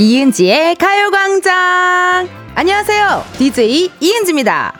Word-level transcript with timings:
이은지의 0.00 0.76
가요광장! 0.76 2.28
안녕하세요. 2.54 3.24
DJ 3.36 3.90
이은지입니다. 4.00 4.72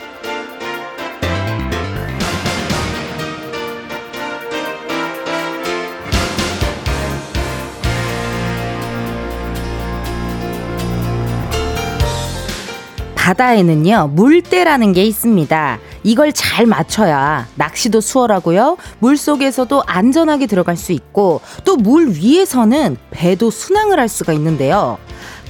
바다에는요, 13.14 14.12
물때라는 14.14 14.92
게 14.94 15.02
있습니다. 15.04 15.78
이걸 16.04 16.32
잘 16.32 16.64
맞춰야 16.64 17.46
낚시도 17.56 18.00
수월하고요. 18.00 18.78
물 19.00 19.16
속에서도 19.16 19.82
안전하게 19.86 20.46
들어갈 20.46 20.76
수 20.76 20.92
있고 20.92 21.40
또 21.64 21.76
물 21.78 22.08
위에서는 22.10 22.96
배도 23.10 23.50
순항을 23.50 23.98
할 24.00 24.08
수가 24.08 24.32
있는데요. 24.32 24.98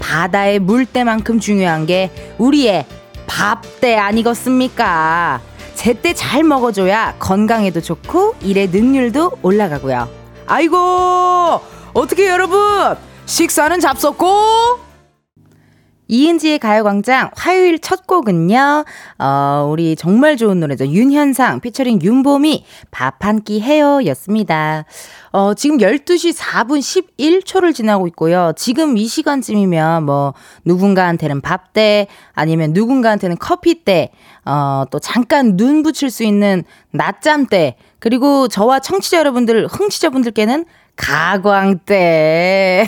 바다의 0.01 0.59
물때만큼 0.61 1.41
중요한 1.41 1.87
게 1.87 2.11
우리의 2.39 2.87
밥때 3.27 3.97
아니겠습니까? 3.97 5.41
제때 5.75 6.13
잘 6.13 6.43
먹어줘야 6.43 7.15
건강에도 7.19 7.81
좋고 7.81 8.35
일의 8.43 8.69
능률도 8.69 9.39
올라가고요. 9.43 10.09
아이고 10.47 11.61
어떻게 11.93 12.29
여러분 12.29 12.97
식사는 13.27 13.79
잡섰고 13.79 14.88
이은지의 16.09 16.59
가요광장 16.59 17.31
화요일 17.37 17.79
첫 17.79 18.07
곡은요, 18.07 18.85
어, 19.19 19.69
우리 19.71 19.95
정말 19.95 20.37
좋은 20.37 20.59
노래죠. 20.59 20.87
윤현상 20.87 21.61
피처링 21.61 22.01
윤봄이 22.03 22.65
밥한 22.91 23.43
끼 23.43 23.61
해요 23.61 24.01
였습니다. 24.07 24.85
어, 25.31 25.53
지금 25.53 25.79
12시 25.79 26.35
4분 26.35 26.79
11초를 26.81 27.75
지나고 27.75 28.07
있고요. 28.09 28.53
지금 28.57 28.97
이 28.97 29.07
시간쯤이면 29.07 30.05
뭐, 30.05 30.33
누군가한테는 30.65 31.43
밥 31.43 31.75
때, 31.75 32.07
아니면 32.33 32.73
누군가한테는 32.73 33.37
커피 33.39 33.85
때, 33.85 34.11
어, 34.47 34.85
또 34.91 34.99
잠깐 34.99 35.57
눈 35.59 35.83
붙일 35.83 36.11
수 36.11 36.25
있는 36.25 36.65
낮잠 36.91 37.47
때, 37.47 37.77
그리고 37.99 38.49
저와 38.49 38.81
청취자 38.81 39.19
여러분들, 39.19 39.67
흥취자분들께는 39.67 40.65
가광 40.99 41.79
때. 41.87 42.87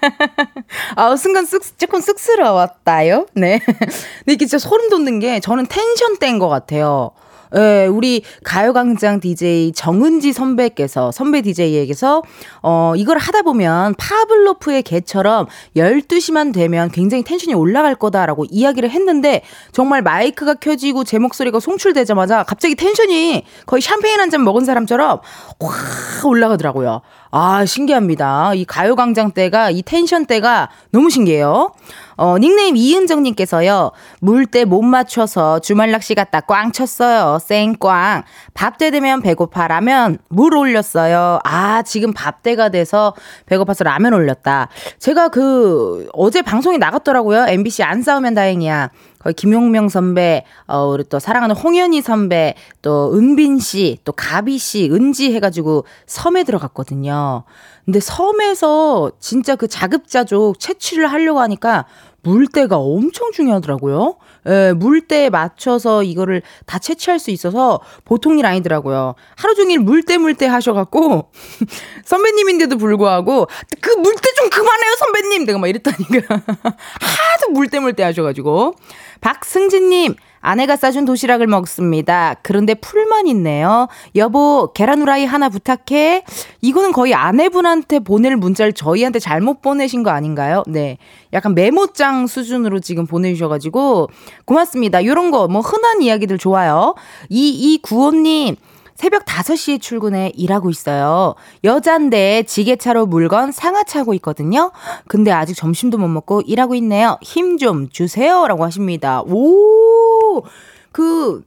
아, 0.96 1.16
순간 1.16 1.46
쑥, 1.46 1.62
조금 1.78 2.00
쑥스러웠다요. 2.00 3.26
네. 3.34 3.58
근데 3.66 4.32
이게 4.34 4.46
진짜 4.46 4.58
소름 4.58 4.90
돋는 4.90 5.18
게 5.18 5.40
저는 5.40 5.66
텐션 5.66 6.18
때인 6.18 6.38
것 6.38 6.48
같아요. 6.48 7.12
예, 7.54 7.84
우리 7.86 8.22
가요광장 8.44 9.20
DJ 9.20 9.72
정은지 9.72 10.32
선배께서, 10.32 11.12
선배 11.12 11.42
DJ에게서, 11.42 12.22
어, 12.62 12.94
이걸 12.96 13.18
하다 13.18 13.42
보면 13.42 13.94
파블로프의 13.98 14.82
개처럼 14.82 15.48
12시만 15.76 16.54
되면 16.54 16.90
굉장히 16.90 17.22
텐션이 17.22 17.52
올라갈 17.52 17.94
거다라고 17.94 18.46
이야기를 18.50 18.88
했는데, 18.88 19.42
정말 19.70 20.00
마이크가 20.00 20.54
켜지고 20.54 21.04
제 21.04 21.18
목소리가 21.18 21.60
송출되자마자 21.60 22.42
갑자기 22.44 22.74
텐션이 22.74 23.44
거의 23.66 23.82
샴페인 23.82 24.18
한 24.18 24.30
잔 24.30 24.44
먹은 24.44 24.64
사람처럼 24.64 25.20
확 25.60 26.24
올라가더라고요. 26.24 27.02
아, 27.34 27.64
신기합니다. 27.64 28.52
이 28.54 28.66
가요광장 28.66 29.30
때가, 29.32 29.70
이 29.70 29.80
텐션 29.82 30.26
때가 30.26 30.68
너무 30.90 31.08
신기해요. 31.08 31.72
어, 32.18 32.36
닉네임 32.38 32.76
이은정님께서요, 32.76 33.90
물 34.20 34.44
때 34.46 34.66
못 34.66 34.82
맞춰서 34.82 35.58
주말 35.58 35.90
낚시 35.92 36.14
갔다 36.14 36.40
꽝 36.40 36.72
쳤어요. 36.72 37.38
쌩꽝. 37.40 38.24
밥때 38.52 38.90
되면 38.90 39.22
배고파 39.22 39.66
라면 39.66 40.18
물 40.28 40.54
올렸어요. 40.54 41.38
아, 41.42 41.82
지금 41.82 42.12
밥 42.12 42.42
때가 42.42 42.68
돼서 42.68 43.14
배고파서 43.46 43.82
라면 43.84 44.12
올렸다. 44.12 44.68
제가 44.98 45.28
그, 45.28 46.06
어제 46.12 46.42
방송이 46.42 46.76
나갔더라고요. 46.76 47.46
MBC 47.48 47.82
안 47.82 48.02
싸우면 48.02 48.34
다행이야. 48.34 48.90
거의 49.22 49.34
김용명 49.34 49.88
선배, 49.88 50.44
어, 50.66 50.86
우리 50.86 51.04
또 51.04 51.18
사랑하는 51.18 51.54
홍현희 51.54 52.02
선배, 52.02 52.54
또 52.82 53.14
은빈 53.14 53.58
씨, 53.58 53.98
또 54.04 54.12
가비 54.12 54.58
씨, 54.58 54.90
은지 54.90 55.32
해가지고 55.32 55.84
섬에 56.06 56.44
들어갔거든요. 56.44 57.44
근데 57.84 58.00
섬에서 58.00 59.12
진짜 59.18 59.56
그 59.56 59.68
자급자족 59.68 60.58
채취를 60.58 61.06
하려고 61.06 61.40
하니까 61.40 61.86
물때가 62.22 62.76
엄청 62.78 63.32
중요하더라고요. 63.32 64.16
예, 64.48 64.72
물때에 64.72 65.30
맞춰서 65.30 66.02
이거를 66.02 66.42
다 66.66 66.78
채취할 66.78 67.18
수 67.18 67.30
있어서 67.30 67.80
보통 68.04 68.38
일 68.38 68.46
아니더라고요. 68.46 69.14
하루 69.36 69.54
종일 69.54 69.80
물때 69.80 70.18
물때 70.18 70.46
하셔갖고, 70.46 71.30
선배님인데도 72.04 72.76
불구하고, 72.78 73.48
그 73.80 73.90
물때 73.90 74.32
좀 74.36 74.50
그만해요, 74.50 74.94
선배님! 74.98 75.44
내가 75.46 75.58
막 75.58 75.68
이랬다니까. 75.68 76.36
하도 76.36 77.50
물때 77.52 77.80
물때 77.80 78.02
하셔가지고. 78.02 78.74
박승진님, 79.20 80.16
아내가 80.42 80.76
싸준 80.76 81.06
도시락을 81.06 81.46
먹습니다. 81.46 82.34
그런데 82.42 82.74
풀만 82.74 83.26
있네요. 83.28 83.88
여보, 84.16 84.72
계란 84.74 85.00
후라이 85.00 85.24
하나 85.24 85.48
부탁해. 85.48 86.24
이거는 86.60 86.92
거의 86.92 87.14
아내분한테 87.14 88.00
보낼 88.00 88.36
문자를 88.36 88.72
저희한테 88.72 89.20
잘못 89.20 89.62
보내신 89.62 90.02
거 90.02 90.10
아닌가요? 90.10 90.64
네. 90.66 90.98
약간 91.32 91.54
메모장 91.54 92.26
수준으로 92.26 92.80
지금 92.80 93.06
보내주셔가지고 93.06 94.10
고맙습니다. 94.44 95.04
요런 95.04 95.30
거, 95.30 95.46
뭐 95.46 95.62
흔한 95.62 96.02
이야기들 96.02 96.38
좋아요. 96.38 96.94
이이구호님, 97.30 98.56
새벽 99.02 99.24
5시에 99.24 99.80
출근해 99.80 100.30
일하고 100.36 100.70
있어요. 100.70 101.34
여잔데 101.64 102.44
지게차로 102.44 103.06
물건 103.06 103.50
상하차고 103.50 104.14
있거든요. 104.14 104.70
근데 105.08 105.32
아직 105.32 105.54
점심도 105.56 105.98
못 105.98 106.06
먹고 106.06 106.42
일하고 106.42 106.76
있네요. 106.76 107.18
힘 107.20 107.58
좀 107.58 107.88
주세요. 107.90 108.46
라고 108.46 108.64
하십니다. 108.64 109.22
오! 109.22 110.44
그, 110.92 111.42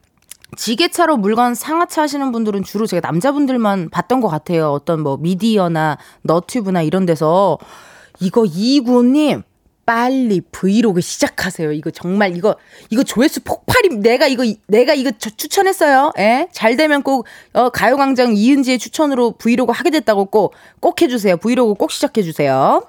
지게차로 0.58 1.16
물건 1.16 1.56
상하차 1.56 2.02
하시는 2.02 2.30
분들은 2.34 2.64
주로 2.64 2.86
제가 2.86 3.08
남자분들만 3.08 3.90
봤던 3.90 4.20
것 4.20 4.28
같아요. 4.28 4.72
어떤 4.72 5.00
뭐 5.00 5.16
미디어나 5.16 5.98
너튜브나 6.24 6.82
이런 6.82 7.06
데서. 7.06 7.58
이거 8.20 8.44
이구호님, 8.46 9.44
빨리 9.86 10.42
브이로그 10.52 11.02
시작하세요. 11.02 11.72
이거 11.74 11.92
정말 11.92 12.36
이거 12.36 12.56
이거 12.90 13.04
조회수 13.04 13.42
폭발이 13.44 13.98
내가 14.00 14.28
이거 14.28 14.44
내가 14.68 14.94
이거 14.94 15.12
추천했어요. 15.12 16.12
예? 16.18 16.48
잘 16.52 16.76
되면 16.76 17.04
꼭 17.04 17.26
어, 17.54 17.70
가요광장 17.70 18.36
이은지의 18.36 18.80
추천으로 18.80 19.32
브이로그 19.38 19.72
하게 19.72 19.90
됐다고 19.92 20.26
꼭 20.26 20.54
꼭 20.80 21.02
해주세요. 21.02 21.38
브이로그 21.38 21.74
꼭 21.74 21.92
시작해 21.92 22.22
주세요. 22.22 22.84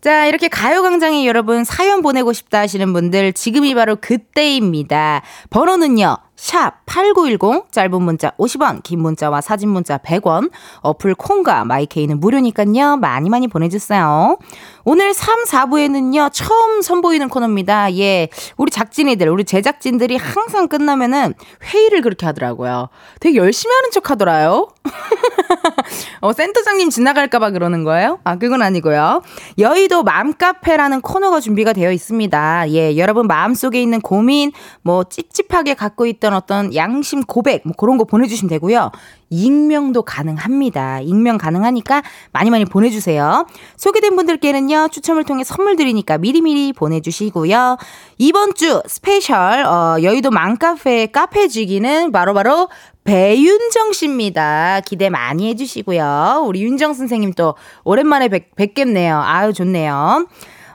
자, 0.00 0.26
이렇게 0.26 0.48
가요광장에 0.48 1.26
여러분 1.26 1.64
사연 1.64 2.02
보내고 2.02 2.32
싶다 2.32 2.60
하시는 2.60 2.92
분들 2.92 3.32
지금이 3.32 3.74
바로 3.74 3.96
그때입니다. 3.96 5.22
번호는요. 5.50 6.16
샵 6.38 6.86
8910 6.86 7.72
짧은 7.72 8.00
문자 8.00 8.30
50원 8.38 8.84
긴 8.84 9.00
문자와 9.00 9.40
사진 9.40 9.70
문자 9.70 9.98
100원 9.98 10.50
어플 10.82 11.16
콩과 11.16 11.64
마이케이는 11.64 12.20
무료니까요 12.20 12.96
많이 12.96 13.28
많이 13.28 13.48
보내주세요 13.48 14.38
오늘 14.84 15.12
3, 15.12 15.44
4부에는요 15.44 16.30
처음 16.32 16.80
선보이는 16.80 17.28
코너입니다 17.28 17.92
예 17.96 18.28
우리 18.56 18.70
작진이들 18.70 19.28
우리 19.28 19.44
제작진들이 19.44 20.16
항상 20.16 20.68
끝나면은 20.68 21.34
회의를 21.64 22.02
그렇게 22.02 22.24
하더라고요 22.24 22.88
되게 23.18 23.36
열심히 23.36 23.74
하는 23.74 23.90
척 23.90 24.08
하더라요 24.10 24.68
어, 26.20 26.32
센터장님 26.32 26.90
지나갈까봐 26.90 27.50
그러는 27.50 27.84
거예요? 27.84 28.18
아, 28.24 28.36
그건 28.36 28.62
아니고요. 28.62 29.22
여의도 29.58 30.02
맘카페라는 30.02 31.00
코너가 31.00 31.40
준비가 31.40 31.72
되어 31.72 31.92
있습니다. 31.92 32.70
예, 32.70 32.96
여러분 32.96 33.26
마음속에 33.26 33.80
있는 33.80 34.00
고민, 34.00 34.52
뭐, 34.82 35.04
찝찝하게 35.04 35.74
갖고 35.74 36.06
있던 36.06 36.27
어떤 36.34 36.74
양심 36.74 37.22
고백, 37.22 37.62
뭐, 37.64 37.74
그런 37.76 37.98
거 37.98 38.04
보내주시면 38.04 38.48
되고요. 38.50 38.90
익명도 39.30 40.02
가능합니다. 40.02 41.00
익명 41.00 41.38
가능하니까 41.38 42.02
많이 42.32 42.50
많이 42.50 42.64
보내주세요. 42.64 43.46
소개된 43.76 44.16
분들께는요, 44.16 44.88
추첨을 44.90 45.24
통해 45.24 45.44
선물 45.44 45.76
드리니까 45.76 46.18
미리미리 46.18 46.72
보내주시고요. 46.72 47.76
이번 48.18 48.54
주 48.54 48.82
special, 48.86 49.64
어, 49.66 49.96
여의도 50.02 50.30
맘카페 50.30 51.06
카페 51.06 51.48
지기는 51.48 52.10
바로바로 52.12 52.68
배윤정 53.04 53.92
씨입니다. 53.92 54.80
기대 54.84 55.08
많이 55.08 55.48
해주시고요. 55.48 56.44
우리 56.46 56.62
윤정 56.62 56.92
선생님 56.92 57.32
또 57.34 57.54
오랜만에 57.84 58.28
뵙, 58.28 58.54
뵙겠네요. 58.54 59.18
아유, 59.24 59.52
좋네요. 59.52 60.26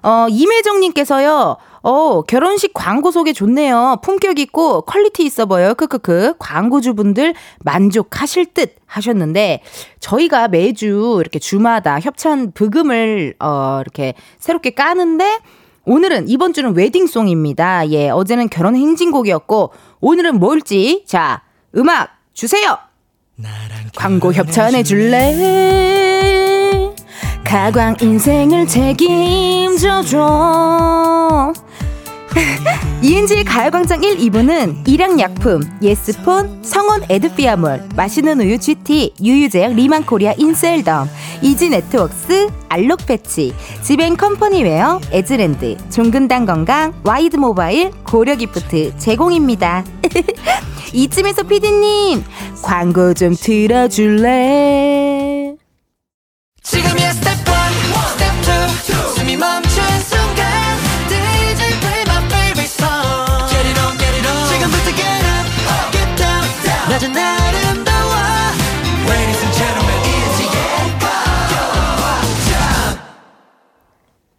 어, 0.04 0.28
임혜정님께서요, 0.30 1.58
어, 1.84 2.22
결혼식 2.22 2.74
광고 2.74 3.12
소개 3.12 3.34
좋네요. 3.34 3.98
품격 4.02 4.40
있고 4.40 4.82
quality 4.84 5.26
있어 5.26 5.46
보여요. 5.46 5.76
크크크. 5.76 6.36
광고주분들 6.40 7.36
만족하실 7.60 8.54
듯 8.54 8.76
하셨는데, 8.86 9.62
저희가 10.00 10.48
매주 10.48 11.18
이렇게 11.20 11.40
주마다 11.40 12.00
협찬 12.00 12.54
브금을, 12.54 13.36
어, 13.40 13.80
이렇게 13.82 14.14
새롭게 14.40 14.70
까는데, 14.72 15.40
오늘은, 15.86 16.30
이번 16.30 16.54
주는 16.54 16.74
웨딩송입니다. 16.74 17.90
예, 17.90 18.10
어제는 18.10 18.48
결혼 18.48 18.78
행진곡이었고, 18.78 19.74
오늘은 20.00 20.40
뭘지, 20.40 21.04
자, 21.06 21.44
음악 21.76 22.12
주세요! 22.34 22.78
광고 23.96 24.32
협찬해 24.32 24.84
줄래? 24.84 25.34
가광 27.44 27.98
인생을 28.02 28.68
책임져 28.68 30.02
줘 30.04 31.54
이은지의 33.02 33.44
가요광장 33.44 34.04
1, 34.04 34.18
2부는 34.18 34.88
일양약품, 34.88 35.62
예스폰, 35.82 36.64
성원 36.64 37.04
에드피아몰, 37.10 37.90
맛있는 37.96 38.40
우유 38.42 38.58
GT, 38.58 39.14
유유제약 39.22 39.74
리만코리아 39.74 40.34
인셀덤, 40.38 41.10
이지네트웍스, 41.42 42.50
알록패치, 42.70 43.54
지벤컴퍼니웨어, 43.84 45.02
에즈랜드, 45.12 45.78
종근당 45.90 46.46
건강, 46.46 46.94
와이드 47.04 47.36
모바일, 47.38 47.92
고려기프트 48.04 48.98
제공입니다. 48.98 49.84
이쯤에서 50.94 51.44
피디님 51.44 52.24
광고 52.62 53.14
좀 53.14 53.36
들어줄래? 53.36 54.74
지금이야 56.62 57.12
스텝 57.12 57.34
1, 57.34 57.36
스텝 57.36 57.43
낮은 66.94 67.10
아름다워 67.10 68.14
Ladies 69.10 69.42
and 69.42 69.58
gentlemen, 69.58 70.04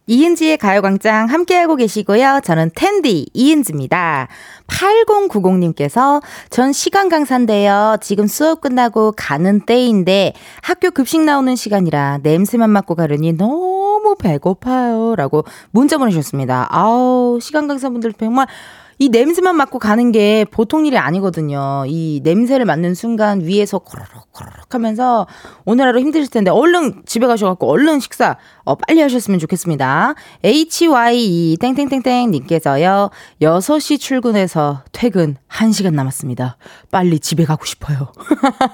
이은지의 0.07 0.57
가요광장 0.59 1.25
함께하고 1.29 1.75
계시고요. 1.75 2.41
저는 2.43 2.69
텐디 2.75 3.25
이은지입니다. 3.33 4.27
8090님께서 4.67 6.21
전 6.51 6.71
시간 6.73 7.09
강사인데요. 7.09 7.97
지금 8.01 8.27
수업 8.27 8.61
끝나고 8.61 9.13
가는 9.17 9.65
때인데 9.65 10.33
학교 10.61 10.91
급식 10.91 11.21
나오는 11.21 11.55
시간이라 11.55 12.19
냄새만 12.21 12.69
맡고 12.69 12.93
가려니 12.93 13.33
너무 13.33 14.15
배고파요. 14.19 15.15
라고 15.15 15.43
문자 15.71 15.97
보내주셨습니다. 15.97 16.67
아우, 16.69 17.39
시간 17.41 17.67
강사분들 17.67 18.13
정말 18.13 18.45
이 18.97 19.09
냄새만 19.09 19.55
맡고 19.55 19.79
가는 19.79 20.11
게 20.11 20.45
보통 20.49 20.85
일이 20.85 20.97
아니거든요. 20.97 21.83
이 21.87 22.21
냄새를 22.23 22.65
맡는 22.65 22.95
순간 22.95 23.41
위에서 23.41 23.79
코로록 23.79 24.31
코로록 24.31 24.73
하면서 24.73 25.27
오늘 25.65 25.87
하루 25.87 25.99
힘드실 25.99 26.29
텐데 26.29 26.51
얼른 26.51 27.03
집에 27.05 27.27
가셔갖고 27.27 27.67
얼른 27.69 27.99
식사 27.99 28.37
어, 28.63 28.75
빨리 28.75 29.01
하셨으면 29.01 29.39
좋겠습니다. 29.39 30.15
HY 30.43 31.57
땡땡땡땡 31.59 32.31
님께서요. 32.31 33.09
6시 33.41 33.99
출근해서 33.99 34.83
퇴근 34.91 35.37
1시간 35.49 35.93
남았습니다. 35.93 36.57
빨리 36.91 37.19
집에 37.19 37.45
가고 37.45 37.65
싶어요. 37.65 38.11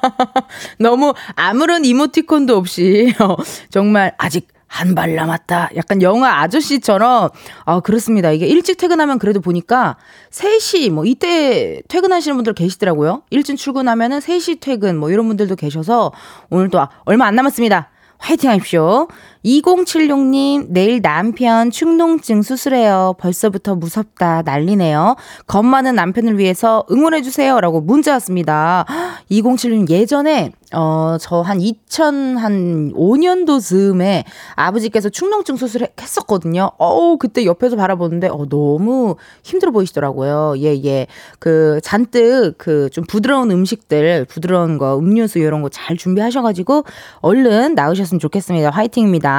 너무 0.79 1.13
아무런 1.35 1.85
이모티콘도 1.85 2.55
없이 2.55 3.13
어, 3.19 3.35
정말 3.69 4.13
아직 4.17 4.47
한 4.73 4.95
발 4.95 5.15
남았다. 5.15 5.71
약간 5.75 6.01
영화 6.01 6.39
아저씨처럼, 6.41 7.29
아, 7.65 7.79
그렇습니다. 7.81 8.31
이게 8.31 8.47
일찍 8.47 8.77
퇴근하면 8.77 9.19
그래도 9.19 9.41
보니까 9.41 9.97
3시, 10.31 10.89
뭐, 10.91 11.05
이때 11.05 11.81
퇴근하시는 11.89 12.35
분들 12.37 12.53
계시더라고요. 12.53 13.23
일찍 13.31 13.57
출근하면은 13.57 14.19
3시 14.19 14.61
퇴근, 14.61 14.97
뭐, 14.97 15.11
이런 15.11 15.27
분들도 15.27 15.57
계셔서 15.57 16.13
오늘도 16.49 16.79
얼마 17.03 17.25
안 17.25 17.35
남았습니다. 17.35 17.89
화이팅 18.17 18.49
하십시오. 18.49 19.07
2076님, 19.45 20.67
내일 20.69 21.01
남편 21.01 21.71
축농증 21.71 22.41
수술해요. 22.43 23.15
벌써부터 23.19 23.75
무섭다. 23.75 24.43
난리네요. 24.43 25.15
겁 25.47 25.65
많은 25.65 25.95
남편을 25.95 26.37
위해서 26.37 26.85
응원해주세요. 26.91 27.59
라고 27.59 27.81
문자 27.81 28.13
왔습니다. 28.13 28.85
2076님, 29.31 29.89
예전에 29.89 30.51
어, 30.73 31.17
저 31.19 31.41
한 31.41 31.57
2005년도 31.59 33.59
즈음에 33.59 34.23
아버지께서 34.55 35.09
축농증 35.09 35.57
수술을 35.57 35.89
했었거든요. 35.99 36.71
어우, 36.77 37.17
그때 37.17 37.43
옆에서 37.45 37.75
바라보는데, 37.75 38.27
어, 38.29 38.45
너무 38.47 39.15
힘들어 39.43 39.71
보이시더라고요. 39.71 40.53
예, 40.59 40.79
예. 40.85 41.07
그, 41.39 41.79
잔뜩 41.83 42.53
그 42.57 42.89
좀 42.91 43.03
부드러운 43.05 43.51
음식들, 43.51 44.25
부드러운 44.25 44.77
거, 44.77 44.97
음료수 44.97 45.39
이런 45.39 45.61
거 45.61 45.69
잘 45.69 45.97
준비하셔가지고, 45.97 46.83
얼른 47.19 47.75
나으셨으면 47.75 48.19
좋겠습니다. 48.19 48.69
화이팅입니다. 48.69 49.30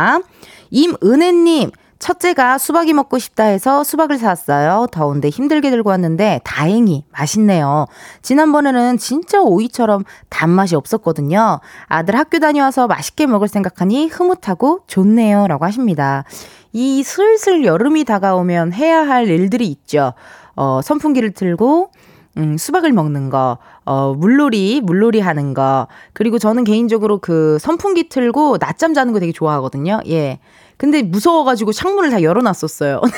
임은혜님, 0.70 1.70
첫째가 2.02 2.58
수박이 2.58 2.94
먹고 2.94 3.20
싶다 3.20 3.44
해서 3.44 3.84
수박을 3.84 4.18
사왔어요. 4.18 4.88
더운데 4.90 5.28
힘들게 5.28 5.70
들고 5.70 5.90
왔는데 5.90 6.40
다행히 6.42 7.04
맛있네요. 7.12 7.86
지난번에는 8.22 8.98
진짜 8.98 9.40
오이처럼 9.40 10.02
단맛이 10.28 10.74
없었거든요. 10.74 11.60
아들 11.86 12.16
학교 12.16 12.40
다녀와서 12.40 12.88
맛있게 12.88 13.26
먹을 13.26 13.46
생각하니 13.46 14.08
흐뭇하고 14.08 14.80
좋네요. 14.88 15.46
라고 15.46 15.64
하십니다. 15.64 16.24
이 16.72 17.04
슬슬 17.04 17.64
여름이 17.64 18.02
다가오면 18.02 18.72
해야 18.72 19.06
할 19.06 19.28
일들이 19.28 19.68
있죠. 19.68 20.14
어, 20.56 20.80
선풍기를 20.82 21.30
틀고 21.30 21.92
음, 22.38 22.56
수박을 22.56 22.92
먹는 22.92 23.28
거, 23.30 23.58
어, 23.84 24.14
물놀이, 24.14 24.80
물놀이 24.82 25.20
하는 25.20 25.52
거, 25.52 25.86
그리고 26.12 26.38
저는 26.38 26.64
개인적으로 26.64 27.18
그 27.18 27.58
선풍기 27.60 28.08
틀고 28.08 28.56
낮잠 28.58 28.94
자는 28.94 29.12
거 29.12 29.20
되게 29.20 29.32
좋아하거든요. 29.32 30.00
예. 30.08 30.38
근데 30.78 31.02
무서워가지고 31.02 31.72
창문을 31.72 32.10
다 32.10 32.22
열어놨었어요. 32.22 33.02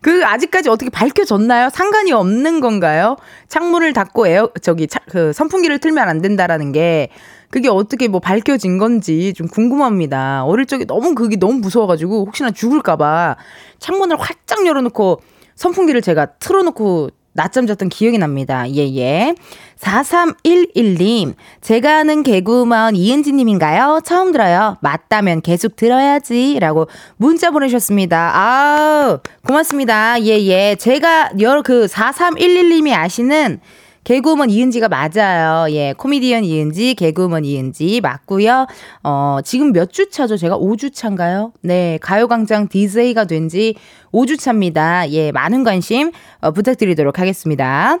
그 0.00 0.24
아직까지 0.24 0.70
어떻게 0.70 0.90
밝혀졌나요? 0.90 1.68
상관이 1.70 2.12
없는 2.12 2.60
건가요? 2.60 3.16
창문을 3.48 3.92
닫고 3.92 4.26
에어 4.28 4.48
저기 4.62 4.86
차, 4.86 5.00
그 5.10 5.34
선풍기를 5.34 5.78
틀면 5.78 6.08
안 6.08 6.22
된다라는 6.22 6.72
게 6.72 7.10
그게 7.50 7.68
어떻게 7.68 8.08
뭐 8.08 8.20
밝혀진 8.20 8.78
건지 8.78 9.34
좀 9.34 9.46
궁금합니다. 9.48 10.44
어릴 10.44 10.64
적에 10.64 10.86
너무 10.86 11.14
그게 11.14 11.36
너무 11.36 11.54
무서워가지고 11.54 12.24
혹시나 12.24 12.50
죽을까봐 12.50 13.36
창문을 13.78 14.18
활짝 14.18 14.64
열어놓고 14.66 15.20
선풍기를 15.60 16.00
제가 16.00 16.24
틀어놓고 16.38 17.10
낮잠 17.34 17.66
잤던 17.66 17.90
기억이 17.90 18.16
납니다. 18.16 18.64
예, 18.70 18.96
예. 18.96 19.34
4311님, 19.78 21.34
제가 21.60 21.98
아는 21.98 22.22
개구먼 22.22 22.96
이은지님인가요? 22.96 24.00
처음 24.02 24.32
들어요. 24.32 24.78
맞다면 24.80 25.42
계속 25.42 25.76
들어야지. 25.76 26.58
라고 26.60 26.88
문자 27.18 27.50
보내셨습니다. 27.50 28.34
아우, 28.34 29.18
고맙습니다. 29.46 30.22
예, 30.22 30.40
예. 30.46 30.76
제가 30.76 31.32
여러 31.40 31.60
그 31.60 31.86
4311님이 31.86 32.94
아시는 32.96 33.60
개그우먼 34.04 34.48
이은지가 34.50 34.88
맞아요. 34.88 35.70
예, 35.72 35.92
코미디언 35.92 36.44
이은지, 36.44 36.94
개그우먼 36.94 37.44
이은지 37.44 38.00
맞고요. 38.00 38.66
어, 39.04 39.38
지금 39.44 39.72
몇 39.72 39.90
주 39.92 40.08
차죠? 40.08 40.36
제가 40.36 40.56
5주 40.58 40.94
차인가요? 40.94 41.52
네, 41.62 41.98
가요광장 42.00 42.68
DJ가 42.68 43.24
된 43.24 43.48
지 43.50 43.74
5주 44.12 44.38
차입니다. 44.38 45.10
예, 45.10 45.32
많은 45.32 45.64
관심 45.64 46.12
어, 46.40 46.50
부탁드리도록 46.52 47.18
하겠습니다. 47.18 47.98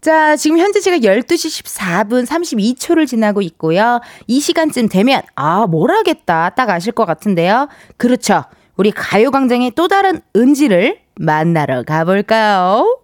자, 0.00 0.34
지금 0.36 0.58
현재 0.58 0.80
제가 0.80 0.98
12시 0.98 1.62
14분 1.64 2.26
32초를 2.26 3.06
지나고 3.06 3.40
있고요. 3.42 4.00
이 4.26 4.40
시간쯤 4.40 4.88
되면, 4.88 5.22
아, 5.36 5.66
뭘 5.68 5.90
하겠다. 5.92 6.50
딱 6.56 6.70
아실 6.70 6.92
것 6.92 7.04
같은데요. 7.04 7.68
그렇죠. 7.98 8.42
우리 8.76 8.90
가요광장의 8.90 9.72
또 9.76 9.86
다른 9.86 10.20
은지를 10.34 10.98
만나러 11.16 11.82
가볼까요? 11.84 12.98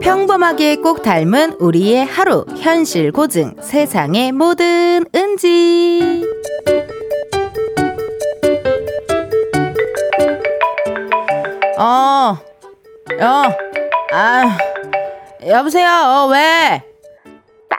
평범하게 0.00 0.76
꼭 0.76 1.02
닮은 1.02 1.54
우리의 1.58 2.04
하루 2.04 2.44
현실 2.58 3.12
고증 3.12 3.54
세상의 3.60 4.32
모든 4.32 5.04
은지 5.14 6.22
어, 11.78 12.36
어, 13.20 13.42
아, 14.12 14.58
여보세요, 15.46 15.88
어, 15.88 16.26
왜? 16.26 16.89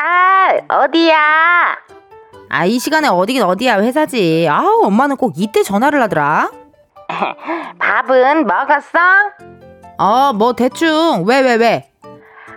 딸, 0.01 0.65
어디야? 0.67 1.77
아, 2.49 2.65
이 2.65 2.79
시간에 2.79 3.07
어디긴 3.07 3.43
어디야, 3.43 3.81
회사지. 3.81 4.47
아우, 4.49 4.83
엄마는 4.85 5.15
꼭 5.15 5.33
이때 5.37 5.61
전화를 5.61 6.01
하더라. 6.01 6.49
밥은 7.77 8.47
먹었어? 8.47 8.99
어, 9.99 10.33
뭐, 10.33 10.53
대충. 10.53 11.23
왜, 11.27 11.41
왜, 11.41 11.53
왜? 11.53 11.91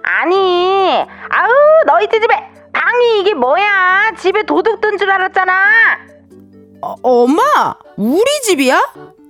아니, 0.02 1.04
아우, 1.28 1.50
너희 1.86 2.08
집에 2.08 2.26
방이 2.72 3.20
이게 3.20 3.34
뭐야? 3.34 4.12
집에 4.16 4.44
도둑 4.44 4.80
든 4.80 4.96
줄 4.96 5.10
알았잖아. 5.10 5.54
어, 6.80 6.94
엄마! 7.02 7.74
우리 7.98 8.24
집이야? 8.44 8.80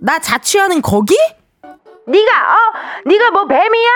나 0.00 0.21
자취하는 0.21 0.83
거기? 0.83 1.16
네가 2.06 2.30
어 2.32 2.56
네가 3.06 3.30
뭐 3.30 3.46
뱀이야? 3.46 3.90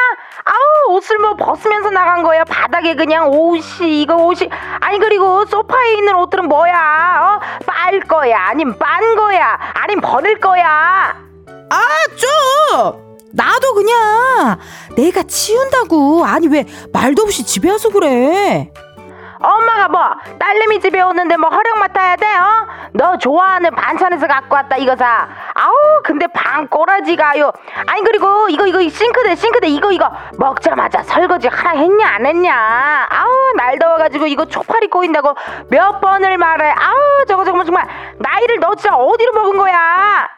아우 0.44 0.94
옷을 0.96 1.18
뭐 1.18 1.36
벗으면서 1.36 1.90
나간 1.90 2.22
거야 2.22 2.42
바닥에 2.44 2.94
그냥 2.94 3.28
옷이 3.30 4.00
이거 4.02 4.16
옷이 4.16 4.48
아니 4.80 4.98
그리고 4.98 5.44
소파에 5.46 5.92
있는 5.94 6.14
옷들은 6.16 6.48
뭐야? 6.48 7.38
어 7.42 7.58
빨 7.66 8.00
거야 8.00 8.48
아님 8.48 8.76
빤 8.78 9.14
거야 9.16 9.58
아님 9.74 10.00
버릴 10.00 10.38
거야? 10.40 11.16
아, 11.70 11.80
좀! 12.16 13.18
나도 13.32 13.74
그냥 13.74 14.58
내가 14.96 15.22
치운다고. 15.22 16.24
아니, 16.24 16.48
왜 16.48 16.64
말도 16.92 17.22
없이 17.22 17.44
집에 17.44 17.70
와서 17.70 17.90
그래? 17.90 18.70
엄마가 19.40 19.88
뭐 19.88 20.00
딸내미 20.38 20.80
집에 20.80 21.00
오는데 21.00 21.36
뭐 21.36 21.48
허락 21.50 21.78
맡아야 21.78 22.16
돼? 22.16 22.26
어? 22.36 22.66
너 22.92 23.16
좋아하는 23.18 23.70
반찬에서 23.74 24.26
갖고 24.26 24.54
왔다 24.54 24.76
이거 24.76 24.96
사. 24.96 25.28
아우 25.54 25.72
근데 26.04 26.26
방 26.28 26.66
꼬라지가요. 26.68 27.52
아니 27.86 28.02
그리고 28.02 28.48
이거 28.48 28.66
이거 28.66 28.80
싱크대 28.88 29.36
싱크대 29.36 29.68
이거 29.68 29.92
이거 29.92 30.10
먹자마자 30.38 31.02
설거지 31.02 31.48
하라 31.48 31.70
했냐 31.78 32.06
안 32.08 32.26
했냐? 32.26 33.06
아우 33.10 33.52
날 33.56 33.78
더워가지고 33.78 34.26
이거 34.26 34.44
초파리 34.46 34.88
꼬인다고 34.88 35.34
몇 35.70 36.00
번을 36.00 36.36
말해. 36.38 36.70
아우 36.70 37.24
저거 37.28 37.44
저거 37.44 37.64
정말 37.64 37.86
나이를 38.18 38.60
너 38.60 38.74
진짜 38.74 38.96
어디로 38.96 39.32
먹은 39.32 39.56
거야? 39.58 40.28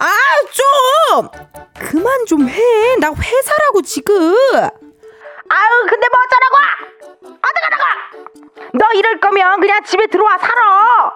아 0.00 0.04
좀 0.52 1.28
그만 1.74 2.24
좀 2.26 2.48
해. 2.48 2.96
나 3.00 3.08
회사라고 3.12 3.82
지금. 3.82 4.14
아우 4.14 5.86
근데 5.88 6.06
뭐 6.12 6.20
어쩌라고? 6.22 6.97
어떡하라고? 7.28 8.48
너 8.74 8.84
이럴 8.94 9.20
거면 9.20 9.60
그냥 9.60 9.82
집에 9.84 10.06
들어와 10.06 10.38
살아. 10.38 11.12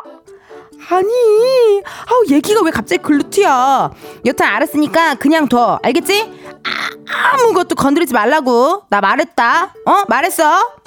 아니, 0.91 1.83
아우 2.11 2.25
얘기가 2.29 2.61
왜 2.63 2.71
갑자기 2.71 3.03
글루트야? 3.03 3.91
여튼 4.27 4.47
알았으니까 4.47 5.15
그냥 5.15 5.49
둬, 5.49 5.79
알겠지? 5.83 6.41
아, 6.65 7.33
아무것도 7.35 7.75
건드리지 7.77 8.13
말라고. 8.15 8.85
나 8.91 9.01
말했다. 9.01 9.75
어, 9.87 10.05
말했어. 10.09 10.83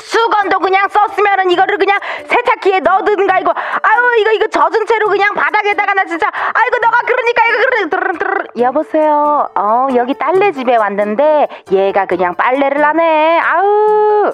수건도 0.00 0.60
그냥 0.60 0.88
썼으면은 0.88 1.50
이거를 1.50 1.76
그냥 1.76 1.98
세탁기에 2.28 2.80
넣어두든가 2.80 3.40
이거 3.40 3.50
아유 3.50 4.20
이거 4.20 4.32
이거 4.32 4.46
젖은 4.46 4.86
채로 4.86 5.08
그냥 5.08 5.34
바닥에다가 5.34 5.94
나 5.94 6.04
진짜 6.04 6.28
아이고 6.28 6.76
너가 6.80 6.98
그러니까 7.04 7.42
이거 7.48 7.88
그러 7.88 8.44
여보세요 8.62 9.48
어 9.56 9.88
여기 9.96 10.14
딸내 10.14 10.52
집에 10.52 10.76
왔는데 10.76 11.48
얘가 11.72 12.06
그냥 12.06 12.36
빨래를 12.36 12.84
하네 12.84 13.40
아우 13.40 14.32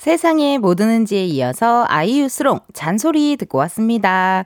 세상에 0.00 0.56
뭐 0.56 0.74
드는지에 0.74 1.26
이어서 1.26 1.84
아이유스롱 1.86 2.60
잔소리 2.72 3.36
듣고 3.36 3.58
왔습니다. 3.58 4.44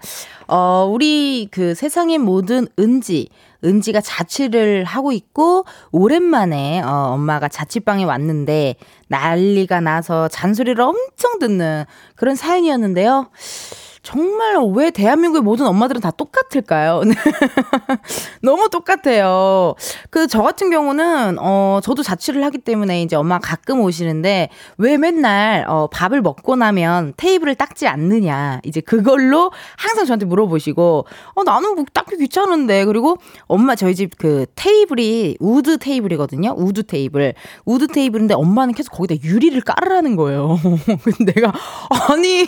어, 0.49 0.90
우리 0.92 1.46
그 1.52 1.76
세상에 1.76 2.18
모든 2.18 2.66
은지, 2.76 3.28
은지가 3.64 4.00
자취를 4.00 4.82
하고 4.82 5.12
있고, 5.12 5.64
오랜만에, 5.92 6.82
어, 6.82 7.12
엄마가 7.12 7.46
자취방에 7.46 8.02
왔는데, 8.02 8.75
난리가 9.06 9.80
나서 9.80 10.26
잔소리를 10.26 10.80
엄청 10.82 11.38
듣는 11.38 11.84
그런 12.16 12.34
사연이었는데요. 12.34 13.30
정말 14.04 14.58
왜 14.75 14.90
대한민국의 14.90 15.42
모든 15.42 15.66
엄마들은 15.66 16.00
다 16.02 16.11
똑같을까요? 16.11 17.00
너무 18.42 18.68
똑같아요. 18.68 19.75
그 20.11 20.26
저 20.28 20.42
같은 20.42 20.68
경우는 20.70 21.38
어 21.40 21.80
저도 21.82 22.02
자취를 22.02 22.44
하기 22.44 22.58
때문에 22.58 23.02
이제 23.02 23.14
엄마 23.16 23.38
가끔 23.38 23.80
오시는데 23.80 24.49
왜 24.78 24.96
맨날 24.99 25.64
어 25.68 25.87
밥을 25.90 26.23
먹고 26.23 26.56
나면 26.56 27.14
테이블을 27.16 27.54
닦지 27.54 27.87
않느냐 27.87 28.61
이제 28.64 28.80
그걸로 28.80 29.52
항상 29.76 30.04
저한테 30.06 30.26
물어보시고 30.26 31.06
어 31.34 31.42
나는 31.44 31.75
뭐 31.76 31.84
닦기 31.92 32.16
귀찮은데 32.18 32.84
그리고 32.84 33.16
엄마 33.46 33.75
저희 33.75 33.94
집 33.94 34.11
그 34.18 34.46
테이블이 34.54 35.38
wood 35.40 35.78
테이블이거든요. 35.78 36.54
wood 36.57 36.83
테이블 36.84 37.34
wood 37.64 37.87
테이블인데 37.87 38.34
엄마는 38.34 38.75
계속 38.75 38.90
거기다 38.92 39.23
유리를 39.26 39.61
깔으라는 39.62 40.16
거예요. 40.16 40.58
근데 41.02 41.32
내가 41.32 41.52
아니 42.11 42.46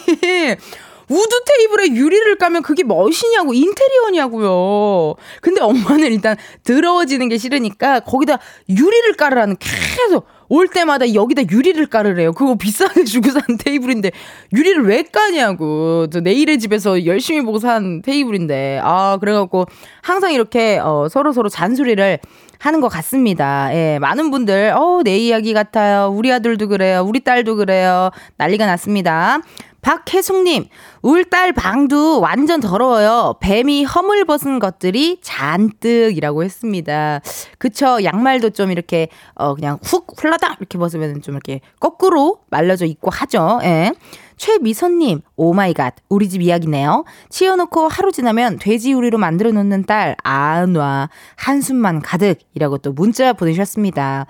wood 1.09 1.45
테이블에 1.45 1.97
유리를 1.97 2.37
까면 2.37 2.63
그게 2.63 2.83
멋이냐고 2.83 3.55
인테리어냐고요. 3.55 5.15
근데 5.41 5.61
엄마는 5.61 6.13
일단 6.13 6.37
더러워지는 6.65 7.29
게 7.29 7.39
싫으니까 7.39 8.01
거기다 8.01 8.39
유리를 8.69 9.15
깔으라는 9.15 9.57
계속 9.59 10.27
올 10.49 10.69
때마다 10.69 11.13
여기다 11.13 11.43
유리를 11.51 11.85
깔으래요. 11.87 12.33
그거 12.33 12.55
비싸게 12.57 13.05
주고 13.05 13.31
산 13.31 13.43
테이블인데 13.59 14.11
유리를 14.53 14.87
왜 14.87 15.03
까냐고. 15.03 16.07
저 16.11 16.21
내일의 16.21 16.59
집에서 16.59 17.05
열심히 17.07 17.43
보고 17.43 17.59
산 17.59 18.03
테이블인데 18.03 18.81
아 18.83 19.19
그래갖고 19.21 19.67
항상 20.03 20.33
이렇게 20.33 20.79
어, 20.79 21.09
서로 21.09 21.33
서로 21.33 21.49
잔소리를 21.49 22.19
하는 22.59 22.81
것 22.81 22.89
같습니다. 22.89 23.69
예, 23.75 23.99
많은 24.01 24.31
분들, 24.31 24.73
어, 24.75 25.03
내 25.05 25.19
이야기 25.19 25.53
같아요. 25.53 26.09
우리 26.09 26.33
아들도 26.33 26.69
그래요. 26.69 27.05
우리 27.07 27.21
딸도 27.21 27.57
그래요. 27.57 28.11
난리가 28.39 28.65
났습니다. 28.65 29.41
박혜숙님, 29.87 30.65
울딸 31.03 31.53
방도 31.53 32.19
완전 32.19 32.59
더러워요. 32.59 33.37
뱀이 33.39 33.85
허물 33.85 34.25
벗은 34.25 34.59
것들이 34.59 35.21
잔뜩이라고 35.23 36.43
했습니다. 36.43 37.21
그쵸. 37.59 38.03
양말도 38.03 38.51
좀 38.51 38.73
이렇게, 38.73 39.07
어, 39.37 39.55
그냥 39.55 39.79
훅 39.85 40.09
훌라당 40.19 40.57
이렇게 40.59 40.77
벗으면 40.77 41.23
좀 41.23 41.35
이렇게 41.35 41.61
거꾸로 41.79 42.41
말려져 42.51 42.85
있고 42.85 43.11
하죠. 43.13 43.61
예. 43.63 43.93
최미선님, 44.37 45.21
oh 45.37 45.51
my 45.51 45.66
god, 45.66 45.95
우리 46.09 46.29
집 46.29 46.43
이야기네요. 46.43 47.05
치워놓고 47.31 47.87
하루 47.87 48.11
지나면 48.11 48.59
돼지우리로 48.59 49.19
만들어 49.19 49.53
놓는 49.53 49.85
딸, 49.85 50.17
안 50.25 50.75
와. 50.75 51.09
한숨만 51.37 52.03
가득 52.03 52.39
이라고 52.55 52.79
또 52.79 52.93
문자 52.93 53.33
보내셨습니다. 53.33 54.27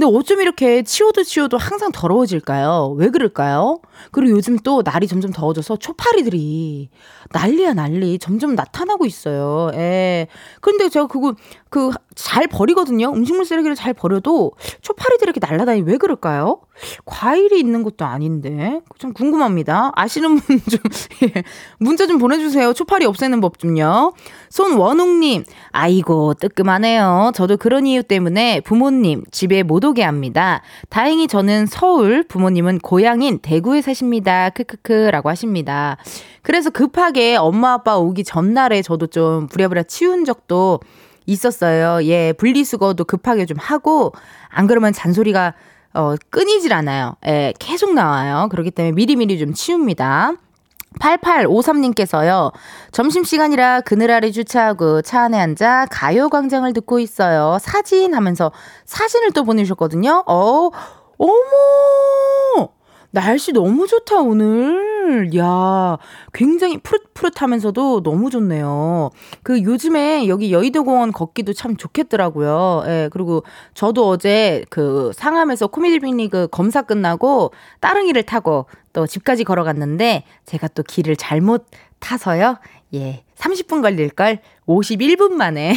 근데 0.00 0.16
어쩜 0.16 0.40
이렇게 0.40 0.82
치워도 0.82 1.24
치워도 1.24 1.58
항상 1.58 1.92
더러워질까요? 1.92 2.94
왜 2.96 3.10
그럴까요? 3.10 3.82
그리고 4.12 4.38
요즘 4.38 4.56
또 4.58 4.80
날이 4.82 5.06
점점 5.06 5.30
더워져서 5.30 5.76
초파리들이 5.76 6.88
난리야 7.32 7.74
난리 7.74 8.18
점점 8.18 8.54
나타나고 8.54 9.04
있어요. 9.04 9.70
예. 9.74 10.28
근데 10.62 10.88
제가 10.88 11.06
그거 11.06 11.34
그 11.68 11.90
잘 12.20 12.46
버리거든요. 12.48 13.10
음식물 13.14 13.46
쓰레기를 13.46 13.74
잘 13.74 13.94
버려도 13.94 14.52
초파리들이 14.82 15.30
이렇게 15.30 15.40
날라다니 15.40 15.80
왜 15.82 15.96
그럴까요? 15.96 16.60
과일이 17.04 17.58
있는 17.58 17.82
것도 17.82 18.04
아닌데 18.04 18.80
좀 18.98 19.12
궁금합니다. 19.12 19.92
아시는 19.94 20.36
분 20.38 20.60
좀 20.70 20.80
예. 21.24 21.42
문자 21.78 22.06
좀 22.06 22.18
보내주세요. 22.18 22.72
초파리 22.72 23.04
없애는 23.06 23.40
법 23.40 23.58
좀요. 23.58 24.12
손원웅님, 24.50 25.44
아이고 25.70 26.34
뜨끔하네요. 26.34 27.32
저도 27.34 27.56
그런 27.56 27.86
이유 27.86 28.02
때문에 28.02 28.60
부모님 28.60 29.24
집에 29.30 29.62
못 29.62 29.84
오게 29.84 30.02
합니다. 30.02 30.62
다행히 30.88 31.28
저는 31.28 31.66
서울, 31.66 32.22
부모님은 32.24 32.78
고향인 32.78 33.40
대구에 33.40 33.82
사십니다. 33.82 34.50
크크크라고 34.50 35.28
하십니다. 35.28 35.96
그래서 36.42 36.70
급하게 36.70 37.36
엄마 37.36 37.74
아빠 37.74 37.96
오기 37.96 38.24
전날에 38.24 38.82
저도 38.82 39.06
좀 39.08 39.46
부랴부랴 39.48 39.84
치운 39.84 40.24
적도 40.24 40.80
있었어요. 41.26 42.04
예, 42.06 42.32
분리수거도 42.32 43.04
급하게 43.04 43.46
좀 43.46 43.56
하고, 43.58 44.12
안 44.48 44.66
그러면 44.66 44.92
잔소리가, 44.92 45.54
어, 45.94 46.14
끊이질 46.30 46.72
않아요. 46.72 47.16
예, 47.26 47.52
계속 47.58 47.92
나와요. 47.94 48.48
그렇기 48.50 48.70
때문에 48.70 48.92
미리미리 48.92 49.38
좀 49.38 49.52
치웁니다. 49.54 50.34
8853님께서요, 50.98 52.52
점심시간이라 52.90 53.82
그늘 53.82 54.10
아래 54.10 54.30
주차하고 54.30 55.02
차 55.02 55.22
안에 55.22 55.38
앉아 55.38 55.86
가요광장을 55.90 56.72
듣고 56.72 56.98
있어요. 56.98 57.58
사진 57.60 58.14
하면서 58.14 58.50
사진을 58.86 59.30
또 59.30 59.44
보내주셨거든요. 59.44 60.24
어, 60.26 60.70
어머! 61.18 62.79
날씨 63.10 63.52
너무 63.52 63.86
좋다, 63.86 64.20
오늘. 64.20 65.34
야, 65.36 65.98
굉장히 66.32 66.78
푸릇푸릇하면서도 66.78 68.02
너무 68.02 68.30
좋네요. 68.30 69.10
그 69.42 69.62
요즘에 69.62 70.28
여기 70.28 70.52
여의도 70.52 70.84
공원 70.84 71.10
걷기도 71.10 71.52
참 71.52 71.76
좋겠더라고요. 71.76 72.84
예, 72.86 73.08
그리고 73.12 73.42
저도 73.74 74.08
어제 74.08 74.64
그 74.70 75.10
상암에서 75.14 75.66
코미디 75.68 75.98
빅리그 76.00 76.48
검사 76.52 76.82
끝나고 76.82 77.52
따릉이를 77.80 78.22
타고 78.22 78.66
또 78.92 79.06
집까지 79.06 79.44
걸어갔는데 79.44 80.24
제가 80.44 80.68
또 80.68 80.82
길을 80.82 81.16
잘못 81.16 81.66
타서요. 81.98 82.58
예. 82.94 83.24
30분 83.36 83.82
걸릴걸 83.82 84.40
51분 84.70 85.32
만에 85.32 85.74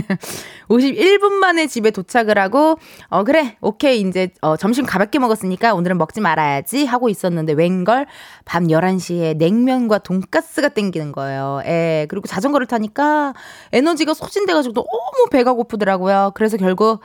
51분 0.70 1.32
만에 1.32 1.66
집에 1.66 1.90
도착을 1.90 2.38
하고 2.38 2.78
어 3.08 3.24
그래 3.24 3.56
오케이 3.60 4.00
이제 4.00 4.30
어 4.40 4.56
점심 4.56 4.86
가볍게 4.86 5.18
먹었으니까 5.18 5.74
오늘은 5.74 5.98
먹지 5.98 6.22
말아야지 6.22 6.86
하고 6.86 7.10
있었는데 7.10 7.52
웬걸 7.52 8.06
밤 8.46 8.68
11시에 8.68 9.36
냉면과 9.36 9.98
돈가스가 9.98 10.70
땡기는 10.70 11.12
거예요. 11.12 11.60
예. 11.66 12.06
그리고 12.08 12.26
자전거를 12.26 12.66
타니까 12.66 13.34
에너지가 13.72 14.14
소진돼 14.14 14.54
가지고 14.54 14.72
너무 14.74 15.28
배가 15.30 15.52
고프더라고요. 15.52 16.32
그래서 16.34 16.56
결국 16.56 17.00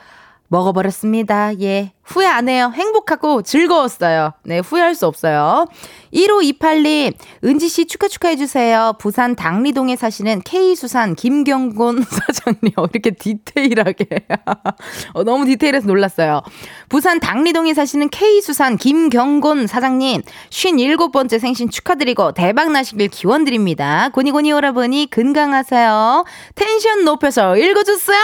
먹어버렸습니다. 0.48 1.60
예. 1.60 1.92
후회 2.08 2.26
안 2.26 2.48
해요. 2.48 2.72
행복하고 2.74 3.42
즐거웠어요. 3.42 4.32
네, 4.44 4.60
후회할 4.60 4.94
수 4.94 5.06
없어요. 5.06 5.66
1528님, 6.14 7.12
은지씨 7.44 7.84
축하 7.84 8.08
축하해주세요. 8.08 8.94
부산 8.98 9.36
당리동에 9.36 9.94
사시는 9.94 10.40
K수산 10.40 11.14
김경곤 11.14 12.02
사장님. 12.08 12.72
어, 12.76 12.86
이렇게 12.90 13.10
디테일하게. 13.10 14.06
어, 15.12 15.22
너무 15.24 15.44
디테일해서 15.44 15.86
놀랐어요. 15.86 16.40
부산 16.88 17.20
당리동에 17.20 17.74
사시는 17.74 18.08
K수산 18.08 18.78
김경곤 18.78 19.66
사장님, 19.66 20.22
57번째 20.48 21.38
생신 21.38 21.68
축하드리고 21.68 22.32
대박 22.32 22.72
나시길 22.72 23.08
기원드립니다. 23.08 24.08
고니고니 24.14 24.50
오라버니 24.52 25.10
건강하세요. 25.10 26.24
텐션 26.54 27.04
높여서 27.04 27.58
읽어주세요! 27.58 28.18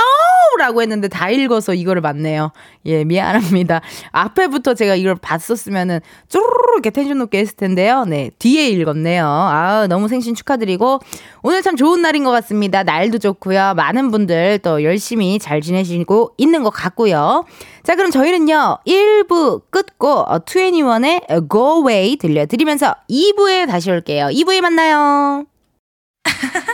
라고 0.59 0.81
했는데 0.81 1.09
다 1.09 1.29
읽어서 1.29 1.75
이거를 1.75 2.01
맞네요. 2.01 2.53
예, 2.87 3.05
미안합니다. 3.05 3.81
앞에부터 4.13 4.75
제가 4.75 4.95
이걸 4.95 5.15
봤었으면은 5.15 6.01
쪼르르 6.29 6.75
이렇게 6.75 6.91
텐션 6.91 7.19
높게 7.19 7.39
했을 7.39 7.57
텐데요. 7.57 8.05
네, 8.05 8.31
뒤에 8.39 8.69
읽었네요. 8.69 9.27
아, 9.27 9.87
너무 9.89 10.09
생신 10.09 10.35
축하드리고 10.35 11.01
오늘 11.43 11.63
참 11.63 11.77
좋은 11.77 12.03
날인 12.03 12.25
것 12.25 12.31
같습니다. 12.31 12.83
날도 12.83 13.19
좋고요. 13.19 13.75
많은 13.75 14.11
분들 14.11 14.59
또 14.59 14.83
열심히 14.83 15.39
잘 15.39 15.61
지내시고 15.61 16.35
있는 16.37 16.63
것 16.63 16.71
같고요. 16.71 17.45
자, 17.83 17.97
그럼 17.97 18.11
저희는요. 18.11 18.79
1부 18.87 19.63
끝고 19.71 20.25
2NE1의 20.25 21.51
Go 21.51 21.89
Away 21.89 22.17
들려드리면서 22.17 22.95
2부에 23.09 23.67
다시 23.67 23.91
올게요. 23.91 24.27
2부에 24.27 24.61
만나요. 24.61 25.47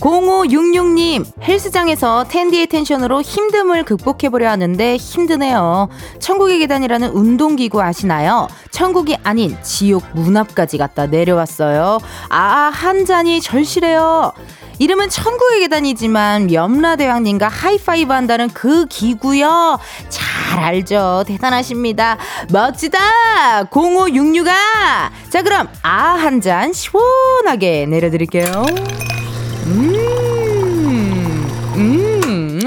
0566님, 0.00 1.24
헬스장에서 1.42 2.24
텐디의 2.28 2.66
텐션으로 2.66 3.22
힘듦을 3.22 3.84
극복해보려 3.84 4.50
하는데 4.50 4.96
힘드네요. 4.96 5.88
천국의 6.20 6.58
계단이라는 6.60 7.08
운동기구 7.10 7.80
아시나요? 7.80 8.48
천국이 8.70 9.16
아닌 9.22 9.56
지옥 9.62 10.04
문 10.12 10.36
앞까지 10.36 10.78
갔다 10.78 11.06
내려왔어요. 11.06 11.98
아, 12.28 12.70
한 12.72 13.04
잔이 13.06 13.40
절실해요. 13.40 14.32
이름은 14.78 15.08
천국의 15.08 15.60
계단이지만 15.60 16.52
염라대왕님과 16.52 17.48
하이파이브 17.48 18.12
한다는 18.12 18.50
그 18.50 18.84
기구요. 18.86 19.78
잘 20.10 20.58
알죠. 20.58 21.24
대단하십니다. 21.26 22.18
멋지다. 22.52 22.98
0566아. 23.70 24.50
자, 25.30 25.42
그럼 25.42 25.68
아 25.82 26.16
한 26.18 26.42
잔 26.42 26.74
시원하게 26.74 27.86
내려드릴게요. 27.86 28.64
음, 29.66 31.46
음. 31.76 32.60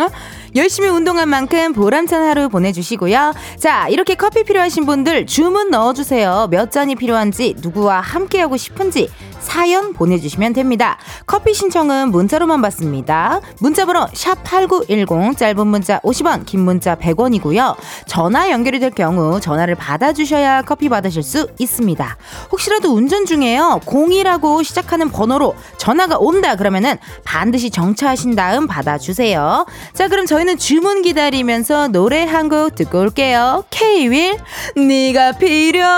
열심히 0.55 0.89
운동한 0.89 1.29
만큼 1.29 1.73
보람찬 1.73 2.23
하루 2.23 2.49
보내주시고요. 2.49 3.33
자, 3.57 3.87
이렇게 3.87 4.15
커피 4.15 4.43
필요하신 4.43 4.85
분들 4.85 5.25
주문 5.25 5.69
넣어주세요. 5.69 6.47
몇 6.49 6.71
잔이 6.71 6.95
필요한지, 6.95 7.55
누구와 7.59 8.01
함께하고 8.01 8.57
싶은지, 8.57 9.09
사연 9.39 9.93
보내주시면 9.93 10.53
됩니다. 10.53 10.97
커피 11.25 11.53
신청은 11.53 12.11
문자로만 12.11 12.61
받습니다. 12.61 13.39
문자번호 13.59 14.05
샵8910 14.07 15.37
짧은 15.37 15.65
문자 15.67 15.99
50원 15.99 16.45
긴 16.45 16.59
문자 16.61 16.95
100원이고요. 16.95 17.75
전화 18.05 18.51
연결이 18.51 18.79
될 18.79 18.91
경우 18.91 19.39
전화를 19.39 19.75
받아주셔야 19.75 20.63
커피 20.63 20.89
받으실 20.89 21.23
수 21.23 21.47
있습니다. 21.57 22.17
혹시라도 22.51 22.89
운전 22.93 23.25
중에요. 23.25 23.79
0이라고 23.85 24.63
시작하는 24.63 25.09
번호로 25.09 25.55
전화가 25.77 26.17
온다 26.17 26.55
그러면은 26.55 26.97
반드시 27.23 27.69
정차하신 27.69 28.35
다음 28.35 28.67
받아주세요. 28.67 29.65
자 29.93 30.07
그럼 30.07 30.25
저희는 30.25 30.57
주문 30.57 31.01
기다리면서 31.03 31.87
노래 31.87 32.25
한 32.25 32.49
곡 32.49 32.73
듣고 32.73 32.99
올게요. 33.01 33.63
K-윌 33.69 34.35
네가 34.75 35.33
필요해 35.33 35.89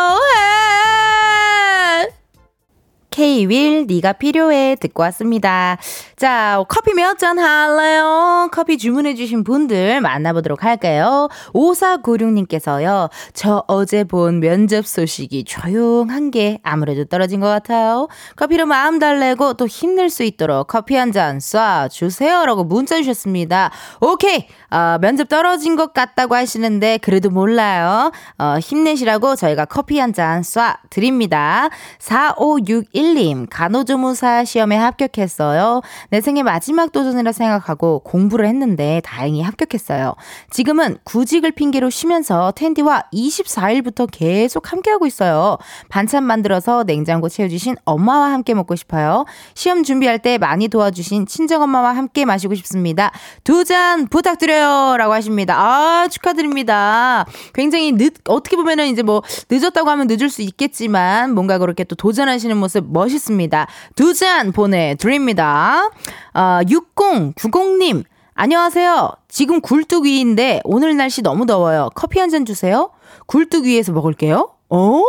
K-윌 3.11 3.87
네가 3.87 4.13
필요해 4.13 4.77
듣고 4.79 5.03
왔습니다. 5.03 5.77
자, 6.15 6.63
커피 6.69 6.93
몇 6.93 7.17
잔 7.19 7.37
할래요? 7.37 8.47
커피 8.53 8.77
주문해 8.77 9.15
주신 9.15 9.43
분들 9.43 9.99
만나보도록 9.99 10.63
할까요? 10.63 11.27
5496님께서요, 11.53 13.09
저 13.33 13.63
어제 13.67 14.05
본 14.05 14.39
면접 14.39 14.87
소식이 14.87 15.43
조용한 15.43 16.31
게 16.31 16.59
아무래도 16.63 17.03
떨어진 17.03 17.41
것 17.41 17.47
같아요. 17.47 18.07
커피로 18.37 18.65
마음 18.65 18.97
달래고 18.97 19.55
또 19.55 19.67
힘낼 19.67 20.09
수 20.09 20.23
있도록 20.23 20.67
커피 20.67 20.95
한 20.95 21.11
잔 21.11 21.39
쏴주세요. 21.39 22.45
라고 22.45 22.63
문자 22.63 22.95
주셨습니다. 22.95 23.71
오케이! 23.99 24.47
어, 24.71 24.97
면접 25.01 25.27
떨어진 25.27 25.75
것 25.75 25.91
같다고 25.93 26.35
하시는데, 26.35 26.97
그래도 26.99 27.29
몰라요. 27.29 28.13
어, 28.39 28.55
힘내시라고 28.61 29.35
저희가 29.35 29.65
커피 29.65 29.99
한 29.99 30.13
잔 30.13 30.41
쏴 30.41 30.77
드립니다. 30.89 31.69
4561 31.99 33.00
님, 33.03 33.47
간호조무사 33.49 34.45
시험에 34.45 34.75
합격했어요. 34.77 35.81
내 36.09 36.21
생애 36.21 36.43
마지막 36.43 36.91
도전이라 36.91 37.31
생각하고 37.31 37.99
공부를 37.99 38.45
했는데 38.47 39.01
다행히 39.03 39.41
합격했어요. 39.41 40.13
지금은 40.49 40.97
구직을 41.03 41.51
핑계로 41.51 41.89
쉬면서 41.89 42.51
텐디와 42.55 43.05
24일부터 43.13 44.07
계속 44.11 44.71
함께하고 44.71 45.05
있어요. 45.07 45.57
반찬 45.89 46.23
만들어서 46.23 46.83
냉장고 46.83 47.29
채워주신 47.29 47.75
엄마와 47.85 48.31
함께 48.31 48.53
먹고 48.53 48.75
싶어요. 48.75 49.25
시험 49.55 49.83
준비할 49.83 50.19
때 50.19 50.37
많이 50.37 50.67
도와주신 50.67 51.25
친정엄마와 51.25 51.95
함께 51.95 52.25
마시고 52.25 52.55
싶습니다. 52.55 53.11
두 53.43 53.61
잔 53.63 54.07
부탁드려요. 54.07 54.97
라고 54.97 55.13
하십니다. 55.13 55.55
아, 55.57 56.07
축하드립니다. 56.09 57.25
굉장히 57.53 57.91
늦, 57.93 58.13
어떻게 58.27 58.55
보면은 58.57 58.87
이제 58.87 59.01
뭐 59.03 59.21
늦었다고 59.49 59.89
하면 59.91 60.07
늦을 60.07 60.29
수 60.29 60.41
있겠지만 60.41 61.33
뭔가 61.33 61.57
그렇게 61.57 61.83
또 61.83 61.95
도전하시는 61.95 62.57
모습 62.57 62.90
멋있습니다. 62.91 63.67
두 63.95 64.13
잔 64.13 64.51
보내드립니다. 64.51 65.89
어, 66.33 66.59
6090님, 66.63 68.03
안녕하세요. 68.33 69.11
지금 69.27 69.61
굴뚝위인데 69.61 70.61
오늘 70.63 70.95
날씨 70.97 71.21
너무 71.21 71.45
더워요. 71.45 71.89
커피 71.95 72.19
한 72.19 72.29
잔 72.29 72.45
주세요. 72.45 72.91
굴뚝위에서 73.27 73.91
먹을게요. 73.93 74.49
어? 74.69 75.03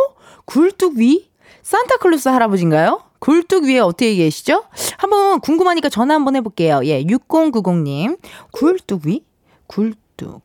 굴뚝위? 0.45 1.29
산타클로스 1.61 2.29
할아버지인가요? 2.29 3.01
굴뚝 3.19 3.63
위에 3.63 3.79
어떻게 3.79 4.15
계시죠? 4.15 4.63
한번 4.97 5.39
궁금하니까 5.39 5.87
전화 5.87 6.13
한번 6.15 6.35
해볼게요. 6.35 6.81
예, 6.83 7.01
6090님. 7.03 8.17
굴뚝 8.51 9.05
위? 9.05 9.23
굴뚝. 9.67 10.41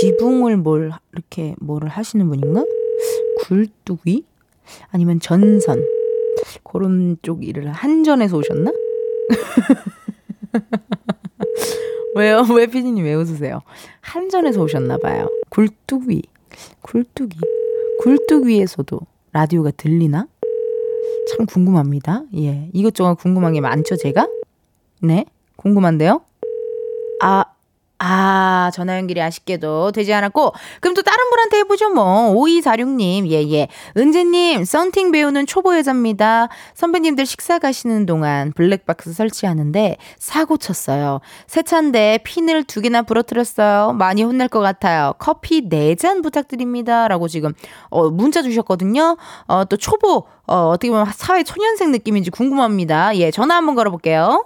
지붕을 0.00 0.56
뭘, 0.56 0.90
이렇게, 1.12 1.54
뭐를 1.60 1.88
하시는 1.88 2.26
분인가? 2.28 2.64
굴뚝 3.44 4.00
위? 4.06 4.24
아니면 4.90 5.20
전선. 5.20 5.84
그런 6.62 7.16
쪽 7.22 7.44
일을 7.44 7.72
한전에서 7.72 8.36
오셨나? 8.36 8.72
왜요? 12.16 12.42
왜 12.54 12.66
피디님 12.66 13.04
왜 13.04 13.14
웃으세요? 13.14 13.60
한전에서 14.00 14.62
오셨나 14.62 14.98
봐요. 14.98 15.28
굴뚝위. 15.50 16.22
굴뚝이. 16.82 17.30
굴뚝위에서도 18.02 19.00
라디오가 19.32 19.70
들리나? 19.72 20.28
참 21.30 21.46
궁금합니다. 21.46 22.22
예. 22.36 22.68
이것저것 22.72 23.14
궁금한 23.16 23.54
게 23.54 23.60
많죠, 23.60 23.96
제가? 23.96 24.28
네. 25.02 25.24
궁금한데요? 25.56 26.20
아, 27.22 27.44
아, 28.06 28.70
전화 28.74 28.98
연결이 28.98 29.22
아쉽게도 29.22 29.92
되지 29.92 30.12
않았고, 30.12 30.52
그럼 30.80 30.94
또 30.94 31.00
다른 31.00 31.30
분한테 31.30 31.58
해보죠, 31.60 31.88
뭐. 31.88 32.34
5246님, 32.34 33.30
예, 33.30 33.50
예. 33.50 33.68
은재님, 33.96 34.66
썬팅 34.66 35.10
배우는 35.10 35.46
초보 35.46 35.74
여자입니다. 35.74 36.48
선배님들 36.74 37.24
식사 37.24 37.58
가시는 37.58 38.04
동안 38.04 38.52
블랙박스 38.52 39.14
설치하는데 39.14 39.96
사고 40.18 40.58
쳤어요. 40.58 41.20
세차인데 41.46 42.18
핀을 42.24 42.64
두 42.64 42.82
개나 42.82 43.00
부러뜨렸어요. 43.00 43.94
많이 43.94 44.22
혼날 44.22 44.48
것 44.48 44.60
같아요. 44.60 45.14
커피 45.18 45.62
네잔 45.62 46.20
부탁드립니다. 46.20 47.08
라고 47.08 47.26
지금, 47.26 47.54
어, 47.88 48.10
문자 48.10 48.42
주셨거든요. 48.42 49.16
어, 49.46 49.64
또 49.64 49.78
초보, 49.78 50.26
어, 50.46 50.68
어떻게 50.68 50.90
보면 50.90 51.06
사회 51.14 51.42
초년생 51.42 51.90
느낌인지 51.90 52.30
궁금합니다. 52.30 53.16
예, 53.16 53.30
전화 53.30 53.56
한번 53.56 53.74
걸어볼게요. 53.76 54.44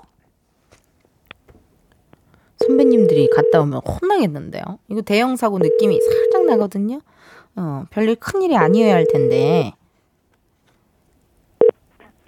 선배님들이 2.69 3.31
갔다 3.35 3.61
오면 3.63 3.81
혼나겠는데요. 3.81 4.63
이거 4.89 5.01
대형 5.01 5.37
사고 5.37 5.59
느낌이 5.59 5.99
살짝 6.01 6.45
나거든요. 6.45 7.01
어, 7.57 7.85
별일 7.91 8.17
큰 8.17 8.43
일이 8.43 8.57
아니어야 8.57 8.95
할 8.95 9.07
텐데. 9.11 9.73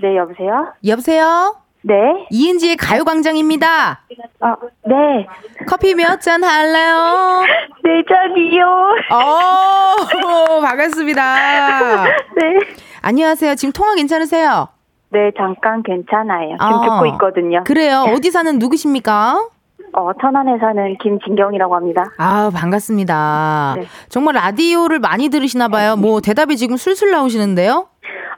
네, 0.03 0.17
여보세요? 0.17 0.73
여보세요? 0.87 1.57
네. 1.83 1.95
이은지의 2.31 2.77
가요광장입니다. 2.77 4.03
아, 4.41 4.57
네. 4.87 5.27
커피 5.67 5.95
몇 5.95 6.21
잔 6.21 6.43
할래요? 6.43 7.43
네 7.85 8.03
잔이요. 8.09 8.67
어, 9.13 10.61
반갑습니다. 10.61 12.05
네. 12.05 12.59
안녕하세요. 13.03 13.55
지금 13.57 13.73
통화 13.73 13.95
괜찮으세요? 13.95 14.69
네, 15.11 15.31
잠깐 15.37 15.83
괜찮아요. 15.83 16.57
지금 16.61 16.73
어. 16.73 16.83
듣고 16.83 17.07
있거든요. 17.15 17.65
그래요. 17.65 18.05
어디 18.15 18.31
사는 18.31 18.59
누구십니까? 18.59 19.49
어, 19.93 20.13
천안에 20.21 20.59
사는 20.59 20.97
김진경이라고 20.99 21.75
합니다. 21.75 22.05
아, 22.19 22.51
반갑습니다. 22.55 23.75
네. 23.79 23.87
정말 24.09 24.35
라디오를 24.35 24.99
많이 24.99 25.29
들으시나 25.29 25.69
봐요. 25.69 25.97
뭐 25.97 26.21
대답이 26.21 26.57
지금 26.57 26.77
술술 26.77 27.11
나오시는데요? 27.11 27.89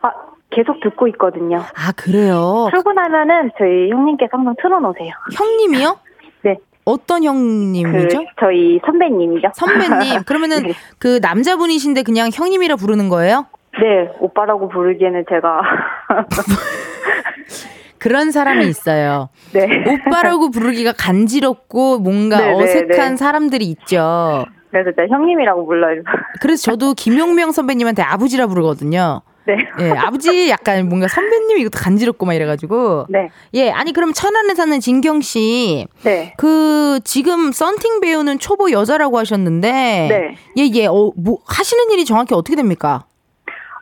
아, 0.02 0.10
계속 0.50 0.80
듣고 0.80 1.08
있거든요. 1.08 1.58
아, 1.58 1.92
그래요. 1.96 2.68
출근하면은 2.72 3.50
저희 3.58 3.90
형님께서 3.90 4.30
항상 4.36 4.54
틀어놓으세요. 4.60 5.10
형님이요? 5.34 5.98
네. 6.42 6.56
어떤 6.84 7.20
그, 7.20 7.26
형님이죠? 7.26 8.24
저희 8.40 8.80
선배님이죠. 8.84 9.48
선배님. 9.54 10.22
그러면은 10.26 10.62
네. 10.62 10.72
그 10.98 11.18
남자분이신데 11.22 12.02
그냥 12.02 12.30
형님이라 12.32 12.76
부르는 12.76 13.08
거예요? 13.08 13.46
네, 13.80 14.10
오빠라고 14.20 14.68
부르기에는 14.68 15.24
제가. 15.28 15.62
그런 18.02 18.32
사람이 18.32 18.66
있어요. 18.66 19.28
네. 19.52 19.68
오빠라고 19.86 20.50
부르기가 20.50 20.92
간지럽고 20.92 22.00
뭔가 22.00 22.40
네, 22.40 22.46
네, 22.46 22.52
어색한 22.52 23.10
네. 23.12 23.16
사람들이 23.16 23.64
있죠. 23.66 24.44
그래서 24.72 24.90
제가 24.96 25.06
형님이라고 25.08 25.64
불러요. 25.64 26.02
그래서 26.40 26.72
저도 26.72 26.94
김용명 26.94 27.52
선배님한테 27.52 28.02
아버지라 28.02 28.48
부르거든요. 28.48 29.22
네. 29.46 29.56
예, 29.80 29.90
아버지 29.90 30.48
약간 30.50 30.88
뭔가 30.88 31.06
선배님 31.06 31.58
이것도 31.58 31.78
간지럽고 31.78 32.26
막 32.26 32.34
이래가지고. 32.34 33.06
네. 33.08 33.28
예, 33.54 33.70
아니 33.70 33.92
그럼 33.92 34.12
천안에 34.12 34.54
사는 34.56 34.80
진경 34.80 35.20
씨, 35.20 35.86
네. 36.02 36.34
그 36.38 36.98
지금 37.04 37.52
썬팅 37.52 38.00
배우는 38.00 38.40
초보 38.40 38.72
여자라고 38.72 39.18
하셨는데, 39.18 39.70
네. 39.70 40.36
예, 40.58 40.70
예, 40.74 40.86
어, 40.86 41.12
뭐 41.16 41.38
하시는 41.46 41.88
일이 41.92 42.04
정확히 42.04 42.34
어떻게 42.34 42.56
됩니까? 42.56 43.04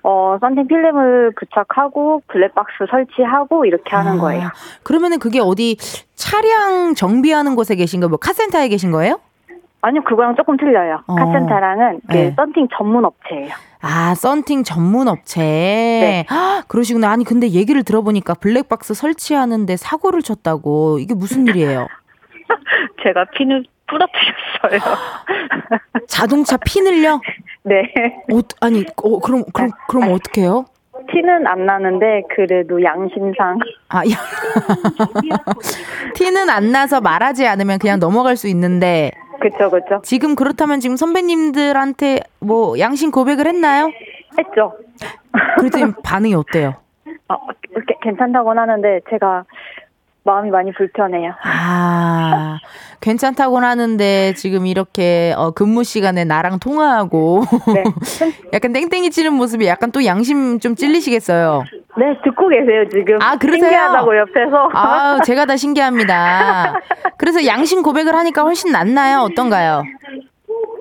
어, 0.03 0.39
썬팅 0.41 0.67
필름을 0.67 1.33
부착하고 1.39 2.23
블랙박스 2.29 2.87
설치하고 2.91 3.65
이렇게 3.67 3.95
하는 3.95 4.13
아, 4.13 4.21
거예요. 4.21 4.49
그러면은 4.83 5.19
그게 5.19 5.41
어디 5.41 5.77
차량 6.15 6.95
정비하는 6.95 7.55
곳에 7.55 7.75
계신 7.75 8.01
거예요? 8.01 8.09
뭐 8.09 8.19
카센터에 8.19 8.69
계신 8.69 8.91
거예요? 8.91 9.21
아니요, 9.83 10.03
그거랑 10.05 10.37
조금 10.37 10.57
틀려요. 10.59 11.01
어. 11.07 11.15
카센터랑은 11.15 12.01
그 12.07 12.13
네. 12.13 12.35
썬팅 12.37 12.69
전문 12.77 13.05
업체예요. 13.05 13.51
아, 13.81 14.15
썬팅 14.15 14.63
전문 14.63 15.09
업체. 15.09 15.41
네. 15.41 16.27
아, 16.29 16.63
그러시구나. 16.69 17.11
아니, 17.11 17.25
근데 17.25 17.49
얘기를 17.49 17.83
들어보니까 17.83 18.35
블랙박스 18.35 18.93
설치하는데 18.93 19.75
사고를 19.79 20.21
쳤다고. 20.21 20.99
이게 20.99 21.15
무슨 21.15 21.47
일이에요? 21.47 21.87
제가 23.03 23.25
핀을 23.37 23.65
부러뜨렸어요. 23.91 24.97
자동차 26.09 26.57
핀을요? 26.57 27.21
네. 27.65 27.83
어, 28.33 28.41
아니, 28.61 28.85
어, 29.03 29.19
그럼, 29.19 29.45
그럼, 29.53 29.71
그럼 29.89 30.13
어떡해요? 30.13 30.65
티는 31.13 31.47
안 31.47 31.65
나는데 31.67 32.23
그래도 32.35 32.83
양심상 32.83 33.59
아, 33.89 33.99
야. 34.01 34.17
티는 36.15 36.51
안 36.51 36.73
나서 36.73 37.01
말하지 37.01 37.47
않으면 37.47 37.79
그냥 37.79 37.99
넘어갈 37.99 38.37
수 38.37 38.49
있는데, 38.49 39.11
그쵸 39.41 39.71
그쵸 39.71 40.03
지금 40.03 40.35
그렇다면 40.37 40.81
지금 40.81 40.97
선배님들한테 40.97 42.21
뭐 42.41 42.79
양심 42.79 43.11
고백을 43.11 43.47
했나요? 43.47 43.89
했죠. 44.39 44.75
그랬더니 45.59 45.93
반응이 46.05 46.35
어때요? 46.35 46.75
어, 47.29 47.37
이렇게 47.71 47.95
괜찮다고는 48.03 48.61
하는데 48.63 49.01
제가 49.09 49.45
마음이 50.23 50.51
많이 50.51 50.73
불편해요. 50.73 51.33
아, 51.43 52.59
괜찮다고는 53.01 53.67
하는데 53.67 54.35
지금 54.35 54.67
이렇게 54.67 55.33
어, 55.37 55.51
근무 55.53 55.83
시간에 55.83 56.25
나랑 56.25 56.59
통화하고 56.59 57.43
네. 57.75 57.85
약간 58.53 58.73
땡땡이 58.73 59.11
치는 59.11 59.33
모습이 59.33 59.67
약간 59.67 59.91
또 59.93 60.05
양심 60.05 60.61
좀 60.61 60.75
찔리시겠어요. 60.75 61.65
네 61.99 62.05
듣고 62.23 62.49
계세요 62.49 62.89
지금. 62.91 63.19
아, 63.23 63.37
그러세요? 63.37 63.63
신기하다고 63.63 64.19
옆에서. 64.19 64.71
아, 64.75 65.19
제가 65.25 65.47
다 65.47 65.57
신기합니다. 65.57 66.75
그래서 67.17 67.47
양심 67.47 67.83
고백을 67.83 68.15
하니까 68.15 68.43
훨씬 68.43 68.73
낫나요? 68.73 69.21
어떤가요? 69.21 69.83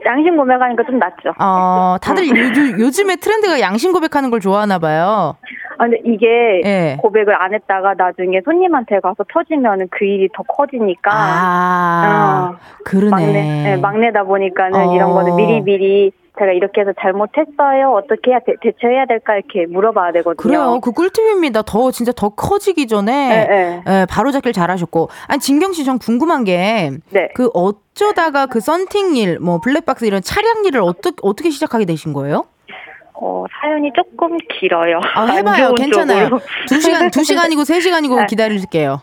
양심 0.05 0.37
고백하니까 0.37 0.83
좀 0.83 0.97
낫죠. 0.97 1.33
어, 1.39 1.97
다들 2.01 2.27
요, 2.27 2.33
요즘에 2.79 3.17
트렌드가 3.17 3.59
양심 3.59 3.91
고백하는 3.91 4.29
걸 4.29 4.39
좋아하나 4.39 4.79
봐요. 4.79 5.35
아, 5.79 5.85
근데 5.85 5.97
이게 6.05 6.61
예. 6.65 6.97
고백을 7.01 7.33
안 7.41 7.53
했다가 7.53 7.93
나중에 7.97 8.41
손님한테 8.43 8.99
가서 8.99 9.23
터지면 9.33 9.87
그 9.89 10.03
일이 10.05 10.27
더 10.33 10.43
커지니까. 10.43 11.09
아, 11.11 12.51
어, 12.53 12.57
그러네. 12.83 13.09
막내, 13.09 13.31
네, 13.63 13.77
막내다 13.77 14.23
보니까는 14.25 14.89
어. 14.89 14.93
이런 14.93 15.11
거는 15.13 15.35
미리미리 15.37 16.11
제가 16.37 16.51
이렇게 16.51 16.81
해서 16.81 16.91
잘못했어요. 17.01 17.91
어떻게 17.93 18.31
해야 18.31 18.39
대, 18.39 18.53
대처해야 18.61 19.05
될까 19.07 19.35
이렇게 19.35 19.65
물어봐야 19.67 20.11
되거든요. 20.13 20.35
그래요. 20.37 20.79
그 20.81 20.91
꿀팁입니다. 20.91 21.61
더 21.63 21.91
진짜 21.91 22.11
더 22.13 22.29
커지기 22.29 22.87
전에 22.87 23.47
네, 23.47 23.83
예, 23.87 24.05
바로 24.09 24.31
잡길 24.31 24.53
잘하셨고. 24.53 25.09
아니 25.27 25.39
진경 25.39 25.73
씨 25.73 25.83
전 25.83 25.97
궁금한 25.97 26.43
게 26.45 26.91
네. 27.09 27.29
그 27.35 27.49
어쩌다가 27.53 28.45
그 28.47 28.59
썬팅 28.61 29.15
일, 29.17 29.39
뭐 29.39 29.59
블랙박스 29.59 30.05
이런 30.05 30.21
차량 30.21 30.63
일을 30.65 30.81
어떻게 30.81 31.15
어떻게 31.21 31.49
시작하게 31.49 31.85
되신 31.85 32.13
거예요? 32.13 32.45
어, 33.21 33.45
사연이 33.59 33.91
조금 33.93 34.37
길어요. 34.37 34.99
아, 35.15 35.21
안 35.21 35.29
해봐요. 35.37 35.73
괜찮아요. 35.75 36.29
두 36.67 36.79
시간 36.79 37.11
두 37.11 37.23
시간이고 37.23 37.63
세 37.65 37.79
시간이고 37.79 38.15
네. 38.15 38.25
기다릴게요. 38.27 39.01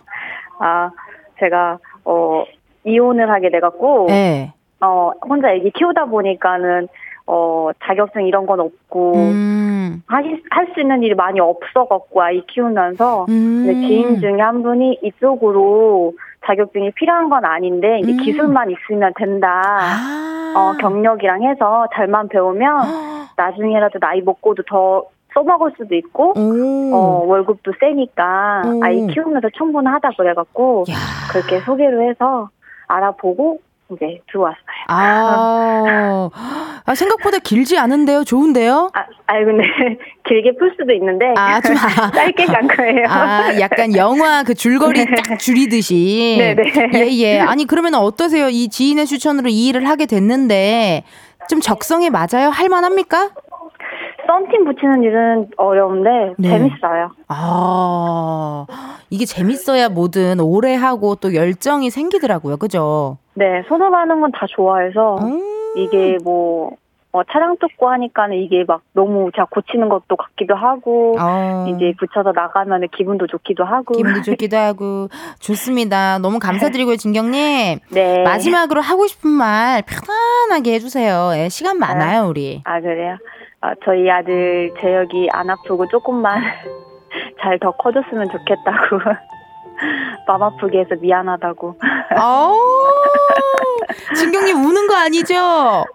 아, 0.59 0.90
제가 1.38 1.79
어 2.05 2.44
이혼을 2.85 3.31
하게 3.31 3.50
돼갖고 3.50 4.07
네. 4.09 4.52
어 4.81 5.11
혼자 5.29 5.50
애기 5.52 5.70
키우다 5.70 6.07
보니까는 6.07 6.88
어 7.26 7.70
자격증 7.85 8.26
이런 8.26 8.46
건 8.46 8.61
없고 8.61 9.14
음. 9.16 10.02
할수 10.07 10.81
있는 10.81 11.02
일이 11.02 11.14
많이 11.14 11.40
없어갖고 11.40 12.22
아이 12.22 12.40
키우면서 12.46 13.26
음. 13.29 13.64
근데 13.66 13.87
지인 13.87 14.20
중에 14.20 14.40
한 14.40 14.62
분이 14.62 15.00
이쪽으로 15.02 16.14
자격증이 16.46 16.92
필요한 16.92 17.28
건 17.28 17.44
아닌데 17.44 17.98
이제 18.00 18.12
음. 18.12 18.16
기술만 18.18 18.70
있으면 18.70 19.12
된다. 19.16 19.62
아. 19.64 20.54
어 20.56 20.72
경력이랑 20.80 21.42
해서 21.42 21.87
잘만 21.94 22.28
배우면 22.28 22.87
나중에라도 23.37 23.98
나이 23.98 24.22
먹고도 24.22 24.62
더 24.62 25.04
써먹을 25.35 25.72
수도 25.76 25.94
있고 25.94 26.32
오. 26.38 26.94
어 26.94 27.24
월급도 27.26 27.72
세니까 27.78 28.62
오. 28.64 28.80
아이 28.82 29.06
키우면서 29.06 29.50
충분하다 29.50 30.11
그래갖고 30.16 30.85
야. 30.90 30.94
그렇게 31.30 31.61
소개를 31.61 32.09
해서 32.09 32.48
알아보고 32.88 33.59
이제 33.92 34.20
들어왔어요. 34.31 34.57
아. 34.88 36.31
아, 36.85 36.94
생각보다 36.94 37.38
길지 37.38 37.79
않은데요. 37.79 38.25
좋은데요? 38.25 38.90
아, 38.94 39.05
아니 39.27 39.44
근데 39.44 39.62
길게 40.29 40.57
풀 40.59 40.75
수도 40.79 40.92
있는데 40.92 41.35
아, 41.37 41.61
좀 41.61 41.77
아, 41.77 42.11
짧게 42.14 42.46
간 42.46 42.66
거예요. 42.66 43.05
아, 43.09 43.59
약간 43.61 43.94
영화 43.96 44.42
그 44.42 44.55
줄거리 44.55 45.05
네. 45.05 45.14
딱 45.14 45.38
줄이듯이. 45.38 46.37
네네. 46.38 46.90
예, 46.94 47.09
예. 47.18 47.40
아니, 47.40 47.64
그러면 47.66 47.94
어떠세요? 47.94 48.49
이 48.49 48.68
지인의 48.68 49.07
추천으로 49.07 49.49
이 49.49 49.66
일을 49.68 49.88
하게 49.88 50.07
됐는데, 50.07 51.05
좀 51.49 51.61
적성에 51.61 52.11
맞아요? 52.11 52.49
할 52.51 52.68
만합니까? 52.68 53.31
썬팅 54.37 54.64
붙이는 54.66 55.03
일은 55.03 55.49
어려운데 55.57 56.35
네. 56.37 56.49
재밌어요. 56.51 57.11
아, 57.29 58.66
이게 59.09 59.25
재밌어야 59.25 59.88
뭐든 59.88 60.40
오래 60.40 60.75
하고 60.75 61.14
또 61.14 61.35
열정이 61.35 61.88
생기더라고요. 61.90 62.59
그죠? 62.59 63.16
네, 63.35 63.62
손으로 63.68 63.94
하는 63.96 64.20
건 64.20 64.31
다 64.33 64.44
좋아해서 64.55 65.16
음. 65.22 65.40
이게 65.77 66.18
뭐 66.22 66.72
어, 67.12 67.22
차량 67.33 67.57
뜯고 67.59 67.88
하니까는 67.88 68.37
이게 68.37 68.64
막 68.68 68.83
너무 68.92 69.31
제가 69.35 69.46
고치는 69.51 69.88
것도 69.88 70.16
같기도 70.16 70.55
하고 70.55 71.16
어. 71.18 71.64
이제 71.68 71.94
붙여서 71.99 72.33
나가면 72.33 72.88
기분도 72.94 73.27
좋기도 73.27 73.64
하고 73.64 73.94
기분도 73.94 74.20
좋기도 74.37 74.59
하고 74.59 75.09
좋습니다. 75.38 76.18
너무 76.18 76.38
감사드리고요, 76.38 76.96
진경님. 76.96 77.79
네. 77.90 78.22
마지막으로 78.22 78.83
하고 78.83 79.07
싶은 79.07 79.31
말 79.31 79.83
편안하게 79.83 80.75
해주세요. 80.75 81.31
예, 81.37 81.49
시간 81.49 81.79
많아요, 81.79 82.27
우리. 82.29 82.61
아 82.64 82.81
그래요? 82.83 83.16
아, 83.61 83.75
저희 83.85 84.11
아들 84.11 84.73
재혁이 84.81 85.29
안 85.33 85.51
아프고 85.51 85.87
조금만 85.88 86.42
잘 87.40 87.59
더 87.59 87.71
커졌으면 87.73 88.29
좋겠다고. 88.31 88.99
마음 90.27 90.42
아프게 90.42 90.81
해서 90.81 90.95
미안하다고. 91.01 91.69
어 92.19 92.57
진경님 94.16 94.64
우는 94.64 94.87
거 94.87 94.94
아니죠? 94.96 95.35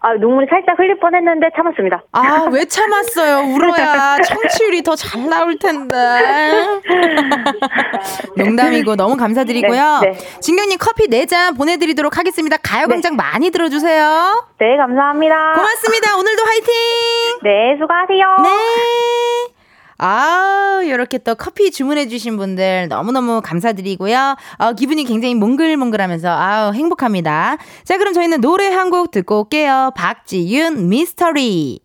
아 0.01 0.13
눈물이 0.19 0.47
살짝 0.49 0.77
흘릴 0.77 0.99
뻔 0.99 1.15
했는데 1.15 1.47
참았습니다. 1.55 2.03
아, 2.11 2.47
왜 2.51 2.65
참았어요? 2.65 3.53
울어야 3.53 4.17
청취율이 4.23 4.83
더 4.83 4.95
잘 4.95 5.27
나올 5.29 5.57
텐데. 5.57 5.95
농담이고 8.37 8.95
너무 8.95 9.17
감사드리고요. 9.17 9.99
네, 10.03 10.11
네. 10.11 10.17
진경님 10.41 10.77
커피 10.79 11.07
4잔 11.07 11.57
보내드리도록 11.57 12.17
하겠습니다. 12.17 12.57
가요광장 12.57 13.15
많이 13.15 13.49
들어주세요. 13.51 14.45
네 14.59 14.77
감사합니다. 14.77 15.53
고맙습니다. 15.53 16.17
오늘도 16.17 16.43
화이팅! 16.43 16.73
네 17.43 17.77
수고하세요. 17.79 18.35
네. 18.43 19.50
아, 20.03 20.81
이렇게 20.83 21.19
또 21.19 21.35
커피 21.35 21.69
주문해주신 21.69 22.35
분들 22.37 22.87
너무너무 22.87 23.39
감사드리고요. 23.43 24.35
어, 24.57 24.73
기분이 24.73 25.03
굉장히 25.03 25.35
몽글몽글하면서, 25.35 26.27
아우, 26.27 26.73
행복합니다. 26.73 27.57
자, 27.83 27.97
그럼 27.99 28.11
저희는 28.13 28.41
노래 28.41 28.67
한 28.67 28.89
곡 28.89 29.11
듣고 29.11 29.41
올게요. 29.41 29.91
박지윤, 29.95 30.89
미스터리. 30.89 31.79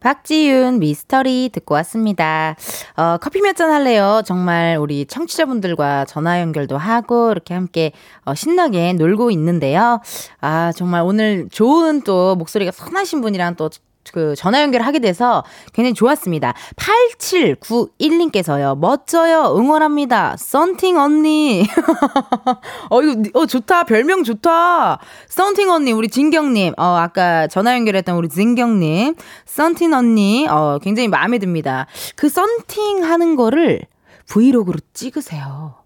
박지윤 0.00 0.80
미스터리 0.80 1.50
듣고 1.52 1.74
왔습니다. 1.74 2.56
어, 2.96 3.18
커피 3.20 3.40
몇 3.42 3.54
잔 3.54 3.70
할래요? 3.70 4.22
정말 4.24 4.78
우리 4.80 5.04
청취자분들과 5.06 6.06
전화 6.06 6.40
연결도 6.40 6.78
하고 6.78 7.30
이렇게 7.30 7.52
함께 7.54 7.92
어, 8.24 8.34
신나게 8.34 8.94
놀고 8.94 9.30
있는데요. 9.30 10.00
아, 10.40 10.72
정말 10.74 11.02
오늘 11.02 11.48
좋은 11.52 12.00
또 12.02 12.34
목소리가 12.34 12.72
선하신 12.72 13.20
분이랑 13.20 13.54
또 13.56 13.68
그 14.12 14.34
전화 14.36 14.62
연결하게 14.62 14.98
돼서 14.98 15.44
굉장히 15.72 15.94
좋았습니다. 15.94 16.54
8791님께서요. 16.76 18.76
멋져요. 18.78 19.54
응원합니다. 19.56 20.36
썬팅 20.38 20.98
언니. 20.98 21.66
어 22.90 23.02
이거 23.02 23.38
어 23.38 23.46
좋다. 23.46 23.84
별명 23.84 24.24
좋다. 24.24 24.98
썬팅 25.28 25.70
언니 25.70 25.92
우리 25.92 26.08
진경 26.08 26.54
님. 26.54 26.74
어 26.76 26.96
아까 26.96 27.46
전화 27.46 27.74
연결했던 27.74 28.16
우리 28.16 28.28
진경 28.28 28.80
님. 28.80 29.14
썬팅 29.46 29.92
언니. 29.92 30.46
어 30.48 30.78
굉장히 30.82 31.08
마음에 31.08 31.38
듭니다. 31.38 31.86
그 32.16 32.28
썬팅 32.28 33.04
하는 33.04 33.36
거를 33.36 33.82
브이로그로 34.28 34.78
찍으세요. 34.94 35.81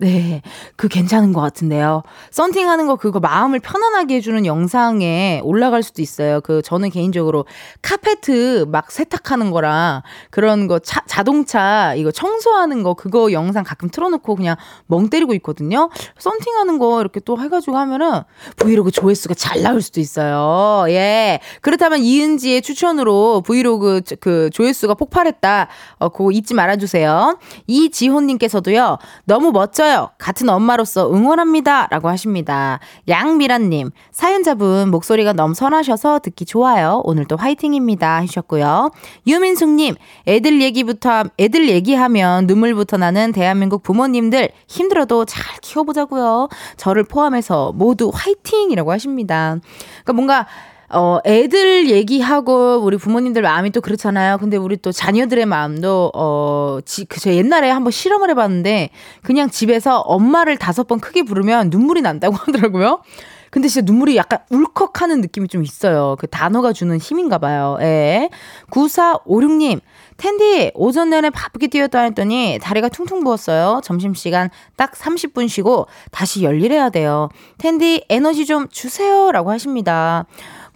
네, 0.00 0.40
그 0.76 0.88
괜찮은 0.88 1.34
것 1.34 1.42
같은데요. 1.42 2.02
썬팅 2.30 2.70
하는 2.70 2.86
거 2.86 2.96
그거 2.96 3.20
마음을 3.20 3.60
편안하게 3.60 4.16
해주는 4.16 4.46
영상에 4.46 5.42
올라갈 5.44 5.82
수도 5.82 6.00
있어요. 6.00 6.40
그 6.40 6.62
저는 6.62 6.88
개인적으로 6.88 7.44
카페트 7.82 8.64
막 8.68 8.90
세탁하는 8.90 9.50
거랑 9.50 10.00
그런 10.30 10.68
거 10.68 10.78
차, 10.78 11.02
자동차 11.06 11.94
이거 11.96 12.10
청소하는 12.10 12.82
거 12.82 12.94
그거 12.94 13.30
영상 13.32 13.62
가끔 13.62 13.90
틀어놓고 13.90 14.36
그냥 14.36 14.56
멍 14.86 15.10
때리고 15.10 15.34
있거든요. 15.34 15.90
썬팅 16.18 16.56
하는 16.56 16.78
거 16.78 17.02
이렇게 17.02 17.20
또 17.20 17.38
해가지고 17.38 17.76
하면은 17.76 18.22
브이로그 18.56 18.90
조회수가 18.92 19.34
잘 19.34 19.60
나올 19.60 19.82
수도 19.82 20.00
있어요. 20.00 20.86
예. 20.88 21.40
그렇다면 21.60 21.98
이은지의 21.98 22.62
추천으로 22.62 23.42
브이로그 23.44 24.00
그 24.20 24.48
조회수가 24.54 24.94
폭발했다. 24.94 25.68
어, 25.98 26.08
그거 26.08 26.30
잊지 26.32 26.54
말아주세요. 26.54 27.38
이지호님께서도요. 27.66 28.96
너무 29.26 29.52
멋져요. 29.52 29.89
같은 30.18 30.48
엄마로서 30.48 31.12
응원합니다. 31.12 31.88
라고 31.90 32.08
하십니다. 32.08 32.80
양미란님, 33.08 33.90
사연자분 34.12 34.90
목소리가 34.90 35.32
너무 35.32 35.54
선하셔서 35.54 36.20
듣기 36.20 36.44
좋아요. 36.44 37.00
오늘도 37.04 37.36
화이팅입니다. 37.36 38.16
하셨고요. 38.22 38.90
유민숙님, 39.26 39.94
애들 40.26 40.60
얘기부터, 40.62 41.24
애들 41.38 41.68
얘기하면 41.68 42.46
눈물부터 42.46 42.96
나는 42.96 43.32
대한민국 43.32 43.82
부모님들 43.82 44.50
힘들어도 44.68 45.24
잘 45.24 45.44
키워보자고요. 45.62 46.48
저를 46.76 47.04
포함해서 47.04 47.72
모두 47.74 48.10
화이팅이라고 48.12 48.92
하십니다. 48.92 49.56
그러니까 50.04 50.12
뭔가 50.12 50.46
어, 50.92 51.20
애들 51.24 51.88
얘기하고 51.88 52.80
우리 52.82 52.96
부모님들 52.96 53.42
마음이 53.42 53.70
또 53.70 53.80
그렇잖아요. 53.80 54.38
근데 54.38 54.56
우리 54.56 54.76
또 54.76 54.90
자녀들의 54.90 55.46
마음도, 55.46 56.10
어, 56.14 56.78
지, 56.84 57.04
그, 57.04 57.20
저 57.20 57.32
옛날에 57.32 57.70
한번 57.70 57.92
실험을 57.92 58.28
해봤는데, 58.30 58.90
그냥 59.22 59.50
집에서 59.50 60.00
엄마를 60.00 60.56
다섯 60.56 60.88
번 60.88 60.98
크게 60.98 61.22
부르면 61.22 61.70
눈물이 61.70 62.02
난다고 62.02 62.34
하더라고요. 62.42 63.02
근데 63.50 63.66
진짜 63.68 63.84
눈물이 63.84 64.16
약간 64.16 64.40
울컥하는 64.50 65.20
느낌이 65.20 65.48
좀 65.48 65.64
있어요. 65.64 66.16
그 66.18 66.28
단어가 66.28 66.72
주는 66.72 66.96
힘인가 66.98 67.38
봐요. 67.38 67.78
예. 67.80 68.30
9456님, 68.70 69.80
텐디, 70.16 70.70
오전 70.74 71.10
내내 71.10 71.30
바쁘게 71.30 71.66
뛰었다 71.66 72.00
했더니 72.02 72.58
다리가 72.62 72.88
퉁퉁 72.90 73.24
부었어요. 73.24 73.80
점심시간 73.82 74.50
딱 74.76 74.92
30분 74.92 75.48
쉬고 75.48 75.86
다시 76.12 76.44
열일해야 76.44 76.90
돼요. 76.90 77.28
텐디, 77.58 78.04
에너지 78.08 78.46
좀 78.46 78.68
주세요. 78.68 79.32
라고 79.32 79.50
하십니다. 79.50 80.26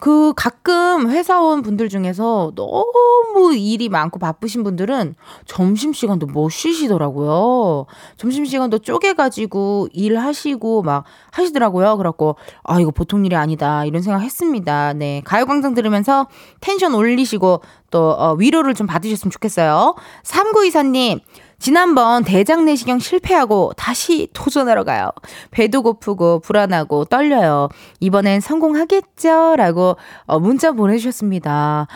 그 0.04 0.34
가끔 0.36 1.08
회사원 1.08 1.62
분들 1.62 1.88
중에서 1.88 2.52
너무 2.54 3.54
일이 3.56 3.88
많고 3.88 4.18
바쁘신 4.18 4.62
분들은 4.62 5.14
점심시간도 5.46 6.26
못 6.26 6.50
쉬시더라고요. 6.50 7.86
점심시간도 8.18 8.80
쪼개가지고 8.80 9.88
일하시고 9.94 10.82
막 10.82 11.04
하시더라고요. 11.30 11.96
그래갖고, 11.96 12.36
아, 12.64 12.80
이거 12.80 12.90
보통 12.90 13.24
일이 13.24 13.34
아니다. 13.34 13.86
이런 13.86 14.02
생각 14.02 14.20
했습니다. 14.20 14.92
네. 14.92 15.22
가요광장 15.24 15.72
들으면서 15.72 16.26
텐션 16.60 16.94
올리시고 16.94 17.62
또, 17.90 18.10
어, 18.10 18.34
위로를 18.34 18.74
좀 18.74 18.86
받으셨으면 18.86 19.30
좋겠어요. 19.30 19.94
3924님, 20.22 21.20
지난번 21.64 22.24
대장 22.24 22.66
내시경 22.66 22.98
실패하고 22.98 23.72
다시 23.74 24.28
도전하러 24.34 24.84
가요. 24.84 25.08
배도 25.50 25.80
고프고 25.80 26.40
불안하고 26.40 27.06
떨려요. 27.06 27.70
이번엔 28.00 28.42
성공하겠죠? 28.42 29.56
라고 29.56 29.96
어, 30.26 30.38
문자 30.38 30.72
보내주셨습니다. 30.72 31.86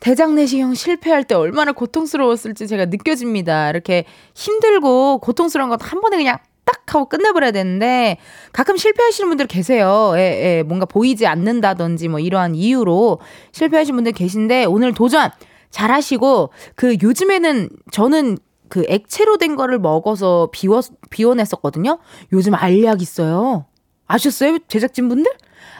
대장 0.00 0.34
내시경 0.34 0.74
실패할 0.74 1.24
때 1.24 1.34
얼마나 1.34 1.72
고통스러웠을지 1.72 2.66
제가 2.66 2.84
느껴집니다. 2.84 3.70
이렇게 3.70 4.04
힘들고 4.34 5.20
고통스러운 5.20 5.70
것 5.70 5.78
한 5.80 6.02
번에 6.02 6.18
그냥 6.18 6.36
딱 6.66 6.82
하고 6.94 7.08
끝내버려야 7.08 7.52
되는데 7.52 8.18
가끔 8.52 8.76
실패하시는 8.76 9.30
분들 9.30 9.46
계세요. 9.46 10.12
예, 10.16 10.58
예, 10.58 10.62
뭔가 10.62 10.84
보이지 10.84 11.26
않는다든지 11.26 12.08
뭐 12.08 12.20
이러한 12.20 12.54
이유로 12.54 13.20
실패하신 13.52 13.94
분들 13.94 14.12
계신데 14.12 14.66
오늘 14.66 14.92
도전 14.92 15.30
잘 15.70 15.90
하시고 15.90 16.50
그 16.74 16.96
요즘에는 17.02 17.70
저는 17.90 18.36
그 18.68 18.84
액체로 18.88 19.38
된 19.38 19.56
거를 19.56 19.78
먹어서 19.78 20.48
비워, 20.52 20.80
비워냈었거든요. 21.10 21.98
요즘 22.32 22.54
알약 22.54 23.02
있어요. 23.02 23.66
아셨어요? 24.06 24.58
제작진분들? 24.68 25.30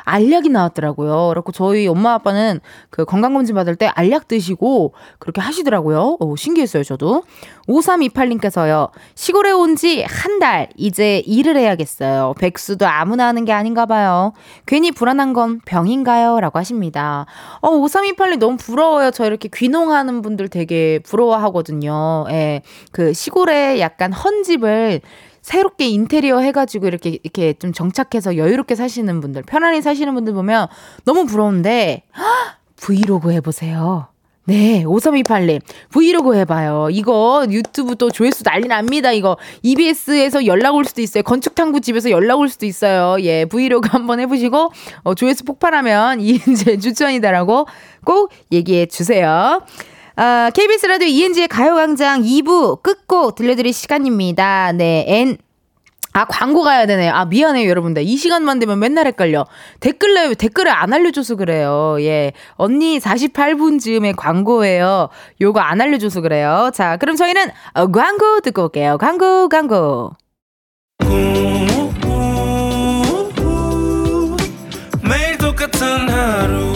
알약이 0.07 0.49
나왔더라고요. 0.49 1.29
그래고 1.29 1.53
저희 1.53 1.87
엄마 1.89 2.15
아빠는 2.15 2.61
그 2.91 3.05
건강검진 3.05 3.55
받을 3.55 3.77
때 3.77 3.87
알약 3.95 4.29
드시고 4.29 4.95
그렇게 5.19 5.41
하시더라고요. 5.41 6.17
오, 6.21 6.37
신기했어요, 6.37 6.83
저도. 6.85 7.25
5328님께서요. 7.69 8.91
시골에 9.15 9.51
온 9.51 9.75
지 9.77 10.05
한 10.07 10.39
달, 10.39 10.69
이제 10.77 11.19
일을 11.27 11.57
해야겠어요. 11.57 12.35
백수도 12.39 12.87
아무나 12.87 13.27
하는 13.27 13.45
게 13.45 13.53
아닌가 13.53 13.85
봐요. 13.87 14.33
괜히 14.67 14.93
불안한 14.93 15.33
건 15.33 15.61
병인가요? 15.65 16.41
라고 16.41 16.59
하십니다. 16.59 17.27
어, 17.61 17.71
5328님 17.71 18.39
너무 18.39 18.57
부러워요. 18.57 19.11
저 19.11 19.27
이렇게 19.27 19.49
귀농하는 19.53 20.23
분들 20.23 20.49
되게 20.49 21.01
부러워하거든요. 21.01 22.27
예. 22.31 22.63
그 22.93 23.13
시골에 23.13 23.81
약간 23.81 24.13
헌집을 24.13 25.01
새롭게 25.47 25.87
인테리어 25.87 26.41
해가지고 26.41 26.89
이렇게 26.89 27.21
이렇게 27.23 27.53
좀 27.53 27.73
정착해서 27.73 28.37
여유롭게 28.37 28.75
사시는 28.75 29.21
분들, 29.21 29.43
편안히 29.43 29.81
사시는 29.81 30.13
분들 30.15 30.33
보면 30.33 30.67
너무 31.05 31.25
부러운데 31.25 32.03
헉, 32.19 32.25
브이로그 32.75 33.31
해보세요. 33.31 34.09
네, 34.47 34.83
5328님. 34.83 35.61
브이로그 35.91 36.35
해봐요. 36.35 36.89
이거 36.91 37.47
유튜브 37.49 37.95
또 37.95 38.11
조회수 38.11 38.43
난리 38.43 38.67
납니다. 38.67 39.13
이거 39.13 39.37
EBS에서 39.63 40.47
연락 40.47 40.75
올 40.75 40.85
수도 40.85 41.01
있어요. 41.01 41.23
건축탐구 41.23 41.81
집에서 41.81 42.11
연락 42.11 42.41
올 42.41 42.49
수도 42.49 42.67
있어요. 42.67 43.17
예, 43.23 43.45
브이로그 43.45 43.89
한번 43.93 44.19
해보시고, 44.19 44.73
어, 45.05 45.15
조회수 45.15 45.45
폭발하면 45.45 46.19
이은재 46.27 46.79
추천이다라고 46.79 47.69
꼭 48.05 48.31
얘기해 48.51 48.87
주세요. 48.87 49.63
아, 50.19 50.51
KBS 50.55 50.87
라디오 50.87 51.09
이은지의 51.09 51.49
가요광장 51.49 52.23
2부 52.23 52.83
끝곡 52.83 53.35
들려드릴 53.35 53.73
시간입니다. 53.75 54.73
네, 54.73 55.05
N 55.07 55.37
아, 56.15 56.25
광고 56.25 56.63
가야 56.63 56.87
되네요. 56.87 57.13
아, 57.13 57.27
미안해요, 57.27 57.69
여러분들. 57.69 58.03
이 58.03 58.17
시간만 58.17 58.59
되면 58.59 58.79
맨날 58.79 59.07
헷갈려. 59.07 59.45
댓글에, 59.81 60.33
댓글에 60.33 60.71
안 60.71 60.95
알려줘서 60.95 61.35
그래요. 61.37 61.99
예. 62.01 62.33
언니 62.55 62.99
48분 62.99 63.79
즈음에 63.79 64.13
광고예요. 64.13 65.11
요거 65.43 65.61
안 65.61 65.83
알려줘서 65.83 66.23
그래요. 66.23 66.71
자, 66.73 66.97
그럼 66.97 67.17
저희는 67.17 67.51
어, 67.75 67.87
광고 67.89 68.41
듣고 68.41 68.63
올게요. 68.63 68.97
광고, 68.97 69.51
광고. 69.51 70.13
매일 75.03 75.37
똑같은 75.37 76.09
하루 76.09 76.76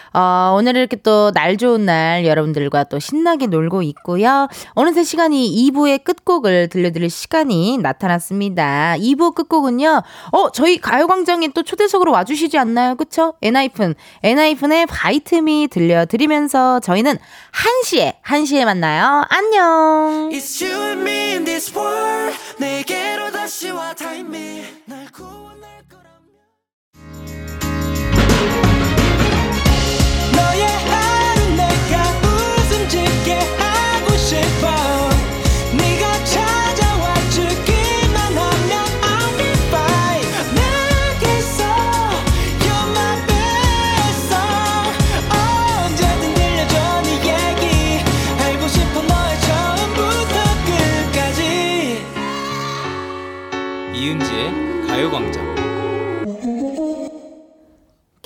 어, 0.13 0.53
오늘 0.57 0.75
이렇게 0.75 0.97
또 0.97 1.31
날 1.33 1.57
좋은 1.57 1.85
날 1.85 2.25
여러분들과 2.25 2.85
또 2.85 2.99
신나게 2.99 3.47
놀고 3.47 3.81
있고요. 3.83 4.47
어느새 4.73 5.03
시간이 5.03 5.71
2부의 5.71 6.03
끝곡을 6.03 6.67
들려드릴 6.69 7.09
시간이 7.09 7.77
나타났습니다. 7.77 8.95
2부 8.97 9.33
끝곡은요, 9.33 10.01
어, 10.31 10.51
저희 10.51 10.77
가요광장에 10.79 11.49
또 11.49 11.63
초대석으로 11.63 12.11
와주시지 12.11 12.57
않나요? 12.57 12.95
그쵸? 12.95 13.33
엔하이픈. 13.41 13.95
엔하이픈의 14.23 14.85
Bite 14.87 15.42
Me 15.42 15.69
들려드리면서 15.71 16.79
저희는 16.81 17.17
1시에, 17.85 18.21
1시에 18.23 18.65
만나요. 18.65 19.23
안녕! 19.29 20.29
내게로 22.59 23.31
다시 23.31 23.69
와 23.71 23.93
tie 23.93 24.27
me 24.35 24.63
날 24.85 25.07
구 25.11 25.40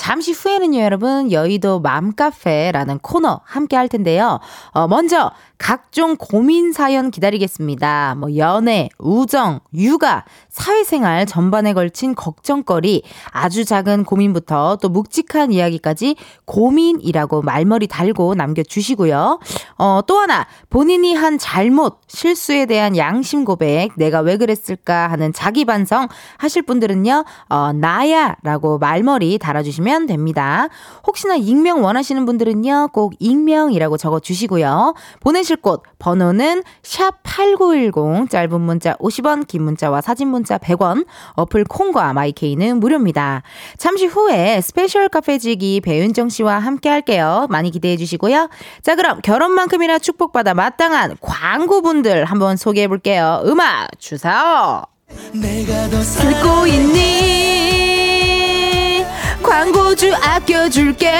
잠시 0.00 0.32
후에는요, 0.32 0.80
여러분, 0.80 1.30
여의도 1.30 1.80
맘카페라는 1.80 3.00
코너 3.00 3.42
함께 3.44 3.76
할 3.76 3.86
텐데요. 3.86 4.40
어, 4.70 4.88
먼저, 4.88 5.30
각종 5.58 6.16
고민 6.16 6.72
사연 6.72 7.10
기다리겠습니다. 7.10 8.14
뭐, 8.16 8.34
연애, 8.38 8.88
우정, 8.98 9.60
육아, 9.74 10.24
사회생활 10.48 11.26
전반에 11.26 11.74
걸친 11.74 12.14
걱정거리, 12.14 13.02
아주 13.30 13.66
작은 13.66 14.04
고민부터 14.04 14.78
또 14.80 14.88
묵직한 14.88 15.52
이야기까지 15.52 16.16
고민이라고 16.46 17.42
말머리 17.42 17.86
달고 17.86 18.36
남겨주시고요. 18.36 19.38
어, 19.76 20.00
또 20.06 20.18
하나, 20.18 20.46
본인이 20.70 21.14
한 21.14 21.36
잘못, 21.36 21.98
실수에 22.06 22.64
대한 22.64 22.96
양심 22.96 23.44
고백, 23.44 23.90
내가 23.96 24.20
왜 24.20 24.38
그랬을까 24.38 25.10
하는 25.10 25.34
자기 25.34 25.66
반성 25.66 26.08
하실 26.38 26.62
분들은요, 26.62 27.26
어, 27.50 27.72
나야 27.74 28.36
라고 28.42 28.78
말머리 28.78 29.36
달아주시면 29.36 29.89
됩니다. 30.06 30.68
혹시나 31.06 31.36
익명 31.36 31.82
원하시는 31.84 32.24
분들은요, 32.26 32.88
꼭 32.92 33.14
익명이라고 33.18 33.96
적어주시고요. 33.96 34.94
보내실 35.20 35.56
곳, 35.56 35.82
번호는 35.98 36.62
샵8910, 36.82 38.30
짧은 38.30 38.60
문자 38.60 38.94
50원, 38.94 39.46
긴 39.46 39.62
문자와 39.62 40.00
사진 40.00 40.28
문자 40.28 40.58
100원, 40.58 41.06
어플 41.34 41.64
콩과 41.64 42.12
마이케이는 42.12 42.80
무료입니다. 42.80 43.42
잠시 43.78 44.06
후에 44.06 44.60
special 44.60 45.08
카페지기 45.08 45.80
배윤정 45.80 46.28
씨와 46.28 46.58
함께 46.58 46.88
할게요. 46.88 47.46
많이 47.50 47.70
기대해 47.70 47.96
주시고요. 47.96 48.48
자, 48.82 48.94
그럼 48.94 49.20
결혼만큼이나 49.22 49.98
축복받아 49.98 50.54
마땅한 50.54 51.16
광고분들 51.20 52.24
한번 52.24 52.56
소개해 52.56 52.88
볼게요. 52.88 53.42
음악 53.44 53.88
주세요. 53.98 54.82
내가 55.32 55.88
더 55.88 56.00
듣고 56.00 56.66
있니? 56.66 57.89
광고주 59.50 60.14
아껴줄게. 60.14 61.10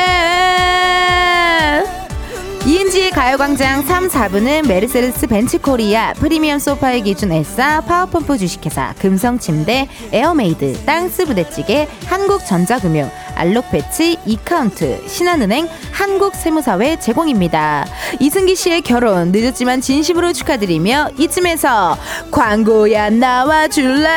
이은지의 2.64 3.10
가요광장 3.10 3.82
3, 3.82 4.06
4부는 4.06 4.68
메르세데스 4.68 5.26
벤츠코리아, 5.26 6.12
프리미엄 6.12 6.60
소파의 6.60 7.02
기준 7.02 7.32
에싸, 7.32 7.80
파워펌프 7.80 8.38
주식회사, 8.38 8.94
금성침대, 9.00 9.88
에어메이드, 10.12 10.84
땅스 10.84 11.26
부대찌개, 11.26 11.88
한국전자금융, 12.06 13.10
알록패치, 13.34 14.18
이카운트, 14.24 15.02
신한은행, 15.08 15.68
한국세무사회 15.90 17.00
제공입니다. 17.00 17.84
이승기 18.20 18.54
씨의 18.54 18.82
결혼 18.82 19.32
늦었지만 19.32 19.80
진심으로 19.80 20.32
축하드리며 20.32 21.10
이쯤에서 21.18 21.98
광고야 22.30 23.10
나와줄래? 23.10 24.08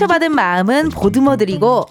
상처받은 0.00 0.34
마음은 0.34 0.88
보듬어드리고 0.90 1.86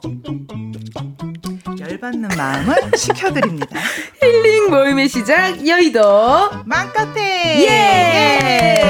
열받는 1.79 2.29
마음을 2.35 2.75
식혀드립니다. 2.97 3.79
힐링 4.21 4.71
모임의 4.71 5.07
시작 5.09 5.67
여의도 5.67 6.01
맘카페! 6.65 7.67
예! 7.67 8.81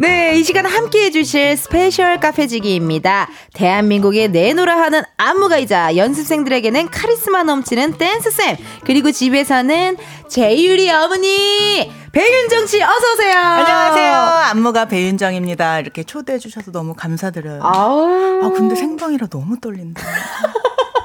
네, 0.00 0.36
이 0.38 0.44
시간 0.44 0.64
함께 0.64 1.06
해주실 1.06 1.56
special 1.56 2.20
카페지기입니다. 2.20 3.28
대한민국에 3.52 4.28
내노라 4.28 4.78
하는 4.78 5.02
안무가이자 5.16 5.96
연습생들에게는 5.96 6.88
카리스마 6.90 7.42
넘치는 7.42 7.98
댄스쌤, 7.98 8.58
그리고 8.84 9.10
집에서는 9.10 9.96
제유리 10.28 10.88
어머니, 10.92 11.90
배윤정 12.12 12.66
씨 12.68 12.80
어서 12.80 13.12
오세요. 13.12 13.38
안녕하세요. 13.38 14.12
안무가 14.14 14.84
배윤정입니다. 14.84 15.80
이렇게 15.80 16.04
초대해 16.04 16.38
주셔서 16.38 16.70
너무 16.70 16.94
감사드려요. 16.94 17.60
아, 17.64 17.72
아우. 17.76 18.52
근데 18.54 18.76
생방이라 18.76 19.26
너무 19.26 19.58
떨린다. 19.58 20.00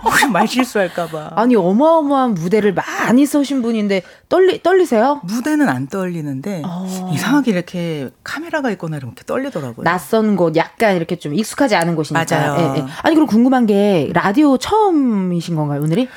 혹시 0.04 0.28
말 0.28 0.48
실수할까봐. 0.48 1.32
아니, 1.36 1.56
어마어마한 1.56 2.34
무대를 2.34 2.74
많이 2.74 3.26
써신 3.26 3.62
분인데, 3.62 4.04
떨리, 4.30 4.62
떨리세요? 4.62 5.22
무대는 5.24 5.70
안 5.70 5.88
떨리는데 5.88 6.64
어. 6.66 7.12
이상하게 7.14 7.52
이렇게 7.52 8.10
카메라가 8.24 8.72
있거나 8.72 8.98
이렇게 8.98 9.24
떨리더라고요. 9.26 9.84
낯선 9.84 10.36
곳, 10.36 10.56
약간 10.56 10.96
이렇게 10.96 11.16
좀 11.18 11.34
익숙하지 11.34 11.76
않은 11.76 11.96
곳이니까. 11.96 12.26
맞아요. 12.30 12.58
예, 12.60 12.80
예. 12.80 12.86
아니, 13.02 13.16
그리고 13.16 13.28
궁금한 13.28 13.66
게, 13.66 14.10
라디오 14.14 14.58
처음이신 14.58 15.56
건가요, 15.56 15.82
오늘이? 15.82 16.08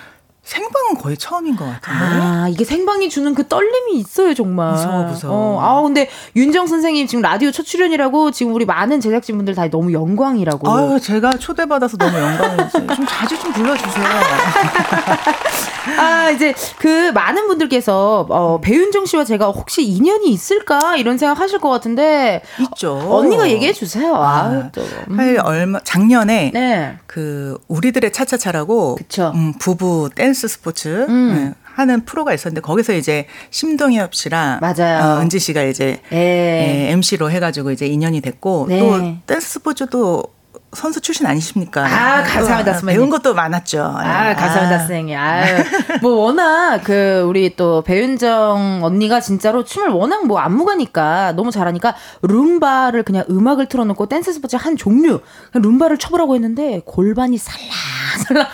생방은 0.47 0.95
거의 1.03 1.17
처음인 1.17 1.57
것 1.57 1.65
같은데. 1.65 1.99
아, 1.99 2.47
이게 2.49 2.65
생방이 2.65 3.11
주는 3.11 3.35
그 3.35 3.49
떨림이 3.49 3.99
있어요, 3.99 4.33
정말. 4.33 4.71
무서워, 4.73 5.03
무서워. 5.03 5.35
어, 5.35 5.61
아, 5.61 5.83
근데 5.83 6.09
윤정 6.37 6.69
선생님 6.69 7.09
지금 7.09 7.21
라디오 7.21 7.51
첫 7.51 7.65
출연이라고 7.65 8.31
지금 8.31 8.55
우리 8.55 8.65
많은 8.65 9.01
제작진분들 9.01 9.57
다 9.57 9.69
너무 9.69 9.93
영광이라고. 9.93 10.71
아유, 10.71 11.01
제가 11.01 11.37
초대받아서 11.39 11.97
너무 11.97 12.17
영광이지. 12.17 12.73
좀 12.95 13.07
자주 13.09 13.37
좀 13.41 13.53
불러주세요. 13.53 14.07
아, 15.99 16.31
이제 16.31 16.55
그 16.79 17.11
많은 17.11 17.49
분들께서 17.49 18.27
어, 18.29 18.61
배윤정 18.61 19.07
씨와 19.07 19.25
제가 19.25 19.47
혹시 19.47 19.85
인연이 19.85 20.31
있을까 20.31 20.97
이런 20.97 21.19
생각 21.19 21.41
하실 21.41 21.59
것 21.59 21.71
같은데 21.71 22.43
있죠. 22.61 22.99
언니가 23.11 23.49
얘기해 23.51 23.73
주세요. 23.73 24.15
아, 24.15 24.69
또. 24.73 24.83
음. 25.11 25.19
할 25.19 25.39
얼마 25.43 25.81
작년에 25.83 26.51
네. 26.53 26.99
그 27.07 27.59
우리들의 27.69 28.13
차차차라고 28.13 28.97
그쵸. 28.97 29.33
음, 29.35 29.55
부부 29.59 30.11
댄스 30.15 30.36
스포츠 30.49 31.07
음. 31.09 31.35
네, 31.35 31.55
하는 31.65 32.05
프로가 32.05 32.33
있었는데 32.35 32.61
거기서 32.61 32.95
이제 32.95 33.27
신동엽 33.51 34.15
씨랑 34.15 34.61
맞아요. 34.61 35.19
어, 35.19 35.21
은지 35.21 35.39
씨가 35.39 35.63
이제 35.65 36.01
예. 36.13 36.17
예, 36.17 36.93
MC로 36.93 37.31
해가지고 37.31 37.71
이제 37.71 37.87
인연이 37.87 38.21
됐고 38.21 38.67
네. 38.69 38.79
또 38.79 39.17
댄스 39.27 39.55
스포츠도 39.55 40.37
선수 40.77 41.01
출신 41.01 41.27
아니십니까? 41.27 41.85
아, 41.87 42.23
감사합니다, 42.23 42.73
또 42.73 42.79
선배님. 42.81 43.01
배운 43.01 43.11
것도 43.11 43.35
많았죠. 43.35 43.83
아, 43.97 44.31
예. 44.31 44.35
감사합니다, 44.35 44.75
아. 44.75 44.79
선생님. 44.81 45.19
아유, 45.19 45.65
뭐, 46.03 46.17
워낙, 46.17 46.83
그, 46.85 47.25
우리 47.27 47.57
또, 47.57 47.83
배윤정 47.83 48.81
언니가 48.83 49.21
진짜로 49.21 49.65
춤을 49.65 49.89
워낙 49.89 50.27
뭐, 50.27 50.39
안무가니까, 50.39 51.33
너무 51.33 51.51
잘하니까, 51.51 51.95
룸바를 52.23 53.05
그냥 53.05 53.25
음악을 53.31 53.67
틀어놓고, 53.67 54.07
댄스 54.07 54.35
스포츠 54.35 54.57
한 54.57 54.77
종류, 54.77 55.21
룸바를 55.55 55.97
쳐보라고 55.97 56.35
했는데, 56.35 56.83
골반이 56.85 57.39
살랑살랑, 57.39 58.47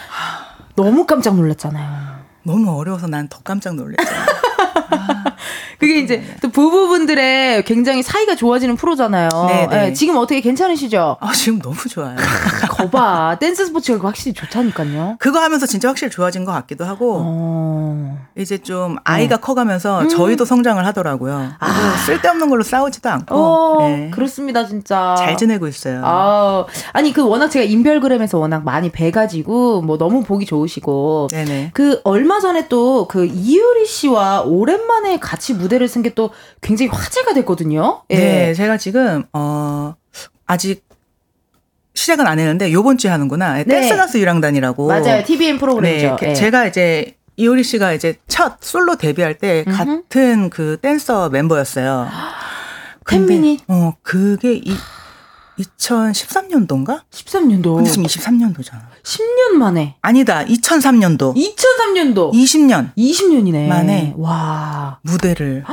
너무 0.75 1.07
깜짝 1.07 1.35
놀랐잖아요. 1.37 2.23
너무 2.45 2.71
어려워서 2.79 3.07
난 3.07 3.29
더 3.29 3.39
깜짝 3.45 3.75
놀랐죠. 3.77 4.03
그게 5.79 5.99
이제, 6.01 6.23
또 6.41 6.49
부부분들의 6.51 7.65
굉장히 7.65 8.03
사이가 8.03 8.35
좋아지는 8.37 8.77
프로잖아요. 8.77 9.29
네, 9.49 9.67
네. 9.71 9.87
예, 9.89 9.93
지금 9.93 10.17
어떻게 10.17 10.41
괜찮으시죠? 10.41 11.17
아, 11.21 11.33
지금 11.33 11.59
너무 11.61 11.77
좋아요. 11.77 12.17
거봐. 12.71 13.39
댄스 13.41 13.67
스포츠가 13.67 14.09
확실히 14.09 14.33
좋다니까요. 14.35 15.17
그거 15.19 15.41
하면서 15.41 15.67
진짜 15.67 15.89
확실히 15.89 16.11
좋아진 16.11 16.45
것 16.45 16.53
같기도 16.53 16.85
하고 16.85 17.19
어. 17.25 18.19
이제 18.37 18.59
좀 18.59 18.97
아이가 19.05 19.37
네. 19.37 19.41
커가면서 19.41 20.09
저희도 20.09 20.45
성장을 20.45 20.85
하더라고요. 20.87 21.53
그래서 21.59 21.97
쓸데없는 22.07 22.49
걸로 22.49 22.63
싸우지도 22.63 23.09
않고 23.11 23.35
아. 23.35 23.39
어, 23.39 23.89
네. 23.89 24.11
그렇습니다, 24.11 24.67
진짜. 24.67 25.15
잘 25.19 25.37
지내고 25.37 25.67
있어요. 25.69 26.03
아, 26.05 26.65
아니 26.93 27.13
그 27.13 27.27
워낙 27.27 27.49
제가 27.51 27.65
인별그램에서 27.65 28.39
워낙 28.39 28.65
많이 28.65 28.91
뵈가지고 28.91 29.83
뭐 29.83 29.99
너무 29.99 30.23
보기 30.23 30.47
좋으시고 30.47 31.29
네네. 31.31 31.71
그 31.75 32.01
얼마 32.05 32.41
전에 32.41 32.69
또 32.69 32.93
그 33.09 33.25
이효리 33.27 33.87
씨와 33.87 34.43
오랜 34.43 34.82
만에 34.87 35.19
같이 35.19 35.55
무대를 35.55 35.89
쓴 35.89 36.03
게 36.03 36.11
또 36.15 36.31
굉장히 36.61 36.91
화제가 36.91 37.35
됐거든요. 37.35 38.03
예. 38.11 38.17
네, 38.17 38.55
제가 38.55 38.77
지금 38.77 39.25
어 39.33 39.95
아직 40.47 40.85
시작은 41.95 42.27
안 42.27 42.39
했는데 42.39 42.73
요번 42.73 42.99
주에 42.99 43.11
하는구나. 43.11 43.55
네. 43.55 43.65
댄스 43.65 43.97
가수 43.97 44.19
유랑단이라고. 44.21 44.87
맞아요. 44.89 45.23
TVN 45.25 45.59
프로그램이죠. 45.59 46.17
네, 46.21 46.31
예. 46.31 46.35
제가 46.35 46.67
이제 46.67 47.17
이효리 47.37 47.63
씨가 47.65 47.93
이제 47.93 48.17
첫 48.29 48.57
솔로 48.61 48.97
데뷔할 48.97 49.35
때 49.39 49.65
음흠. 49.67 49.77
같은 49.77 50.51
그 50.51 50.79
댄서 50.81 51.29
멤버였어요. 51.31 52.09
팬미니? 53.09 53.61
어, 53.69 53.93
그게 54.03 54.55
이 54.55 54.75
2013년도인가? 55.59 57.03
13년도. 57.11 57.77
근데 57.77 57.91
지금 57.91 58.05
23년도잖아. 58.07 58.81
10년 59.03 59.53
만에. 59.59 59.97
아니다. 60.03 60.45
2003년도. 60.45 61.35
2003년도. 61.35 62.33
20년 62.33 62.95
20년이네. 62.97 63.67
만에. 63.69 64.15
와. 64.17 64.99
무대를 65.03 65.65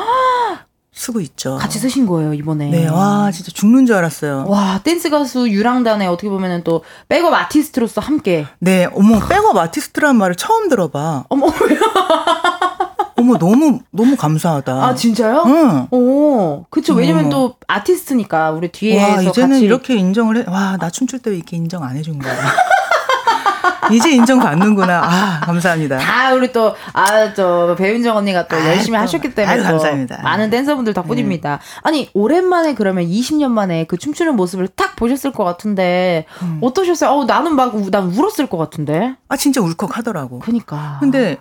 쓰고 1.00 1.22
있죠. 1.22 1.56
같이 1.56 1.80
쓰신 1.80 2.06
거예요, 2.06 2.34
이번에. 2.34 2.70
네, 2.70 2.88
와, 2.90 3.32
진짜 3.32 3.52
죽는 3.54 3.86
줄 3.86 3.96
알았어요. 3.96 4.46
와, 4.50 4.82
댄스 4.84 5.10
가수 5.10 5.48
유랑단에 5.50 6.06
어떻게 6.08 6.28
보면은 6.28 6.66
또 6.66 6.84
백업 7.08 7.34
아티스트로서 7.34 8.02
함께. 8.02 8.46
네, 8.60 8.86
어머, 8.94 9.26
백업 9.26 9.56
아티스트라는 9.56 10.18
말을 10.18 10.36
처음 10.36 10.68
들어 10.68 10.90
봐. 10.90 11.24
어머, 11.30 11.46
왜요? 11.48 11.80
어머, 13.20 13.38
너무, 13.38 13.80
너무 13.92 14.16
감사하다. 14.16 14.72
아, 14.74 14.96
진짜요? 14.96 15.44
응. 15.46 15.88
오, 15.92 16.66
그쵸. 16.70 16.94
왜냐면 16.94 17.26
어머. 17.26 17.30
또 17.30 17.56
아티스트니까 17.68 18.52
우리 18.52 18.72
뒤에서 18.72 19.16
와, 19.16 19.22
이제는 19.22 19.50
같이 19.56 19.66
이렇게 19.66 19.96
인정을 19.96 20.38
해. 20.38 20.44
와, 20.48 20.78
나 20.80 20.90
춤출 20.90 21.20
때 21.20 21.30
왜 21.32 21.36
이렇게 21.38 21.58
인정 21.58 21.84
안 21.84 21.96
해준 21.98 22.18
거야. 22.20 22.34
이제 23.92 24.12
인정받는구나. 24.12 25.02
아, 25.04 25.40
감사합니다. 25.46 25.98
다 25.98 26.34
우리 26.36 26.52
또, 26.52 26.76
아, 26.94 27.34
저, 27.34 27.76
배윤정 27.78 28.16
언니가 28.18 28.48
또 28.48 28.56
아이, 28.56 28.68
열심히 28.68 28.96
또. 28.98 29.02
하셨기 29.02 29.34
때문에. 29.34 29.52
아유, 29.56 29.64
또 29.64 29.68
감사합니다. 29.70 30.22
많은 30.22 30.52
댄서분들 30.52 30.94
덕분입니다. 30.94 31.60
아니, 31.82 32.08
오랜만에 32.14 32.76
그러면 32.76 33.06
20년 33.06 33.50
만에 33.50 33.86
그 33.86 33.98
춤추는 33.98 34.36
모습을 34.36 34.68
딱 34.68 34.96
보셨을 34.96 35.32
것 35.32 35.44
같은데, 35.44 36.26
음. 36.44 36.60
어떠셨어요? 36.62 37.10
어, 37.10 37.26
나는 37.26 37.56
막, 37.56 37.74
우- 37.74 37.90
난 37.90 38.10
울었을 38.12 38.46
것 38.46 38.58
같은데. 38.58 39.16
아, 39.28 39.36
진짜 39.36 39.60
울컥 39.60 39.98
하더라고. 39.98 40.38
그니까. 40.38 40.98
근데 41.00 41.38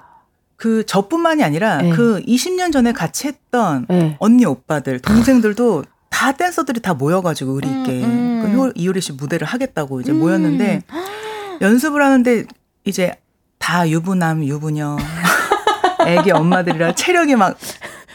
그 0.59 0.85
저뿐만이 0.85 1.45
아니라 1.45 1.79
네. 1.81 1.91
그 1.91 2.21
20년 2.27 2.73
전에 2.73 2.93
같이 2.93 3.29
했던 3.29 3.87
네. 3.89 4.17
언니 4.19 4.45
오빠들 4.45 4.99
동생들도 4.99 5.85
다 6.11 6.33
댄서들이 6.33 6.81
다 6.81 6.95
모여가지고 6.95 7.53
의리 7.53 7.69
있게 7.69 8.03
음, 8.05 8.05
음. 8.05 8.43
그 8.45 8.59
효- 8.61 8.73
이효리 8.75 9.01
씨 9.01 9.13
무대를 9.13 9.47
하겠다고 9.47 10.01
이제 10.01 10.11
음. 10.11 10.19
모였는데 10.19 10.83
연습을 11.63 12.03
하는데 12.03 12.45
이제 12.85 13.15
다 13.59 13.89
유부남 13.89 14.45
유부녀 14.45 14.97
애기 16.07 16.33
엄마들이라 16.33 16.95
체력이 16.97 17.37
막 17.37 17.57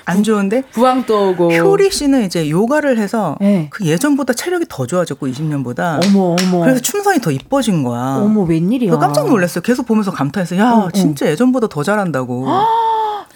안 0.06 0.24
좋은데 0.24 0.64
부항도 0.72 1.30
오고. 1.30 1.54
효리 1.54 1.90
씨는 1.92 2.26
이제 2.26 2.50
요가를 2.50 2.98
해서 2.98 3.38
네. 3.40 3.68
그 3.72 3.86
예전보다 3.86 4.34
체력이 4.34 4.66
더 4.70 4.86
좋아졌고 4.86 5.28
20년보다 5.28 6.06
어머, 6.06 6.36
어머. 6.42 6.60
그래서 6.62 6.82
춤선이 6.82 7.20
더 7.22 7.32
이뻐진 7.32 7.84
거야. 7.84 8.18
어머, 8.22 8.42
웬일이야. 8.42 8.98
깜짝 8.98 9.28
놀랐어요. 9.28 9.62
계속 9.62 9.86
보면서 9.86 10.12
감탄했어요. 10.12 10.60
야, 10.60 10.72
어, 10.72 10.86
어. 10.86 10.92
진짜 10.92 11.28
예전보다 11.28 11.68
더 11.68 11.84
잘한다고. 11.84 12.48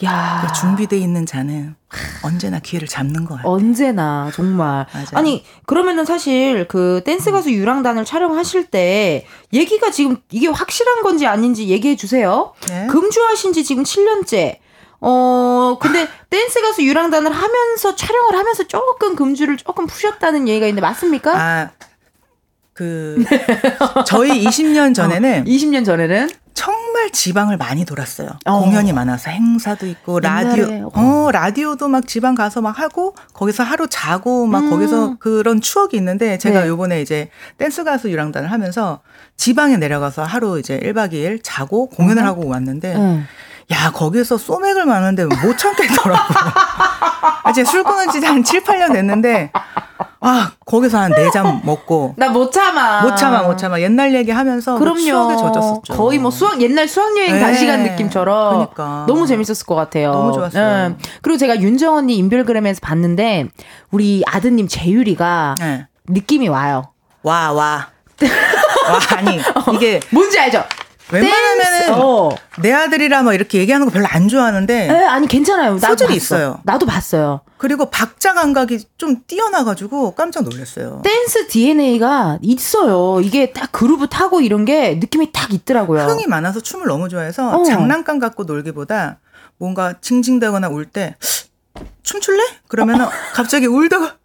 야. 0.03 0.45
그 0.45 0.53
준비돼 0.53 0.97
있는 0.97 1.25
자는 1.25 1.75
언제나 2.23 2.59
기회를 2.59 2.87
잡는 2.87 3.25
거야. 3.25 3.41
언제나 3.43 4.29
정말 4.33 4.85
맞아요. 4.93 5.07
아니 5.13 5.43
그러면은 5.65 6.05
사실 6.05 6.67
그 6.67 7.01
댄스 7.03 7.31
가수 7.31 7.51
유랑단을 7.51 8.05
촬영하실 8.05 8.65
때 8.65 9.25
얘기가 9.53 9.89
지금 9.89 10.17
이게 10.29 10.47
확실한 10.47 11.01
건지 11.01 11.25
아닌지 11.25 11.69
얘기해 11.69 11.95
주세요. 11.95 12.53
네. 12.67 12.85
금주하신 12.87 13.53
지 13.53 13.63
지금 13.63 13.83
7년째. 13.83 14.57
어 14.99 15.77
근데 15.79 16.07
댄스 16.29 16.61
가수 16.61 16.83
유랑단을 16.83 17.31
하면서 17.31 17.95
촬영을 17.95 18.35
하면서 18.35 18.63
조금 18.63 19.15
금주를 19.15 19.57
조금 19.57 19.85
푸셨다는 19.85 20.47
얘기가 20.47 20.65
있는데 20.67 20.81
맞습니까? 20.81 21.39
아, 21.39 21.69
그 22.73 23.23
저희 24.05 24.43
20년 24.43 24.93
전에는 24.95 25.45
20년 25.45 25.85
전에는 25.85 26.29
정말 26.53 27.11
지방을 27.11 27.57
많이 27.57 27.85
돌았어요. 27.85 28.29
어. 28.45 28.59
공연이 28.59 28.91
많아서 28.91 29.29
행사도 29.29 29.85
있고 29.85 30.19
옛날에, 30.23 30.43
라디오 30.43 30.91
어 30.93 31.29
라디오도 31.31 31.87
막 31.87 32.07
지방 32.07 32.33
가서 32.33 32.61
막 32.61 32.79
하고 32.79 33.13
거기서 33.33 33.61
하루 33.63 33.87
자고 33.87 34.47
막 34.47 34.63
음. 34.63 34.69
거기서 34.71 35.17
그런 35.19 35.61
추억이 35.61 35.91
있는데 35.93 36.39
제가 36.39 36.61
네. 36.61 36.67
요번에 36.67 37.01
이제 37.01 37.29
댄스 37.59 37.83
가수 37.83 38.09
유랑단을 38.09 38.51
하면서 38.51 39.01
지방에 39.37 39.77
내려가서 39.77 40.23
하루 40.23 40.57
이제 40.59 40.79
1박 40.79 41.13
2일 41.13 41.41
자고 41.43 41.87
공연을 41.89 42.23
음. 42.23 42.27
하고 42.27 42.47
왔는데 42.47 42.95
응. 42.95 43.27
야, 43.71 43.91
거기서 43.91 44.37
소맥을 44.37 44.85
마는데 44.85 45.25
못 45.25 45.57
참겠더라고요. 45.57 46.17
아, 47.43 47.49
이제 47.49 47.63
술 47.65 47.83
끊은 47.83 48.09
지 48.11 48.19
한 48.25 48.43
7, 48.43 48.63
8년 48.63 48.93
됐는데, 48.93 49.51
아, 50.21 50.51
거기서 50.65 50.97
한 50.99 51.11
4잔 51.11 51.65
먹고, 51.65 52.13
나 52.17 52.29
못 52.29 52.51
참아. 52.51 53.01
못 53.01 53.17
참아, 53.17 53.43
못 53.43 53.57
참아. 53.57 53.81
옛날 53.81 54.13
얘기 54.15 54.31
하면서 54.31 54.77
그럼요. 54.79 54.99
추억에 55.01 55.35
젖었었죠. 55.35 55.93
거의 55.95 56.17
뭐 56.17 56.31
수학 56.31 56.61
옛날 56.61 56.87
수학여행 56.87 57.33
네. 57.33 57.39
다시 57.41 57.65
간 57.67 57.83
느낌처럼 57.83 58.53
그러니까. 58.53 59.03
너무 59.07 59.27
재밌었을 59.27 59.65
것 59.65 59.75
같아요. 59.75 60.11
너무 60.13 60.31
좋았어요. 60.33 60.95
그리고 61.21 61.37
제가 61.37 61.59
윤정 61.59 61.95
언니 61.95 62.15
인별그램에서 62.17 62.79
봤는데 62.81 63.47
우리 63.91 64.23
아드님 64.27 64.67
재율이가 64.69 65.55
네. 65.59 65.87
느낌이 66.07 66.47
와요. 66.47 66.83
와, 67.23 67.51
와. 67.51 67.87
와, 68.89 69.17
아니, 69.17 69.39
이게 69.73 69.99
뭔지 70.11 70.39
알죠? 70.39 70.63
웬만하면은 71.11 71.93
어. 71.93 72.29
내 72.61 72.71
아들이라 72.73 73.23
뭐 73.23 73.33
이렇게 73.33 73.59
얘기하는 73.59 73.85
거 73.85 73.91
별로 73.91 74.05
안 74.09 74.27
좋아하는데, 74.27 74.87
에, 74.87 75.05
아니 75.05 75.27
괜찮아요. 75.27 75.77
소질이. 75.77 76.15
있어요. 76.15 76.59
나도 76.63 76.85
봤어요. 76.85 77.41
그리고 77.57 77.89
박자 77.89 78.33
감각이 78.33 78.79
좀 78.97 79.23
뛰어나가지고 79.25 80.15
깜짝 80.15 80.43
놀랐어요. 80.43 81.01
댄스 81.03 81.47
DNA가 81.47 82.39
있어요. 82.41 83.19
이게 83.21 83.51
딱 83.53 83.71
그루브 83.71 84.07
타고 84.09 84.41
이런 84.41 84.65
게 84.65 84.95
느낌이 84.95 85.31
딱 85.31 85.53
있더라고요. 85.53 86.01
흥이 86.03 86.27
많아서 86.27 86.59
춤을 86.59 86.87
너무 86.87 87.09
좋아해서 87.09 87.59
어. 87.59 87.63
장난감 87.63 88.19
갖고 88.19 88.43
놀기보다 88.43 89.19
뭔가 89.57 89.95
징징대거나 90.01 90.67
울 90.69 90.85
때 90.85 91.15
춤출래? 92.03 92.43
그러면 92.67 93.01
은 93.01 93.07
갑자기 93.33 93.65
울다가 93.67 94.15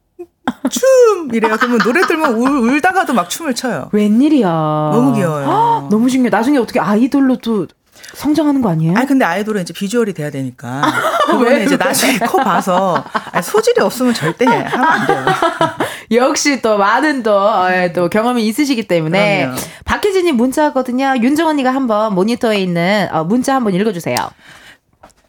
춤 0.70 1.28
이래요. 1.32 1.56
그러면 1.58 1.78
노래 1.78 2.00
들면 2.06 2.34
울, 2.34 2.48
울다가도 2.74 3.12
막 3.14 3.28
춤을 3.30 3.54
춰요. 3.54 3.88
웬일이야. 3.92 4.48
너무 4.48 5.14
귀여워요. 5.14 5.46
헉, 5.46 5.88
너무 5.90 6.08
신기해. 6.08 6.30
나중에 6.30 6.58
어떻게 6.58 6.80
아이돌로 6.80 7.36
또 7.38 7.66
성장하는 8.14 8.60
거 8.62 8.68
아니에요? 8.70 8.94
아니 8.96 9.06
근데 9.06 9.24
아이돌은 9.24 9.62
이제 9.62 9.72
비주얼이 9.72 10.12
돼야 10.12 10.30
되니까 10.30 10.82
그거는 11.26 11.64
이제 11.64 11.76
나중에 11.76 12.18
커 12.18 12.38
봐서 12.42 13.02
아니, 13.32 13.42
소질이 13.42 13.80
없으면 13.80 14.12
절대 14.14 14.44
하면 14.44 14.66
안 14.84 15.06
돼요. 15.06 15.24
역시 16.12 16.60
또 16.60 16.76
많은 16.76 17.22
또, 17.22 17.32
어, 17.38 17.70
예, 17.72 17.92
또 17.94 18.10
경험이 18.10 18.46
있으시기 18.48 18.86
때문에 18.86 19.42
그럼요. 19.44 19.56
박혜진님 19.84 20.36
문자거든요. 20.36 21.14
윤정 21.22 21.48
언니가 21.48 21.70
한번 21.74 22.14
모니터에 22.14 22.58
있는 22.58 23.08
어, 23.12 23.24
문자 23.24 23.54
한번 23.54 23.72
읽어주세요. 23.74 24.16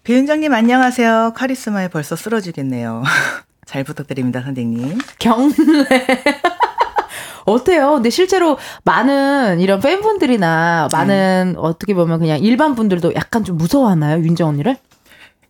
비윤정님 0.03 0.53
안녕하세요. 0.53 1.33
카리스마에 1.35 1.87
벌써 1.87 2.15
쓰러지겠네요. 2.17 3.03
잘 3.65 3.83
부탁드립니다, 3.83 4.41
선생님. 4.41 4.97
경례. 5.19 5.53
어때요? 7.45 7.93
근데 7.95 8.09
실제로 8.09 8.57
많은 8.85 9.59
이런 9.59 9.79
팬분들이나 9.81 10.87
많은 10.91 11.55
어떻게 11.57 11.93
보면 11.93 12.19
그냥 12.19 12.39
일반 12.39 12.73
분들도 12.75 13.15
약간 13.15 13.43
좀 13.43 13.57
무서워하나요? 13.57 14.23
윤정 14.23 14.49
언니를? 14.49 14.77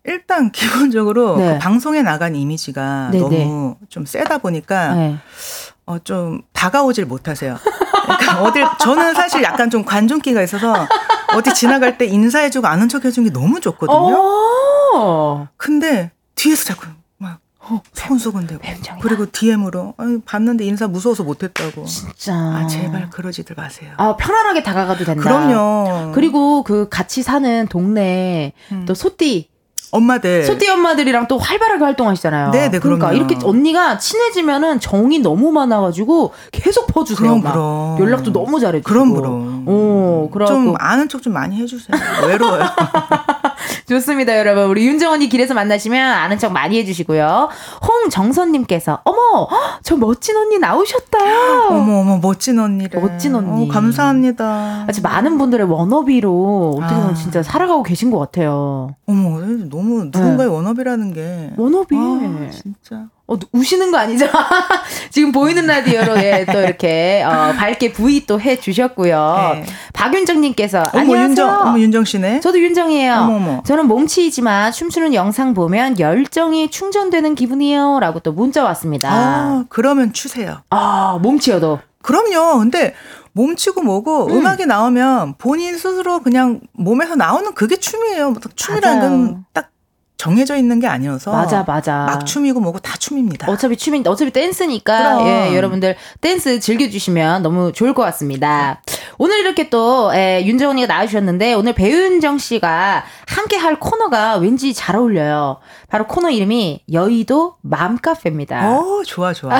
일단 0.05 0.51
기본적으로 0.51 1.37
네. 1.37 1.53
그 1.53 1.59
방송에 1.59 2.01
나간 2.01 2.35
이미지가 2.35 3.09
네, 3.11 3.19
너무 3.19 3.75
좀 3.89 4.05
세다 4.05 4.39
보니까 4.39 4.95
네. 4.95 5.17
어, 5.85 5.99
좀 5.99 6.41
다가오질 6.51 7.05
못하세요. 7.05 7.57
그러니까 8.03 8.43
어딜 8.43 8.65
저는 8.79 9.13
사실 9.13 9.43
약간 9.43 9.69
좀 9.69 9.85
관종기가 9.85 10.41
있어서 10.41 10.73
어디 11.35 11.53
지나갈 11.53 11.97
때 11.97 12.05
인사해주고 12.05 12.67
아는 12.67 12.89
척해주는 12.89 13.29
게 13.29 13.33
너무 13.33 13.59
좋거든요. 13.61 14.17
어. 14.95 15.47
근데 15.55 16.11
뒤에서 16.35 16.65
자꾸 16.65 16.87
막 17.69 17.81
소근소근대고 17.93 18.61
뱀장이다. 18.61 18.97
그리고 19.01 19.25
DM으로 19.31 19.93
아니, 19.97 20.19
봤는데 20.21 20.65
인사 20.65 20.87
무서워서 20.87 21.23
못했다고. 21.23 21.85
진짜. 21.85 22.33
아 22.33 22.67
제발 22.67 23.09
그러지들 23.09 23.55
마세요. 23.57 23.91
아, 23.97 24.15
편안하게 24.17 24.63
다가가도 24.63 25.05
된다. 25.05 25.21
그럼요. 25.21 26.11
그리고 26.13 26.63
그 26.63 26.87
같이 26.89 27.23
사는 27.23 27.67
동네에 27.67 28.53
음. 28.71 28.85
또 28.85 28.93
소띠 28.93 29.49
엄마들 29.91 30.43
소띠 30.43 30.67
엄마들이랑 30.69 31.27
또 31.27 31.37
활발하게 31.37 31.83
활동하시잖아요. 31.83 32.49
네, 32.49 32.69
네, 32.71 32.79
그러니까 32.79 33.09
그럼요. 33.09 33.15
이렇게 33.15 33.45
언니가 33.45 33.99
친해지면은 33.99 34.79
정이 34.79 35.19
너무 35.19 35.51
많아가지고 35.51 36.33
계속 36.51 36.87
퍼주세요. 36.87 37.27
그럼 37.29 37.43
막. 37.43 37.51
그럼 37.53 37.99
연락도 37.99 38.33
너무 38.33 38.59
잘해주고. 38.59 38.89
그럼 38.89 39.13
그럼. 39.13 39.67
오, 39.67 40.29
그래갖고 40.33 40.63
좀 40.63 40.75
아는 40.79 41.07
척 41.09 41.21
좀 41.21 41.33
많이 41.33 41.57
해주세요. 41.61 41.95
외로워요. 42.27 42.63
좋습니다, 43.87 44.37
여러분. 44.37 44.65
우리 44.65 44.85
윤정 44.87 45.11
언니 45.13 45.29
길에서 45.29 45.53
만나시면 45.53 46.11
아는 46.11 46.37
척 46.37 46.51
많이 46.51 46.77
해주시고요. 46.79 47.49
홍정선님께서 47.87 49.01
어머, 49.03 49.47
헉, 49.49 49.79
저 49.83 49.95
멋진 49.97 50.35
언니 50.37 50.57
나오셨다. 50.59 51.19
어머 51.69 51.99
어머 51.99 52.17
멋진 52.17 52.59
언니를. 52.59 53.01
멋진 53.01 53.35
언니. 53.35 53.69
어, 53.69 53.73
감사합니다. 53.73 54.85
아, 54.87 54.91
진짜 54.91 55.09
많은 55.09 55.37
분들의 55.37 55.69
워너비로 55.69 56.77
어떻게 56.79 56.93
보면 56.95 57.11
아. 57.11 57.13
진짜 57.13 57.43
살아가고 57.43 57.83
계신 57.83 58.11
것 58.11 58.19
같아요. 58.19 58.95
어머 59.07 59.39
너무 59.69 60.05
누군가의 60.05 60.49
워너비라는 60.49 61.13
게. 61.13 61.51
워너비. 61.57 61.95
아, 61.95 62.49
진짜. 62.51 63.05
어, 63.33 63.39
우시는 63.51 63.91
거 63.91 63.97
아니죠? 63.97 64.27
지금 65.09 65.31
보이는 65.31 65.65
라디오로 65.65 66.17
예, 66.17 66.45
또 66.51 66.59
이렇게 66.61 67.23
어, 67.25 67.53
밝게 67.57 67.91
부위 67.93 68.25
또 68.25 68.39
해 68.39 68.59
주셨고요. 68.59 69.53
네. 69.55 69.65
박윤정님께서 69.93 70.79
어머 70.93 70.99
안녕하세요. 71.01 71.27
윤정 71.29 71.49
어머 71.61 71.79
윤정 71.79 72.03
씨네. 72.05 72.39
저도 72.41 72.59
윤정이에요. 72.59 73.13
어머, 73.15 73.35
어머. 73.35 73.63
저는 73.63 73.87
몸치이지만 73.87 74.71
춤추는 74.71 75.13
영상 75.13 75.53
보면 75.53 75.99
열정이 75.99 76.69
충전되는 76.69 77.35
기분이에요. 77.35 77.99
라고 77.99 78.19
또 78.19 78.31
문자 78.33 78.63
왔습니다. 78.63 79.09
아 79.11 79.65
그러면 79.69 80.13
추세요. 80.13 80.61
아, 80.69 81.17
몸치여도. 81.21 81.79
그럼요. 82.01 82.59
근데 82.59 82.93
몸치고 83.31 83.81
뭐고 83.81 84.27
음. 84.27 84.45
악이 84.45 84.65
나오면 84.65 85.35
본인 85.37 85.77
스스로 85.77 86.19
그냥 86.21 86.59
몸에서 86.73 87.15
나오는 87.15 87.53
그게 87.53 87.77
춤이에요. 87.77 88.31
뭐 88.31 88.41
춤이라는. 88.55 89.01
건 89.01 89.45
딱 89.53 89.69
정해져 90.23 90.55
있는 90.55 90.79
게 90.79 90.87
아니어서 90.87 91.33
맞아, 91.33 91.65
맞아. 91.67 92.05
막 92.05 92.25
춤이고 92.25 92.61
뭐고 92.61 92.79
다 92.79 92.95
춤입니다. 92.97 93.51
어차피 93.51 93.75
춤인 93.75 94.07
어차피 94.07 94.31
댄스니까 94.31 95.15
그럼. 95.17 95.27
예, 95.27 95.53
여러분들 95.53 95.97
댄스 96.21 96.61
즐겨주시면 96.61 97.43
너무 97.43 97.73
좋을 97.73 97.93
것 97.93 98.03
같습니다. 98.03 98.81
오늘 99.17 99.39
이렇게 99.39 99.69
또 99.69 100.11
예, 100.15 100.41
윤정 100.45 100.69
언니가 100.69 100.87
나와주셨는데 100.93 101.55
오늘 101.55 101.73
배윤정 101.73 102.37
씨가 102.37 103.03
함께 103.27 103.57
할 103.57 103.77
코너가 103.81 104.37
왠지 104.37 104.73
잘 104.73 104.95
어울려요. 104.95 105.57
바로 105.89 106.07
코너 106.07 106.29
이름이 106.29 106.83
여의도 106.93 107.55
맘카페입니다. 107.61 108.69
어 108.79 109.03
좋아 109.05 109.33
좋아. 109.33 109.51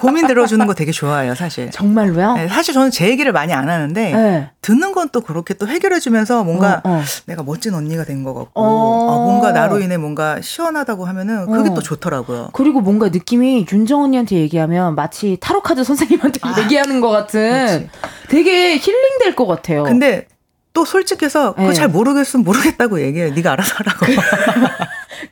고민 0.00 0.26
들어주는 0.26 0.66
거 0.66 0.74
되게 0.74 0.90
좋아해요 0.90 1.36
사실. 1.36 1.70
정말로요? 1.70 2.34
네, 2.34 2.48
사실 2.48 2.74
저는 2.74 2.90
제 2.90 3.08
얘기를 3.08 3.30
많이 3.32 3.52
안 3.52 3.68
하는데 3.68 4.12
네. 4.12 4.50
듣는 4.60 4.92
건 4.92 5.10
또 5.12 5.22
그렇게 5.22 5.54
또 5.54 5.66
해결해주면서 5.66 6.44
뭔가 6.44 6.82
어, 6.84 6.90
어. 6.90 7.02
내가 7.26 7.42
멋진 7.42 7.74
언니가 7.74 8.04
된 8.04 8.22
것 8.22 8.32
같고 8.34 8.50
어. 8.54 9.19
아, 9.20 9.24
뭔가 9.24 9.52
나로 9.52 9.80
인해 9.80 9.96
뭔가 9.96 10.40
시원하다고 10.40 11.04
하면은 11.04 11.46
그게 11.46 11.70
어. 11.70 11.74
또 11.74 11.82
좋더라고요. 11.82 12.50
그리고 12.52 12.80
뭔가 12.80 13.08
느낌이 13.08 13.66
윤정 13.70 14.02
언니한테 14.02 14.36
얘기하면 14.36 14.94
마치 14.94 15.36
타로 15.40 15.62
카드 15.62 15.84
선생님한테 15.84 16.40
얘기하는 16.62 17.00
것 17.00 17.08
같은 17.10 17.88
되게 18.28 18.76
힐링될 18.76 19.36
것 19.36 19.46
같아요. 19.46 19.84
근데 19.84 20.26
또 20.72 20.84
솔직해서 20.84 21.54
그거 21.54 21.68
네. 21.68 21.74
잘 21.74 21.88
모르겠으면 21.88 22.44
모르겠다고 22.44 23.00
얘기해. 23.00 23.30
네가 23.30 23.52
알아서 23.52 23.74
하라고. 23.76 24.06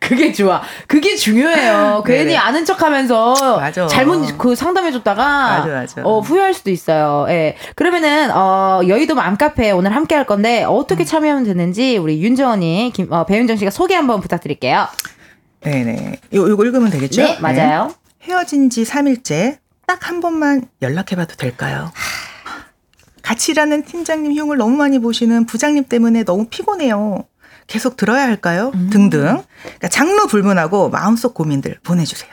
그게 0.00 0.32
좋아. 0.32 0.62
그게 0.86 1.16
중요해요. 1.16 2.02
괜히 2.06 2.24
네네. 2.26 2.36
아는 2.36 2.64
척 2.64 2.82
하면서 2.82 3.34
맞아. 3.58 3.86
잘못 3.86 4.38
그 4.38 4.54
상담해줬다가 4.54 5.24
맞아, 5.24 5.66
맞아. 5.68 6.02
어, 6.04 6.20
후회할 6.20 6.54
수도 6.54 6.70
있어요. 6.70 7.26
예. 7.28 7.56
그러면은, 7.74 8.30
어, 8.32 8.80
여의도 8.86 9.14
맘카페 9.14 9.70
오늘 9.72 9.94
함께 9.94 10.14
할 10.14 10.24
건데 10.26 10.64
음. 10.64 10.70
어떻게 10.70 11.04
참여하면 11.04 11.44
되는지 11.44 11.96
우리 11.96 12.22
윤정언니, 12.22 12.92
김, 12.94 13.12
어, 13.12 13.24
배윤정 13.26 13.56
씨가 13.56 13.70
소개 13.70 13.94
한번 13.94 14.20
부탁드릴게요. 14.20 14.86
네네. 15.60 16.20
요, 16.34 16.48
요거 16.48 16.64
읽으면 16.64 16.90
되겠죠? 16.90 17.22
네, 17.22 17.38
맞아요. 17.40 17.92
헤어진 18.22 18.70
지 18.70 18.84
3일째 18.84 19.58
딱 19.86 20.08
한 20.08 20.20
번만 20.20 20.68
연락해봐도 20.82 21.34
될까요? 21.36 21.90
같이 23.22 23.52
일하는 23.52 23.82
팀장님 23.84 24.32
흉을 24.32 24.56
너무 24.56 24.76
많이 24.76 24.98
보시는 24.98 25.46
부장님 25.46 25.84
때문에 25.84 26.24
너무 26.24 26.46
피곤해요. 26.48 27.24
계속 27.68 27.96
들어야 27.96 28.22
할까요? 28.22 28.72
음. 28.74 28.90
등등. 28.90 29.42
그러니까 29.62 29.88
장르 29.88 30.26
불문하고 30.26 30.90
마음속 30.90 31.34
고민들 31.34 31.78
보내주세요. 31.84 32.32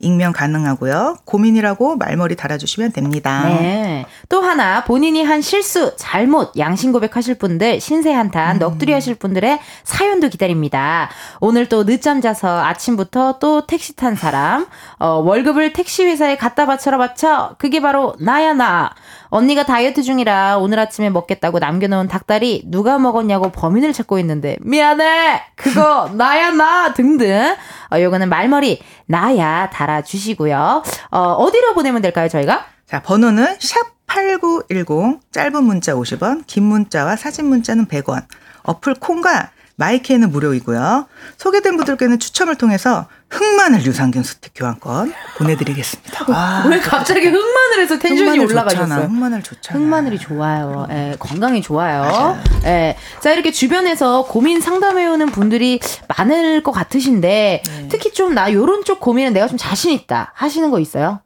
익명 0.00 0.32
가능하고요. 0.32 1.18
고민이라고 1.24 1.96
말머리 1.96 2.36
달아주시면 2.36 2.92
됩니다. 2.92 3.44
네. 3.46 4.04
또 4.28 4.42
하나, 4.42 4.84
본인이 4.84 5.24
한 5.24 5.40
실수, 5.40 5.94
잘못, 5.96 6.52
양심 6.58 6.92
고백하실 6.92 7.36
분들, 7.36 7.80
신세 7.80 8.12
음. 8.12 8.18
한탄, 8.18 8.58
넋두리 8.58 8.92
하실 8.92 9.14
분들의 9.14 9.58
사연도 9.84 10.28
기다립니다. 10.28 11.08
오늘 11.40 11.68
또 11.68 11.86
늦잠 11.86 12.20
자서 12.20 12.62
아침부터 12.62 13.38
또 13.38 13.66
택시 13.66 13.96
탄 13.96 14.14
사람, 14.14 14.66
어, 14.98 15.22
월급을 15.24 15.72
택시 15.72 16.04
회사에 16.04 16.36
갖다 16.36 16.66
바쳐라 16.66 16.98
바쳐. 16.98 17.54
그게 17.58 17.80
바로 17.80 18.14
나야, 18.20 18.52
나. 18.52 18.90
언니가 19.34 19.64
다이어트 19.64 20.04
중이라 20.04 20.58
오늘 20.58 20.78
아침에 20.78 21.10
먹겠다고 21.10 21.58
남겨놓은 21.58 22.06
닭다리 22.06 22.62
누가 22.66 23.00
먹었냐고 23.00 23.50
범인을 23.50 23.92
찾고 23.92 24.20
있는데, 24.20 24.56
미안해! 24.60 25.42
그거 25.56 26.08
나야, 26.14 26.52
나! 26.52 26.94
등등. 26.94 27.56
어, 27.92 28.00
요거는 28.00 28.28
말머리, 28.28 28.80
나야, 29.06 29.70
달아주시고요. 29.70 30.84
어, 31.10 31.18
어디로 31.18 31.74
보내면 31.74 32.00
될까요, 32.00 32.28
저희가? 32.28 32.66
자, 32.86 33.02
번호는 33.02 33.56
샵 33.58 33.80
8910, 34.06 35.18
짧은 35.32 35.64
문자 35.64 35.94
50원, 35.94 36.44
긴 36.46 36.62
문자와 36.62 37.16
사진 37.16 37.46
문자는 37.46 37.86
100원, 37.86 38.26
어플 38.62 38.94
콩과 39.00 39.50
마이크에는 39.76 40.30
무료이고요. 40.30 41.06
소개된 41.36 41.76
분들께는 41.76 42.20
추첨을 42.20 42.54
통해서 42.56 43.06
흑마늘 43.30 43.84
유산균 43.84 44.22
스틱 44.22 44.52
교환권 44.54 45.12
보내드리겠습니다. 45.38 46.26
와, 46.32 46.64
왜 46.68 46.78
갑자기 46.78 47.26
흑마늘에서 47.26 47.98
텐션이 47.98 48.20
흑마늘 48.38 48.48
좋잖아. 48.48 48.62
올라가셨어요? 48.62 49.06
흑마늘 49.08 49.42
좋잖아. 49.42 49.78
흑마늘이 49.80 50.18
좋아요. 50.20 50.86
예, 50.90 51.16
건강이 51.18 51.60
좋아요. 51.60 52.02
맞아요. 52.02 52.38
예. 52.66 52.96
자, 53.20 53.32
이렇게 53.32 53.50
주변에서 53.50 54.24
고민 54.26 54.60
상담해오는 54.60 55.26
분들이 55.32 55.80
많을 56.16 56.62
것 56.62 56.70
같으신데, 56.70 57.62
네. 57.66 57.88
특히 57.90 58.12
좀 58.12 58.34
나 58.34 58.52
요런 58.52 58.84
쪽 58.84 59.00
고민은 59.00 59.32
내가 59.32 59.46
좀 59.48 59.56
자신 59.58 59.90
있다 59.92 60.32
하시는 60.34 60.70
거 60.70 60.78
있어요? 60.80 61.20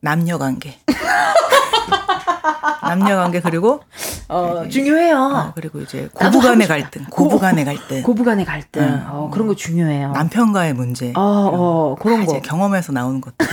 남녀 0.00 0.38
관계. 0.38 0.78
남녀 2.82 3.16
관계 3.16 3.40
그리고 3.40 3.80
어, 4.28 4.64
중요해요. 4.70 5.16
아, 5.18 5.52
그리고 5.54 5.80
이제 5.80 6.08
고부간의. 6.12 6.66
갈등, 6.68 7.04
고부간의 7.10 7.64
갈등, 7.64 8.02
고부간의 8.02 8.44
갈등. 8.44 8.82
음. 8.82 9.06
어, 9.08 9.30
그런 9.32 9.46
거 9.48 9.54
중요해요. 9.54 10.12
남편과의 10.12 10.74
문제. 10.74 11.12
어, 11.16 11.20
어, 11.52 11.96
그런 12.00 12.24
거. 12.26 12.40
경험에서 12.40 12.92
나오는 12.92 13.20
것들. 13.20 13.46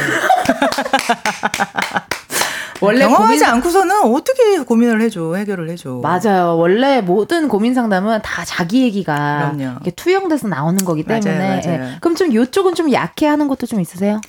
원래 2.79 2.99
경험하지 3.07 3.39
고민- 3.39 3.43
않고서는 3.55 4.01
어떻게 4.13 4.59
고민을 4.59 5.01
해줘, 5.01 5.33
해결을 5.33 5.67
해줘. 5.71 5.99
맞아요. 6.03 6.57
원래 6.57 7.01
모든 7.01 7.47
고민 7.47 7.73
상담은 7.73 8.21
다 8.21 8.45
자기 8.45 8.83
얘기가 8.83 9.55
투영돼서 9.95 10.47
나오는 10.47 10.77
거기 10.85 11.03
맞아요, 11.03 11.21
때문에. 11.21 11.61
맞아요. 11.65 11.83
예. 11.93 11.97
그럼 12.01 12.15
좀 12.15 12.31
요쪽은 12.31 12.75
좀 12.75 12.91
약해하는 12.93 13.47
것도 13.47 13.65
좀 13.65 13.81
있으세요? 13.81 14.21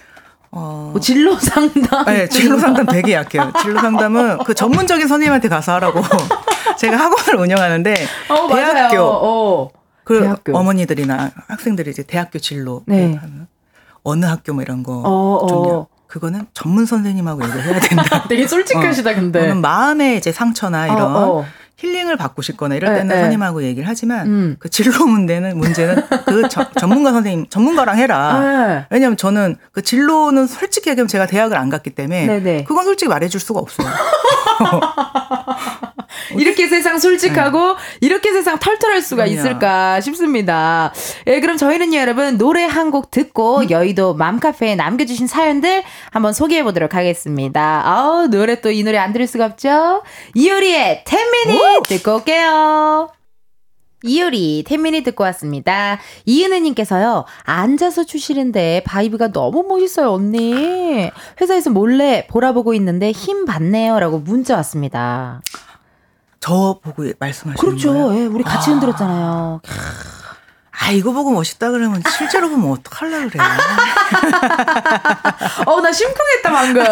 어, 0.51 0.91
뭐 0.93 1.01
진로 1.01 1.37
상담. 1.37 2.05
네, 2.07 2.29
진로 2.29 2.59
상담 2.59 2.87
되게 2.87 3.15
약해요. 3.15 3.53
진로 3.61 3.81
상담은 3.81 4.39
그 4.47 4.55
전문적인 4.55 5.07
선생님한테 5.07 5.49
가서 5.49 5.75
하라고 5.75 6.01
제가 6.79 6.97
학원을 6.97 7.41
운영하는데 7.41 7.95
어. 8.31 8.55
대학교 8.55 9.03
어. 9.03 9.71
그 10.05 10.21
대학교. 10.21 10.57
어머니들이나 10.57 11.33
학생들이 11.49 11.91
이제 11.91 12.03
대학교 12.03 12.39
진로 12.39 12.83
네. 12.87 13.19
어느 14.03 14.25
학교 14.25 14.55
뭐 14.55 14.63
이런 14.63 14.83
거 14.83 15.03
어, 15.05 15.47
좋냐. 15.47 15.75
어. 15.75 15.87
그거는 16.07 16.47
전문 16.55 16.87
선생님하고 16.87 17.43
얘기를 17.45 17.63
해야 17.65 17.81
된다. 17.81 18.25
되게 18.29 18.47
솔직하시다, 18.49 19.15
근데. 19.15 19.41
저는 19.41 19.61
마음의 19.61 20.17
이제 20.17 20.33
상처나 20.33 20.87
이런 20.87 21.15
어, 21.15 21.39
어. 21.41 21.45
힐링을 21.79 22.17
받고 22.17 22.43
싶거나 22.43 22.75
이럴 22.75 22.91
네, 22.93 22.99
때는 22.99 23.09
네. 23.09 23.15
선생님하고 23.15 23.63
얘기를 23.63 23.89
하지만 23.89 24.27
음. 24.27 24.57
그 24.59 24.69
진로 24.69 25.07
문제는 25.07 25.57
문제는 25.57 26.03
그 26.27 26.49
저- 26.49 26.71
전문가 26.73 27.13
선생님 27.13 27.47
전문가랑 27.49 27.97
해라. 27.97 28.41
네. 28.41 28.87
왜냐면 28.91 29.17
저는 29.17 29.57
그 29.73 29.81
진로는 29.83 30.47
솔직히 30.49 30.91
얘기하면 30.91 31.09
제가 31.09 31.27
대학을 31.27 31.57
안 31.57 31.71
갔기 31.71 31.91
때문에 31.91 32.27
네네. 32.27 32.65
그건 32.65 32.85
솔직히 32.85 33.09
말해줄 33.09 33.41
수가 33.41 33.61
없어요. 33.61 33.89
이렇게 36.37 36.67
세상 36.69 36.99
솔직하고 36.99 37.77
이렇게 38.01 38.33
세상 38.33 38.59
털털할 38.59 39.01
수가 39.03 39.25
네. 39.25 39.31
그럼요. 39.33 39.49
있을까 39.49 40.01
싶습니다. 40.01 40.93
예, 41.27 41.41
그럼 41.41 41.57
저희는요, 41.57 41.99
여러분, 41.99 42.37
노래 42.39 42.65
한 42.65 42.89
곡 42.89 43.11
듣고 43.11 43.59
음. 43.61 43.71
여의도 43.71 44.15
맘카페에 44.15 44.75
남겨주신 44.75 45.27
사연들 45.27 45.83
한번 46.11 46.33
소개해 46.33 46.63
보도록 46.65 46.95
하겠습니다. 46.95 47.83
아우, 47.85 48.29
노래 48.29 48.61
또 48.61 48.71
이 48.71 48.83
노래 48.83 48.97
안 48.99 49.13
들을 49.13 49.27
수가 49.27 49.45
없죠? 49.47 50.03
이효리의 50.35 51.05
10 51.07 51.25
Minutes 51.25 51.87
듣고 51.89 52.15
올게요. 52.17 53.11
이효리 54.05 54.63
10 54.67 54.75
Minutes 54.75 55.05
듣고 55.05 55.25
왔습니다. 55.25 55.99
이은혜님께서요, 56.25 57.25
앉아서 57.43 58.05
추시는데 58.05 58.83
vibe가 58.87 59.33
너무 59.33 59.65
멋있어요, 59.69 60.13
언니. 60.13 61.11
회사에서 61.41 61.71
몰래 61.71 62.27
보라보고 62.29 62.75
있는데 62.75 63.11
힘 63.11 63.45
받네요. 63.45 63.99
라고 63.99 64.19
문자 64.19 64.55
왔습니다. 64.57 65.43
저 66.41 66.79
보고 66.83 67.05
말씀하시는 67.19 67.57
그렇죠. 67.57 67.93
거예요? 67.93 68.23
예, 68.23 68.27
우리 68.27 68.45
같이 68.45 68.71
흔들었잖아요. 68.71 69.61
아 70.81 70.93
이거 70.93 71.11
보고 71.13 71.33
멋있다 71.33 71.73
그러면 71.73 72.01
실제로 72.17 72.49
보면 72.49 72.71
어떡하려 72.71 73.29
그래. 73.29 73.43
어, 75.67 75.81
나 75.81 75.91
심쿵했다, 75.93 76.51
방금. 76.51 76.83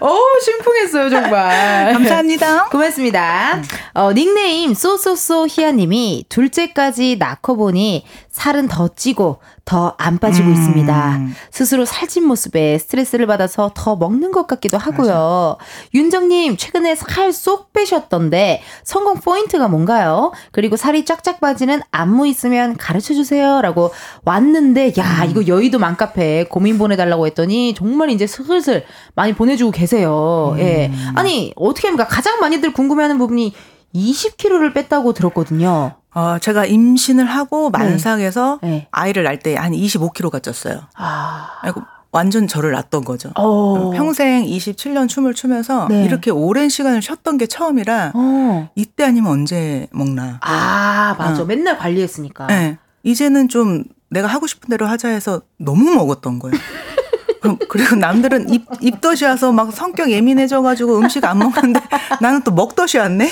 어, 0.00 0.16
심쿵했어요, 0.42 1.10
정말. 1.10 1.92
감사합니다. 1.92 2.64
고맙습니다. 2.72 3.60
어, 3.92 4.12
닉네임 4.14 4.72
쏘쏘쏘 4.72 5.46
희아님이 5.48 6.24
둘째까지 6.30 7.16
낳고 7.18 7.56
보니 7.56 8.06
살은 8.38 8.68
더 8.68 8.86
찌고 8.88 9.38
더 9.64 9.94
안 9.98 10.18
빠지고 10.18 10.48
음. 10.48 10.52
있습니다. 10.54 11.20
스스로 11.50 11.84
살찐 11.84 12.24
모습에 12.24 12.78
스트레스를 12.78 13.26
받아서 13.26 13.72
더 13.74 13.96
먹는 13.96 14.30
것 14.32 14.46
같기도 14.46 14.78
하고요. 14.78 15.56
윤정님 15.92 16.56
최근에 16.56 16.94
살 16.94 17.32
쏙 17.32 17.72
빼셨던데 17.72 18.62
성공 18.84 19.16
포인트가 19.16 19.68
뭔가요? 19.68 20.32
그리고 20.52 20.76
살이 20.76 21.04
쫙쫙 21.04 21.40
빠지는 21.40 21.80
안무 21.90 22.26
있으면 22.28 22.76
가르쳐 22.76 23.12
주세요 23.12 23.60
라고 23.60 23.90
왔는데 24.24 24.94
야 24.98 25.24
음. 25.24 25.30
이거 25.30 25.46
여의도 25.46 25.78
맘카페 25.78 26.44
고민 26.44 26.78
보내달라고 26.78 27.26
했더니 27.26 27.74
정말 27.74 28.10
이제 28.10 28.26
슬슬 28.26 28.84
많이 29.14 29.34
보내주고 29.34 29.72
계세요. 29.72 30.52
음. 30.54 30.60
예. 30.60 30.90
아니 31.16 31.52
어떻게 31.56 31.88
합니까? 31.88 32.06
가장 32.06 32.38
많이들 32.40 32.72
궁금해하는 32.72 33.18
부분이 33.18 33.52
20kg를 33.94 34.74
뺐다고 34.74 35.12
들었거든요. 35.12 35.94
어, 36.14 36.38
제가 36.40 36.64
임신을 36.66 37.24
하고 37.26 37.70
만삭에서 37.70 38.60
네. 38.62 38.88
아이를 38.90 39.24
낳을 39.24 39.38
때 39.38 39.54
한 39.54 39.72
25kg가 39.72 40.40
쪘어요. 40.40 40.86
아, 40.96 41.48
아이고, 41.62 41.82
완전 42.10 42.46
저를 42.48 42.72
낳던 42.72 43.04
거죠. 43.04 43.30
어, 43.36 43.90
평생 43.90 44.44
27년 44.44 45.08
춤을 45.08 45.34
추면서 45.34 45.86
네. 45.88 46.04
이렇게 46.04 46.30
오랜 46.30 46.68
시간을 46.68 47.02
쉬었던 47.02 47.36
게 47.38 47.46
처음이라 47.46 48.12
어. 48.14 48.70
이때 48.74 49.04
아니면 49.04 49.30
언제 49.32 49.86
먹나. 49.92 50.38
아 50.40 51.14
맞아. 51.18 51.42
어. 51.42 51.44
맨날 51.44 51.76
관리했으니까. 51.78 52.46
네. 52.46 52.78
이제는 53.02 53.48
좀 53.48 53.84
내가 54.10 54.26
하고 54.26 54.46
싶은 54.46 54.70
대로 54.70 54.86
하자 54.86 55.08
해서 55.08 55.42
너무 55.58 55.94
먹었던 55.94 56.38
거예요. 56.38 56.56
그럼- 57.40 57.58
그리고 57.68 57.96
남들은 57.96 58.48
입, 58.52 58.64
입덧이 58.80 59.24
와서 59.24 59.52
막 59.52 59.72
성격 59.72 60.10
예민해져가지고 60.10 60.98
음식 60.98 61.24
안 61.24 61.38
먹는데 61.38 61.80
나는 62.20 62.42
또 62.42 62.50
먹덧이 62.52 62.98
왔네? 62.98 63.30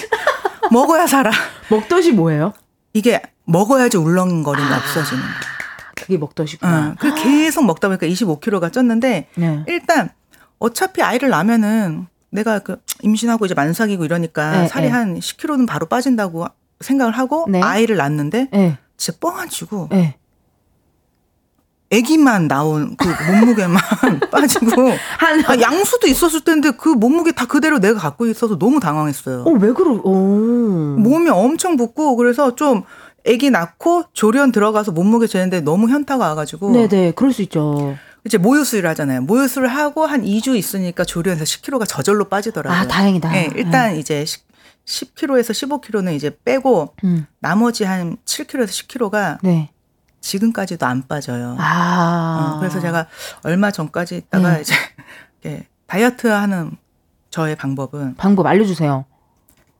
먹어야 0.71 1.07
살아. 1.07 1.31
먹덧이 1.71 2.13
뭐예요? 2.13 2.53
이게 2.93 3.21
먹어야지 3.45 3.97
울렁거림이 3.97 4.73
없어지는 4.73 5.23
거예요. 5.23 5.35
그게 5.95 6.19
먹덧이구나. 6.19 6.87
응. 6.89 6.95
그 6.99 7.15
계속 7.15 7.65
먹다 7.65 7.89
보니까 7.89 8.07
25kg가 8.07 8.71
쪘는데 8.71 9.27
네. 9.35 9.65
일단 9.67 10.11
어차피 10.59 11.03
아이를 11.03 11.29
낳으면은 11.31 12.07
내가 12.31 12.59
그 12.61 12.77
임신하고 13.03 13.47
이제 13.47 13.55
만삭이고 13.55 14.05
이러니까 14.05 14.63
네, 14.63 14.69
살이 14.69 14.87
네. 14.87 14.93
한 14.93 15.19
10kg는 15.19 15.67
바로 15.67 15.87
빠진다고 15.87 16.47
생각을 16.81 17.13
하고 17.17 17.47
네. 17.49 17.61
아이를 17.61 17.97
낳는데 17.97 18.49
네. 18.53 18.79
진짜 18.97 19.19
뻥아치고 19.21 19.89
네. 21.91 21.99
아기만 21.99 22.49
나온 22.49 22.97
그 22.97 23.07
몸무게만 23.31 23.81
빠지고 24.31 24.91
한, 25.19 25.45
아, 25.47 25.61
양수도 25.61 26.07
있었을 26.07 26.43
텐데 26.43 26.73
그 26.73 26.89
몸무게 26.89 27.33
다 27.33 27.47
그대로 27.47 27.79
내가 27.79 27.99
갖고 27.99 28.27
있어서 28.27 28.59
너무 28.59 28.81
당황했어요. 28.81 29.43
어, 29.43 29.51
왜 29.51 29.73
그러, 29.73 29.93
오. 29.93 30.97
몸이 30.99 31.31
엄청 31.31 31.77
붓고 31.77 32.17
그래서 32.17 32.55
좀 32.55 32.83
아기 33.29 33.51
낳고 33.51 34.05
조련 34.13 34.53
들어가서 34.53 34.93
몸무게 34.93 35.27
재는데 35.27 35.61
너무 35.61 35.89
현타가 35.89 36.29
와가지고 36.29 36.73
네네, 36.73 37.13
그럴 37.13 37.33
수 37.33 37.43
있죠. 37.43 37.97
이제 38.25 38.39
모유수유를 38.39 38.91
하잖아요. 38.91 39.23
모유수유를 39.23 39.69
하고 39.69 40.07
한 40.07 40.23
2주 40.23 40.57
있으니까 40.57 41.05
조련에서 41.05 41.45
10kg가 41.45 41.87
저절로 41.87 42.25
빠지더라고요. 42.25 42.81
아, 42.81 42.87
다행이다. 42.87 43.31
네, 43.31 43.51
일단 43.55 43.97
이제 43.97 44.25
10, 44.25 44.43
10kg에서 44.85 45.81
15kg는 45.81 46.15
이제 46.15 46.37
빼고 46.45 46.95
음, 47.05 47.27
나머지 47.41 47.85
한 47.85 48.17
7kg에서 48.25 48.69
10kg가 48.69 49.39
네. 49.43 49.71
지금까지도 50.21 50.85
안 50.87 51.07
빠져요. 51.07 51.57
아. 51.59 52.55
어, 52.55 52.59
그래서 52.59 52.81
제가 52.81 53.07
얼마 53.45 53.71
전까지 53.71 54.17
있다가 54.17 54.55
네. 54.55 54.63
이제 54.63 55.67
다이어트 55.87 56.27
하는 56.27 56.77
저의 57.31 57.55
방법은 57.57 58.17
방법 58.17 58.47
알려주세요. 58.47 59.05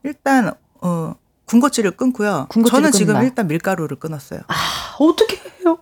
일단 0.03 0.51
어 0.81 1.13
군것질을 1.45 1.91
끊고요. 1.91 2.47
군것질을 2.49 2.81
저는 2.81 2.91
지금 2.91 3.07
끊는다. 3.13 3.23
일단 3.27 3.47
밀가루를 3.47 3.97
끊었어요. 3.99 4.41
아, 4.47 4.53
어떻게 4.99 5.37
해요? 5.59 5.79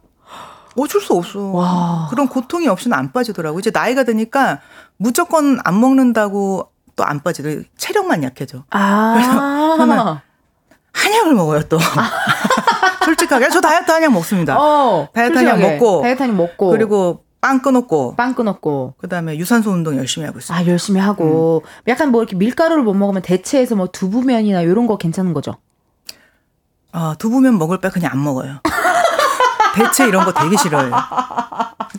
어쩔 0.78 1.00
수 1.02 1.14
없어. 1.14 1.40
와. 1.52 2.08
그런 2.10 2.28
고통이 2.28 2.68
없이는 2.68 2.98
안 2.98 3.12
빠지더라고. 3.12 3.60
이제 3.60 3.72
나이가 3.72 4.04
드니까 4.04 4.62
무조건 4.98 5.60
안 5.64 5.80
먹는다고 5.80 6.72
또 6.96 7.04
안 7.04 7.20
빠지더라고. 7.22 7.62
체력만 7.78 8.24
약해져. 8.24 8.64
아. 8.72 9.76
저는 9.78 9.98
한약을 10.94 11.34
먹어요 11.34 11.62
또. 11.64 11.78
솔직하게 13.26 13.50
저 13.50 13.62
다이어트 13.62 13.92
한약 13.92 14.12
먹습니다. 14.14 14.58
어. 14.60 15.08
다이어트 15.14 15.38
한약. 15.38 15.60
먹고. 15.60 16.02
다이어트 16.02 16.22
한약 16.24 16.36
먹고. 16.36 16.70
그리고 16.70 17.24
빵 17.42 17.62
끊었고 17.62 18.16
빵 18.16 18.34
끊었고. 18.34 18.96
그다음에 18.98 19.38
유산소 19.38 19.72
운동 19.72 19.98
열심히 19.98 20.26
하고 20.26 20.40
있어요. 20.40 20.58
아, 20.58 20.66
열심히 20.66 21.00
하고. 21.00 21.64
약간 21.88 22.12
뭐 22.12 22.22
이렇게 22.22 22.36
밀가루를 22.36 22.84
못 22.84 22.94
먹으면 22.94 23.22
대체해서 23.22 23.76
뭐 23.76 23.88
두부면이나 23.88 24.62
이런 24.62 24.88
거 24.88 24.98
괜찮은 24.98 25.34
거죠? 25.34 25.56
아, 26.92 27.16
두부면 27.20 27.58
먹을 27.58 27.80
바 27.82 27.90
그냥 27.90 28.12
안 28.14 28.24
먹어요. 28.24 28.60
대체 29.76 30.08
이런 30.08 30.26
거 30.26 30.32
되게 30.32 30.56
싫어요. 30.58 30.92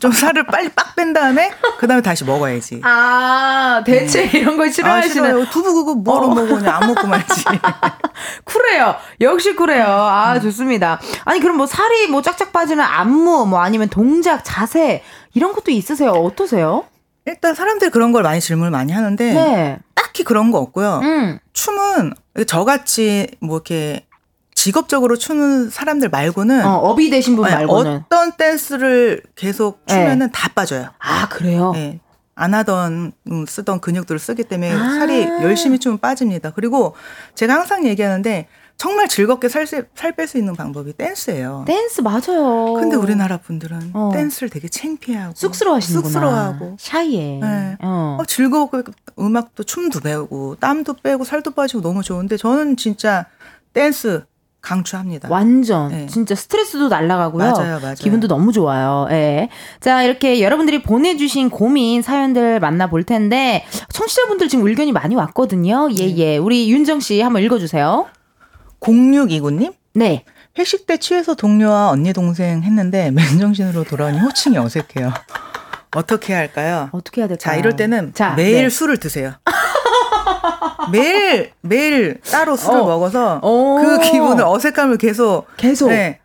좀 0.01 0.13
살을 0.13 0.47
빨리 0.47 0.69
빡 0.71 0.95
뺀 0.97 1.13
다음에 1.13 1.51
그다음에 1.79 2.03
다시 2.03 2.25
먹어야지. 2.25 2.81
아, 2.85 3.83
대체 3.85 4.25
이런 4.25 4.57
걸 4.57 4.69
아, 4.69 4.71
싫어하시는. 4.71 5.13
싫어요. 5.13 5.47
두부 5.51 5.75
그거 5.75 5.95
뭐로 5.95 6.27
어. 6.27 6.35
먹어 6.35 6.57
그냥 6.57 6.77
안 6.83 6.87
먹고 6.89 7.07
말지. 7.07 7.45
쿨해요. 8.45 8.97
역시 9.21 9.55
쿨해요. 9.55 9.85
아, 9.87 10.41
좋습니다. 10.41 11.01
아니, 11.25 11.41
그럼 11.41 11.57
뭐 11.57 11.67
살이 11.67 12.07
뭐 12.09 12.23
쫙쫙 12.23 12.53
빠지는 12.53 12.83
안무, 12.85 13.47
뭐 13.47 13.61
아니면 13.61 13.89
동작, 13.89 14.43
자세, 14.45 15.03
이런 15.35 15.53
것도 15.53 15.71
있으세요? 15.71 16.13
어떠세요? 16.13 16.85
일단 17.27 17.55
사람들이 17.55 17.91
그런 17.91 18.13
걸 18.13 18.23
많이 18.23 18.41
질문을 18.41 18.71
많이 18.71 18.93
하는데 18.93 19.33
네. 19.35 19.79
딱히 19.95 20.23
그런 20.23 20.53
거 20.53 20.59
없고요. 20.59 21.01
음. 21.03 21.39
춤은 21.53 22.13
저같이 22.47 23.27
뭐 23.41 23.57
이렇게 23.57 24.06
직업적으로 24.67 25.17
추는 25.17 25.71
사람들 25.71 26.09
말고는 26.09 26.65
어, 26.65 26.79
업이 26.79 27.11
되신 27.11 27.37
분 27.37 27.45
아니, 27.45 27.55
말고는. 27.55 28.03
어떤 28.07 28.33
댄스를 28.33 29.23
계속 29.37 29.87
추면은 29.87 30.33
다 30.33 30.49
빠져요. 30.55 30.89
아, 30.99 31.29
그래요? 31.29 31.73
예. 31.77 32.01
안 32.35 32.53
하던 32.55 33.13
음, 33.31 33.47
쓰던 33.47 33.81
근육들을 33.81 34.19
쓰기 34.19 34.45
때문에 34.45 34.73
아. 34.73 34.95
살이 34.95 35.23
열심히 35.43 35.79
추면 35.79 35.99
빠집니다. 35.99 36.53
그리고 36.55 36.97
제가 37.35 37.55
항상 37.55 37.87
얘기하는데 37.87 38.49
정말 38.79 39.09
즐겁게 39.09 39.49
살뺄수 39.49 40.37
있는 40.39 40.55
방법이 40.57 40.95
댄스예요. 40.95 41.65
댄스 41.67 42.01
맞아요. 42.01 42.75
근데 42.75 42.97
우리나라 42.97 43.37
분들은 43.37 43.91
어. 43.93 44.11
댄스를 44.13 44.49
되게 44.51 44.69
창피하고 44.69 45.35
쑥스러워하시는구나. 45.37 46.11
쑥스러워하고 46.13 46.77
shy해. 46.79 47.41
네. 47.43 47.77
어. 47.83 48.19
어, 48.21 48.25
즐거워 48.27 48.69
음악도 49.19 49.65
춤도 49.65 50.01
배우고 50.01 50.57
땀도 50.61 50.95
빼고 51.03 51.25
살도 51.25 51.53
빠지고 51.53 51.83
너무 51.83 52.03
좋은데 52.03 52.37
저는 52.39 52.77
진짜 52.77 53.27
댄스 53.73 54.25
강추합니다. 54.67 55.29
완전 55.31 55.89
네. 55.93 56.07
진짜 56.07 56.35
스트레스도 56.35 56.89
날라가고요. 56.89 57.53
맞아요, 57.53 57.79
맞아요. 57.81 57.95
기분도 57.95 58.27
너무 58.27 58.53
좋아요. 58.53 59.07
예. 59.11 59.49
자, 59.79 60.03
이렇게 60.03 60.43
여러분들이 60.43 60.83
보내주신 60.83 61.51
고민 61.51 62.03
사연들 62.03 62.59
만나볼 62.59 63.05
텐데 63.05 63.65
청취자분들 63.93 64.49
지금 64.49 64.67
의견이 64.67 64.91
많이 64.91 65.15
왔거든요. 65.15 65.89
예, 65.93 66.07
네. 66.07 66.17
예. 66.17 66.37
우리 66.37 66.69
윤정 66.69 66.99
씨 66.99 67.21
한번 67.21 67.43
읽어주세요. 67.45 68.09
0629님? 68.81 69.73
네. 69.95 70.25
회식 70.59 70.87
때 70.87 70.97
취해서 70.97 71.35
동료와 71.35 71.91
언니 71.91 72.13
동생 72.13 72.63
했는데 72.63 73.13
맨정신으로 73.13 73.85
돌아오니 73.85 74.19
호칭이 74.19 74.59
어색해요. 74.59 75.13
어떻게 75.95 76.33
해야 76.33 76.41
할까요? 76.41 76.89
어떻게 76.91 77.21
해야 77.21 77.29
될까요? 77.29 77.55
자, 77.55 77.57
이럴 77.57 77.77
때는 77.77 78.15
자, 78.15 78.35
매일 78.35 78.65
네. 78.65 78.69
술을 78.69 78.97
드세요. 78.97 79.35
매일 80.91 81.53
매일 81.61 82.21
따로 82.31 82.57
술을 82.57 82.81
어. 82.81 82.85
먹어서 82.87 83.41
오. 83.43 83.81
그 83.81 83.99
기분을 84.01 84.45
어색함을 84.45 84.99
계속 84.99 85.47
계속 85.57 85.89
네, 85.89 86.21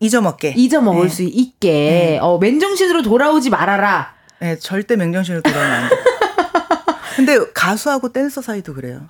잊어먹게. 0.00 0.54
잊어먹을 0.56 1.08
네. 1.08 1.08
수 1.08 1.22
있게 1.22 1.70
네. 1.70 2.18
어, 2.20 2.38
맨정신으로 2.38 3.02
돌아오지 3.02 3.50
말아라. 3.50 4.14
네, 4.40 4.58
절대 4.58 4.96
맹정신으로 4.96 5.42
돌아오면 5.42 5.72
안 5.72 5.88
돼. 5.88 5.96
근데 7.16 7.38
가수하고 7.54 8.12
댄서 8.12 8.42
사이도 8.42 8.74
그래요. 8.74 9.00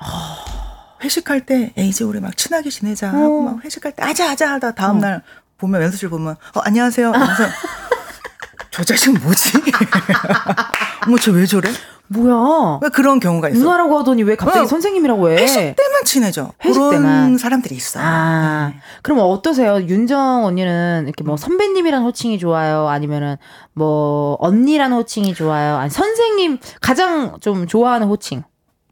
회식할 1.02 1.44
때 1.44 1.72
에이, 1.76 1.88
이제 1.88 2.04
우리 2.04 2.20
막 2.20 2.36
친하게 2.36 2.70
지내자 2.70 3.08
하고 3.12 3.42
막 3.42 3.64
회식할 3.64 3.92
때 3.92 4.02
아자 4.02 4.30
아자 4.30 4.52
하다 4.52 4.72
다음 4.72 5.00
날 5.00 5.22
보면 5.58 5.82
연습실 5.82 6.08
보면 6.08 6.36
어 6.54 6.60
안녕하세요. 6.60 7.12
저 8.76 8.84
자식 8.84 9.10
뭐지? 9.22 9.52
어머 11.06 11.16
저왜 11.18 11.46
저래? 11.46 11.70
뭐야? 12.08 12.78
왜 12.82 12.88
그런 12.90 13.18
경우가 13.18 13.48
있어? 13.48 13.58
누나라고 13.58 13.98
하더니 13.98 14.22
왜 14.22 14.36
갑자기 14.36 14.60
어. 14.64 14.66
선생님이라고 14.66 15.30
해? 15.30 15.36
회식 15.42 15.56
때만 15.76 16.04
친해져. 16.04 16.52
회식 16.64 16.78
그런 16.78 16.90
때만. 16.92 17.38
사람들이 17.38 17.74
있어. 17.74 17.98
아, 18.02 18.72
그럼 19.02 19.20
어떠세요? 19.22 19.80
윤정 19.80 20.44
언니는 20.44 21.04
이렇게 21.06 21.24
뭐 21.24 21.36
선배님이란 21.36 22.02
호칭이 22.02 22.38
좋아요? 22.38 22.86
아니면은 22.88 23.36
뭐 23.72 24.36
언니란 24.40 24.92
호칭이 24.92 25.34
좋아요? 25.34 25.76
아니 25.76 25.90
선생님 25.90 26.58
가장 26.80 27.38
좀 27.40 27.66
좋아하는 27.66 28.06
호칭? 28.06 28.44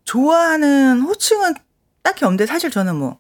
좋아하는 0.05 1.01
호칭은 1.03 1.55
딱히 2.03 2.25
없는데 2.25 2.47
사실 2.47 2.71
저는 2.71 2.97
뭐 2.97 3.19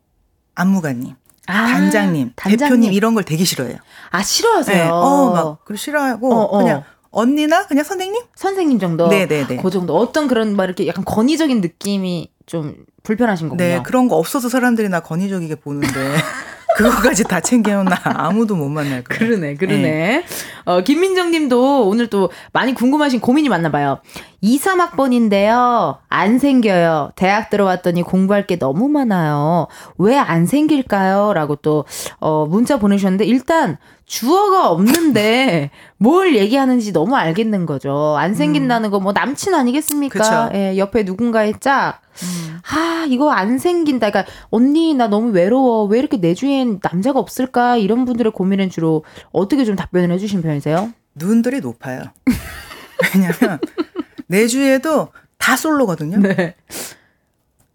안무가님, 0.57 1.15
아, 1.47 1.67
단장님, 1.67 2.33
대표님 2.37 2.93
이런 2.93 3.15
걸 3.15 3.25
되게 3.25 3.45
싫어해요. 3.45 3.79
아 4.11 4.23
싫어하세요? 4.23 4.85
네, 4.85 4.89
어, 4.91 5.31
막, 5.31 5.65
그 5.65 5.77
싫어하고, 5.77 6.33
어, 6.33 6.43
어. 6.45 6.59
그냥 6.59 6.85
언니나 7.11 7.67
그냥 7.67 7.85
선생님? 7.85 8.23
선생님 8.35 8.79
정도. 8.79 9.09
네네네. 9.09 9.57
그 9.57 9.71
정도. 9.71 9.97
어떤 9.97 10.27
그런 10.27 10.57
막 10.57 10.65
이렇게 10.65 10.87
약간 10.87 11.05
권위적인 11.05 11.61
느낌이 11.61 12.31
좀 12.47 12.77
불편하신 13.03 13.49
거군요. 13.49 13.69
네, 13.69 13.83
그런 13.83 14.09
거 14.09 14.17
없어서 14.17 14.49
사람들이 14.49 14.89
나 14.89 15.01
권위적이게 15.01 15.57
보는데, 15.57 15.89
그거까지 16.77 17.25
다 17.25 17.41
챙겨면 17.41 17.85
나 17.87 18.01
아무도 18.05 18.57
못 18.57 18.69
만날 18.69 19.03
거야. 19.05 19.19
그러네, 19.19 19.55
그러네. 19.55 20.25
어, 20.65 20.81
김민정 20.83 21.31
님도 21.31 21.89
오늘 21.89 22.09
또 22.09 22.31
많이 22.53 22.75
궁금하신 22.75 23.21
고민이 23.21 23.49
많나 23.49 23.71
봐요. 23.71 24.01
2, 24.41 24.59
3학번인데요. 24.59 25.99
안 26.09 26.39
생겨요. 26.39 27.13
대학 27.17 27.51
들어왔더니 27.51 28.03
공부할 28.03 28.47
게 28.47 28.59
너무 28.59 28.89
많아요. 28.89 29.69
왜 29.99 30.17
안 30.19 30.47
생길까요? 30.47 31.33
라고 31.35 31.57
또, 31.57 31.85
어, 32.21 32.47
문자 32.47 32.79
보내주셨는데, 32.79 33.25
일단, 33.27 33.77
주어가 34.07 34.71
없는데, 34.71 35.71
뭘 35.99 36.35
얘기하는지 36.37 36.93
너무 36.93 37.17
알겠는 37.17 37.67
거죠. 37.67 38.17
안 38.19 38.35
생긴다는 38.35 38.91
거 38.91 38.99
뭐 39.01 39.13
남친 39.13 39.55
아니겠습니까? 39.55 40.19
그쵸. 40.19 40.51
예, 40.59 40.77
옆에 40.79 41.03
누군가의 41.05 41.55
짝. 41.61 42.01
음. 42.23 42.59
아, 42.71 43.07
이거 43.09 43.31
안 43.31 43.59
생긴다. 43.59 44.11
그러니까, 44.11 44.33
언니, 44.51 44.95
나 44.95 45.09
너무 45.09 45.31
외로워. 45.31 45.85
왜 45.85 45.99
이렇게 45.99 46.19
내 46.19 46.35
주위엔 46.35 46.81
남자가 46.83 47.19
없을까? 47.19 47.77
이런 47.77 48.05
분들의 48.05 48.33
고민은 48.33 48.71
주로 48.71 49.05
어떻게 49.33 49.65
좀 49.65 49.77
답변을 49.77 50.11
해주신 50.13 50.43
편이세요? 50.43 50.93
눈들이 51.15 51.61
높아요. 51.61 52.03
왜냐면, 53.15 53.59
내 54.27 54.47
주위에도 54.47 55.09
다 55.39 55.57
솔로거든요. 55.57 56.19
네. 56.19 56.55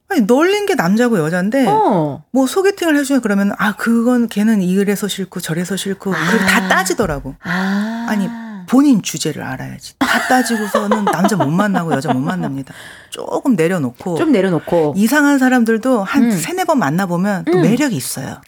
아니, 0.08 0.22
널린 0.22 0.66
게 0.66 0.74
남자고 0.74 1.20
여잔데, 1.20 1.68
어. 1.68 2.24
뭐 2.32 2.48
소개팅을 2.48 2.98
해주면 2.98 3.22
그러면, 3.22 3.52
아, 3.58 3.76
그건 3.76 4.28
걔는 4.28 4.62
이래서 4.62 5.08
싫고 5.08 5.40
저래서 5.40 5.76
싫고, 5.76 6.12
그걸 6.12 6.40
다 6.40 6.68
따지더라고. 6.68 7.36
아. 7.44 8.08
아니, 8.10 8.28
본인 8.70 9.02
주제를 9.02 9.44
알아야지. 9.44 9.96
다 10.00 10.28
따지고서는 10.28 11.06
남자 11.06 11.36
못 11.36 11.50
만나고 11.50 11.92
여자 11.92 12.14
못 12.14 12.20
만납니다. 12.20 12.74
조금 13.10 13.56
내려놓고. 13.56 14.16
좀 14.18 14.32
내려놓고. 14.32 14.94
이상한 14.96 15.40
사람들도 15.40 16.04
한 16.04 16.24
음. 16.26 16.32
세네 16.32 16.66
번 16.66 16.78
만나보면 16.80 17.46
또 17.46 17.54
음. 17.58 17.62
매력이 17.64 17.96
있어요. 17.96 18.42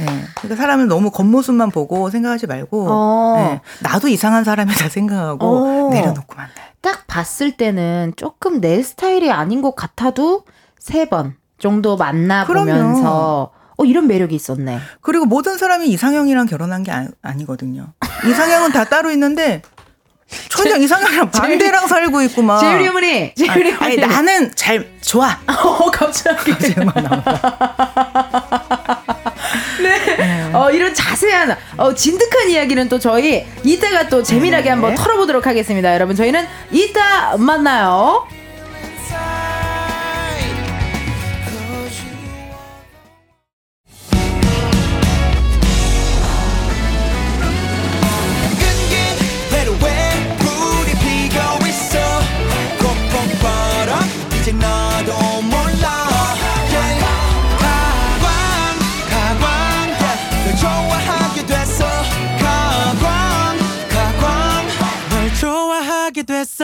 예. 0.00 0.06
그러니까 0.34 0.56
사람을 0.56 0.88
너무 0.88 1.10
겉모습만 1.12 1.70
보고 1.70 2.10
생각하지 2.10 2.48
말고, 2.48 2.86
어. 2.90 3.36
예. 3.38 3.60
나도 3.80 4.08
이상한 4.08 4.42
사람이다 4.42 4.88
생각하고 4.90 5.46
어. 5.86 5.90
내려놓고 5.90 6.34
만나요. 6.34 6.54
딱 6.80 7.06
봤을 7.06 7.52
때는 7.52 8.12
조금 8.16 8.60
내 8.60 8.82
스타일이 8.82 9.30
아닌 9.30 9.62
것 9.62 9.76
같아도 9.76 10.42
세 10.80 11.06
번 11.06 11.36
정도 11.58 11.96
만나보면서 11.96 13.52
어, 13.76 13.84
이런 13.84 14.06
매력이 14.06 14.34
있었네. 14.34 14.78
그리고 15.00 15.24
모든 15.26 15.58
사람이 15.58 15.88
이상형이랑 15.88 16.46
결혼한 16.46 16.82
게 16.82 16.92
아, 16.92 17.08
니거든요 17.36 17.92
이상형은 18.28 18.72
다 18.72 18.84
따로 18.84 19.10
있는데, 19.10 19.62
전혀 20.48 20.76
이상형이랑 20.76 21.30
반대랑 21.30 21.86
살고 21.86 22.22
있고 22.22 22.42
막. 22.42 22.58
재율이 22.58 22.88
어머니! 22.88 23.34
재율이 23.34 23.72
아니, 23.74 23.84
아니, 23.84 23.94
어머니! 24.02 24.14
나는 24.14 24.52
잘 24.54 24.88
좋아. 25.00 25.38
어, 25.46 25.90
갑자기. 25.90 26.52
네. 29.82 30.52
어, 30.52 30.70
이런 30.70 30.94
자세한, 30.94 31.56
어, 31.76 31.94
진득한 31.94 32.48
이야기는 32.48 32.88
또 32.88 32.98
저희 32.98 33.44
이따가 33.64 34.08
또 34.08 34.22
재미나게 34.22 34.64
네. 34.64 34.70
한번 34.70 34.94
털어보도록 34.94 35.46
하겠습니다. 35.46 35.92
여러분, 35.94 36.16
저희는 36.16 36.46
이따 36.70 37.36
만나요. 37.36 38.26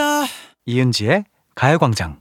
됐어 0.01 0.25
이은지의 0.65 1.25
가요광장. 1.53 2.19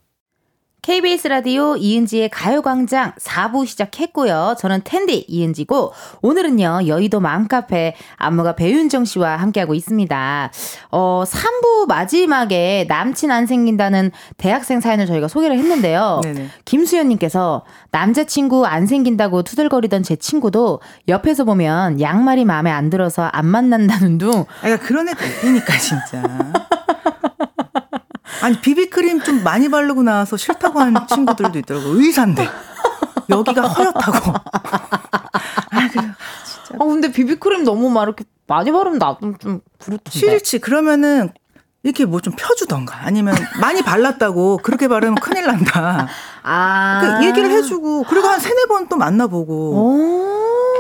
KBS 0.83 1.29
라디오 1.29 1.77
이은지의 1.77 2.31
가요광장 2.31 3.13
4부 3.19 3.67
시작했고요. 3.67 4.57
저는 4.59 4.81
텐디 4.85 5.25
이은지고 5.29 5.93
오늘은요 6.23 6.87
여의도 6.87 7.21
맘카페 7.21 7.95
안무가 8.17 8.55
배윤정 8.57 9.05
씨와 9.05 9.37
함께하고 9.37 9.75
있습니다. 9.75 10.51
어 10.91 11.25
3부 11.27 11.87
마지막에 11.87 12.87
남친 12.89 13.31
안 13.31 13.47
생긴다는 13.47 14.11
대학생 14.37 14.81
사연을 14.81 15.07
저희가 15.07 15.29
소개를 15.29 15.59
했는데요. 15.59 16.21
네네. 16.23 16.49
김수현님께서 16.65 17.65
남자친구 17.91 18.67
안 18.67 18.87
생긴다고 18.87 19.43
투덜거리던 19.43 20.03
제 20.03 20.17
친구도 20.17 20.81
옆에서 21.09 21.45
보면 21.45 22.01
양말이 22.01 22.45
마음에 22.47 22.71
안 22.71 22.91
들어서 22.91 23.25
안 23.25 23.47
만난다는 23.47 24.19
둥 24.19 24.45
아니, 24.63 24.77
그런 24.79 25.09
애들 25.09 25.27
있으니까, 25.27 25.77
진짜. 25.79 26.23
아니, 28.43 28.61
비비크림 28.61 29.23
좀 29.23 29.43
많이 29.45 29.69
바르고 29.69 30.03
나와서 30.03 30.37
싫다고 30.37 30.81
하는 30.81 30.95
친구들도 31.09 31.59
있더라고. 31.61 31.87
의사인데. 31.91 32.49
여기가 33.29 33.63
허옇다고. 33.63 34.33
아, 35.73 35.89
그래. 35.93 36.05
어 36.79 36.87
근데 36.87 37.11
비비크림 37.13 37.65
너무 37.65 37.91
막 37.91 38.05
이렇게 38.05 38.25
많이 38.47 38.73
바르면 38.73 38.99
나도 38.99 39.35
좀 39.39 39.61
그렇던데. 39.79 40.11
싫지. 40.11 40.59
그러면은 40.61 41.31
이렇게 41.83 42.05
뭐 42.05 42.21
좀 42.21 42.35
펴주던가. 42.37 42.99
아니면 43.05 43.35
많이 43.61 43.83
발랐다고 43.83 44.59
그렇게 44.63 44.89
바르면 44.89 45.17
큰일 45.17 45.47
난다. 45.47 46.09
아. 46.43 47.19
그 47.21 47.27
얘기를 47.27 47.51
해주고. 47.51 48.05
그리고 48.09 48.29
한 48.29 48.41
세네 48.41 48.67
번 48.69 48.89
또 48.89 48.97
만나보고. 48.97 49.53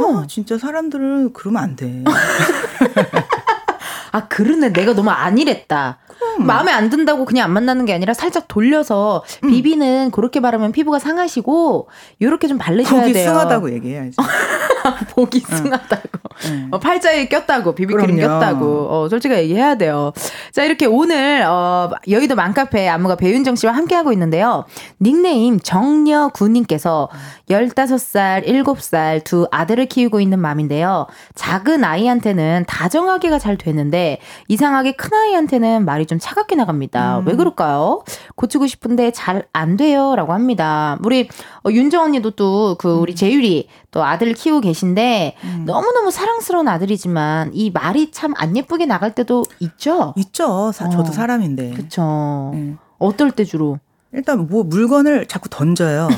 오. 0.00 0.18
아, 0.18 0.26
진짜 0.28 0.58
사람들은 0.58 1.32
그러면 1.32 1.62
안 1.62 1.76
돼. 1.76 2.02
아, 4.12 4.26
그러네. 4.28 4.72
내가 4.72 4.94
너무 4.94 5.10
안일했다. 5.10 5.98
마음에 6.38 6.72
안 6.72 6.90
든다고 6.90 7.24
그냥 7.24 7.44
안 7.46 7.52
만나는 7.52 7.84
게 7.84 7.92
아니라 7.94 8.14
살짝 8.14 8.48
돌려서 8.48 9.22
음. 9.44 9.50
비비는 9.50 10.10
그렇게 10.10 10.40
바르면 10.40 10.72
피부가 10.72 10.98
상하시고 10.98 11.88
요렇게 12.22 12.48
좀 12.48 12.58
바르셔야 12.58 13.00
거기 13.00 13.12
돼요. 13.12 13.30
승하다고 13.30 13.72
얘기해야지. 13.72 14.16
보기 15.14 15.40
승하다고. 15.40 16.08
응. 16.46 16.68
어, 16.70 16.78
팔자에 16.78 17.28
꼈다고 17.28 17.74
비비크림 17.74 18.16
그럼요. 18.16 18.40
꼈다고 18.40 18.86
어, 18.90 19.08
솔직하게 19.10 19.42
얘기해야 19.42 19.74
돼요. 19.74 20.12
자 20.52 20.64
이렇게 20.64 20.86
오늘 20.86 21.42
어, 21.46 21.90
여의도 22.08 22.34
맘카페 22.34 22.88
안무가 22.88 23.16
배윤정 23.16 23.56
씨와 23.56 23.72
함께 23.72 23.94
하고 23.94 24.12
있는데요. 24.12 24.64
닉네임 25.00 25.60
정여구님께서 25.60 27.08
15살, 27.50 28.46
7살 28.46 29.24
두 29.24 29.46
아들을 29.50 29.86
키우고 29.86 30.20
있는 30.20 30.38
맘인데요. 30.38 31.06
작은 31.34 31.84
아이한테는 31.84 32.64
다정하게가 32.66 33.38
잘 33.38 33.56
되는데 33.58 34.18
이상하게 34.48 34.92
큰 34.92 35.12
아이한테는 35.14 35.84
말이 35.84 36.06
좀 36.10 36.18
차갑게 36.18 36.56
나갑니다. 36.56 37.22
왜 37.24 37.36
그럴까요? 37.36 38.02
고치고 38.34 38.66
싶은데 38.66 39.12
잘 39.12 39.44
안 39.52 39.76
돼요라고 39.76 40.32
합니다. 40.32 40.98
우리 41.04 41.28
어, 41.64 41.70
윤정 41.70 42.04
언니도 42.04 42.32
또 42.32 42.76
그 42.78 42.92
우리 42.96 43.14
재율이 43.14 43.68
또 43.92 44.02
아들 44.04 44.32
키우고 44.34 44.60
계신데 44.62 45.36
너무너무 45.66 46.10
사랑스러운 46.10 46.66
아들이지만 46.68 47.50
이 47.54 47.70
말이 47.70 48.10
참 48.10 48.34
안 48.36 48.56
예쁘게 48.56 48.86
나갈 48.86 49.14
때도 49.14 49.44
있죠. 49.60 50.12
있죠. 50.16 50.72
사- 50.72 50.88
저도 50.88 51.10
어. 51.10 51.12
사람인데. 51.12 51.70
그쵸. 51.74 52.50
음. 52.54 52.78
어떨 52.98 53.30
때 53.30 53.44
주로? 53.44 53.78
일단 54.12 54.46
뭐 54.48 54.64
물건을 54.64 55.26
자꾸 55.26 55.48
던져요. 55.48 56.08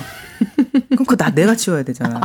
그럼 0.72 1.04
그거 1.04 1.16
나 1.16 1.30
내가 1.30 1.54
치워야 1.54 1.82
되잖아. 1.82 2.20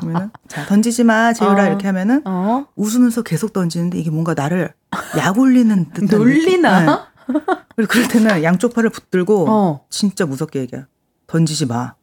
그러면은 0.00 0.30
자 0.48 0.64
던지지 0.66 1.04
마 1.04 1.32
재율아 1.32 1.64
어. 1.64 1.66
이렇게 1.66 1.86
하면은 1.86 2.22
어? 2.24 2.66
웃으면서 2.76 3.22
계속 3.22 3.52
던지는데 3.52 3.98
이게 3.98 4.10
뭔가 4.10 4.34
나를 4.34 4.72
약 5.18 5.38
올리는 5.38 5.90
듯한 5.92 6.18
놀리나? 6.18 6.80
네. 6.80 7.40
그리고 7.76 7.90
그럴 7.90 8.08
때는 8.08 8.42
양쪽 8.42 8.74
팔을 8.74 8.90
붙들고 8.90 9.46
어. 9.48 9.86
진짜 9.90 10.26
무섭게 10.26 10.60
얘기해. 10.60 10.84
던지지 11.26 11.66
마. 11.66 11.94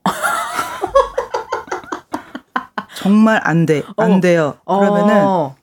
정말 2.97 3.39
안 3.43 3.65
돼. 3.65 3.83
안 3.97 4.11
어. 4.13 4.19
돼요. 4.19 4.57
그러면은 4.65 5.23
어. 5.25 5.55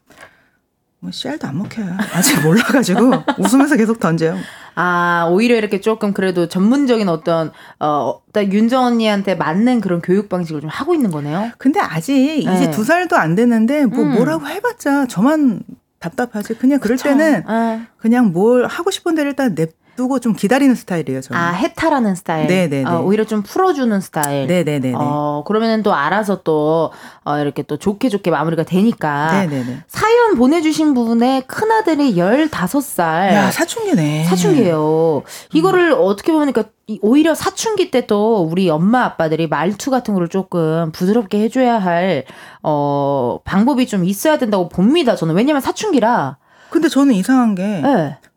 뭐 1.00 1.10
씨알도 1.12 1.46
안 1.46 1.58
먹혀요. 1.58 1.96
아직 2.12 2.40
몰라가지고 2.42 3.12
웃으면서 3.38 3.76
계속 3.76 4.00
던져요. 4.00 4.36
아, 4.80 5.26
오히려 5.28 5.56
이렇게 5.56 5.80
조금 5.80 6.12
그래도 6.12 6.46
전문적인 6.46 7.08
어떤, 7.08 7.50
어, 7.80 8.20
윤정 8.36 8.84
언니한테 8.84 9.34
맞는 9.34 9.80
그런 9.80 10.00
교육 10.00 10.28
방식을 10.28 10.60
좀 10.60 10.70
하고 10.70 10.94
있는 10.94 11.10
거네요. 11.10 11.50
근데 11.58 11.80
아직 11.80 12.38
이제 12.38 12.48
네. 12.48 12.70
두 12.70 12.84
살도 12.84 13.16
안 13.16 13.34
됐는데 13.34 13.86
뭐 13.86 14.04
음. 14.04 14.14
뭐라고 14.14 14.46
해봤자 14.46 15.06
저만 15.06 15.62
답답하지. 15.98 16.54
그냥 16.58 16.78
그럴 16.78 16.96
그쵸. 16.96 17.08
때는 17.08 17.42
아, 17.48 17.86
그냥 17.96 18.30
뭘 18.32 18.66
하고 18.66 18.92
싶은 18.92 19.16
데를 19.16 19.32
일단 19.32 19.56
냅 19.56 19.72
두고 19.98 20.20
좀 20.20 20.32
기다리는 20.32 20.74
스타일이에요. 20.76 21.20
저는. 21.20 21.40
아, 21.40 21.50
해탈하는 21.50 22.14
스타일. 22.14 22.46
네네네. 22.46 22.88
어, 22.88 23.00
오히려 23.02 23.24
좀 23.24 23.42
풀어주는 23.42 24.00
스타일. 24.00 24.46
네네네네. 24.46 24.94
어, 24.96 25.42
그러면은 25.44 25.82
또 25.82 25.92
알아서 25.92 26.42
또, 26.44 26.92
어, 27.24 27.38
이렇게 27.38 27.62
또 27.64 27.76
좋게 27.78 28.08
좋게 28.08 28.30
마무리가 28.30 28.62
되니까. 28.62 29.32
네네네. 29.32 29.78
사연 29.88 30.36
보내주신 30.36 30.94
분의 30.94 31.42
큰아들이 31.48 32.14
15살. 32.16 33.32
야 33.34 33.50
사춘기네. 33.50 34.24
사춘기예요. 34.26 35.22
이거를 35.52 35.92
어떻게 35.92 36.30
보면 36.30 36.52
그러니까 36.52 36.72
이- 36.86 37.00
오히려 37.02 37.34
사춘기 37.34 37.90
때 37.90 38.06
또 38.06 38.42
우리 38.50 38.70
엄마 38.70 39.04
아빠들이 39.04 39.48
말투 39.48 39.90
같은 39.90 40.14
거를 40.14 40.28
조금 40.28 40.92
부드럽게 40.92 41.40
해줘야 41.42 41.76
할 41.78 42.24
어, 42.62 43.40
방법이 43.44 43.86
좀 43.88 44.04
있어야 44.04 44.38
된다고 44.38 44.68
봅니다. 44.68 45.16
저는 45.16 45.34
왜냐면 45.34 45.60
사춘기라. 45.60 46.36
근데 46.70 46.88
저는 46.88 47.14
이상한 47.14 47.54
게 47.56 47.82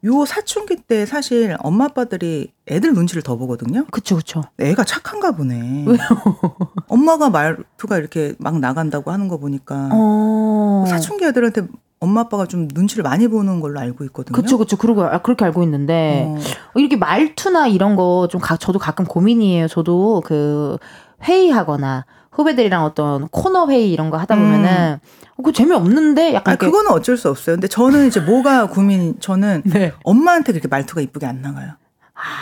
요 0.05 0.21
예. 0.21 0.25
사춘기 0.25 0.77
때 0.77 1.05
사실 1.05 1.55
엄마 1.59 1.85
아빠들이 1.85 2.51
애들 2.67 2.93
눈치를 2.93 3.21
더 3.21 3.35
보거든요. 3.35 3.85
그쵸 3.91 4.15
그쵸. 4.15 4.41
애가 4.59 4.83
착한가 4.83 5.31
보네. 5.33 5.85
엄마가 6.89 7.29
말투가 7.29 7.97
이렇게 7.97 8.33
막 8.39 8.59
나간다고 8.59 9.11
하는 9.11 9.27
거 9.27 9.37
보니까 9.37 9.89
어. 9.91 10.85
사춘기 10.87 11.25
애들한테 11.25 11.67
엄마 11.99 12.21
아빠가 12.21 12.47
좀 12.47 12.67
눈치를 12.73 13.03
많이 13.03 13.27
보는 13.27 13.59
걸로 13.59 13.79
알고 13.79 14.03
있거든요. 14.05 14.35
그쵸 14.35 14.57
그쵸. 14.57 14.75
그러고 14.75 15.03
아, 15.03 15.19
그렇게 15.19 15.45
알고 15.45 15.61
있는데 15.63 16.25
어. 16.27 16.37
이렇게 16.75 16.95
말투나 16.95 17.67
이런 17.67 17.95
거 17.95 18.27
좀 18.31 18.41
저도 18.59 18.79
가끔 18.79 19.05
고민이에요. 19.05 19.67
저도 19.67 20.21
그 20.25 20.77
회의하거나 21.23 22.05
후배들이랑 22.31 22.83
어떤 22.85 23.27
코너 23.27 23.67
회의 23.67 23.91
이런 23.91 24.09
거 24.09 24.17
하다 24.17 24.35
보면은 24.35 24.93
어, 24.95 24.99
그 25.43 25.51
재미없는데 25.51 26.33
약간 26.33 26.53
아 26.53 26.57
그거는 26.57 26.91
어쩔 26.91 27.17
수 27.17 27.29
없어요. 27.29 27.55
근데 27.55 27.67
저는 27.67 28.07
이제 28.07 28.19
뭐가 28.19 28.67
고민 28.67 29.19
저는 29.19 29.63
네. 29.65 29.91
엄마한테 30.03 30.51
그렇게 30.51 30.67
말투가 30.67 31.01
이쁘게 31.01 31.25
안 31.25 31.41
나가요. 31.41 31.71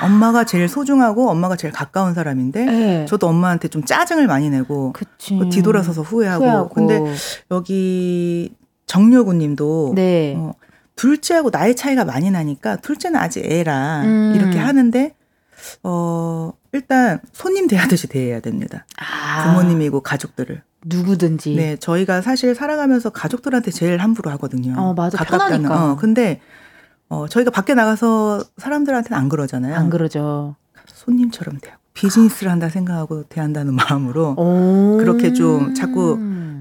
엄마가 0.04 0.44
제일 0.44 0.68
소중하고 0.68 1.30
엄마가 1.30 1.56
제일 1.56 1.74
가까운 1.74 2.14
사람인데 2.14 2.66
네. 2.66 3.06
저도 3.06 3.28
엄마한테 3.28 3.70
좀 3.70 3.86
짜증을 3.86 4.28
많이 4.28 4.50
내고 4.50 4.92
그치. 4.92 5.38
그 5.38 5.48
뒤돌아서서 5.50 6.02
후회하고. 6.02 6.44
후회하고. 6.44 6.70
근데 6.70 7.02
여기 7.52 8.54
정여구님도 8.88 9.94
네. 9.96 10.36
어, 10.38 10.54
둘째하고 10.98 11.50
나이 11.52 11.76
차이가 11.76 12.04
많이 12.04 12.30
나니까 12.30 12.76
둘째는 12.78 13.18
아직 13.20 13.46
애라 13.46 14.02
음. 14.04 14.34
이렇게 14.36 14.58
하는데 14.58 15.16
어 15.84 16.52
일단 16.74 17.22
손님 17.32 17.68
대하듯이 17.68 18.08
대해야 18.08 18.42
됩니다. 18.42 18.86
아, 18.98 19.46
부모님이고 19.46 20.02
가족들을. 20.02 20.62
누구든지. 20.86 21.56
네, 21.56 21.76
저희가 21.78 22.22
사실 22.22 22.56
살아가면서 22.56 23.10
가족들한테 23.10 23.72
제일 23.72 23.98
함부로 24.00 24.32
하거든요. 24.32 24.74
어, 24.78 24.94
맞아. 24.94 25.18
가깝다는. 25.18 25.64
편하니까. 25.64 25.92
어, 25.92 25.96
근데 25.96 26.40
어, 27.10 27.28
저희가 27.28 27.52
밖에 27.52 27.74
나가서 27.74 28.44
사람들한테는 28.58 29.18
안 29.18 29.30
그러잖아요. 29.30 29.76
안 29.76 29.90
그러죠. 29.90 30.56
손님처럼 30.88 31.60
대하고 31.60 31.82
비즈니스를 31.94 32.52
한다 32.52 32.70
생각하고 32.70 33.24
대한다는 33.24 33.76
마음으로 33.76 34.36
오. 34.38 34.98
그렇게 35.00 35.34
좀 35.34 35.74
자꾸 35.74 36.18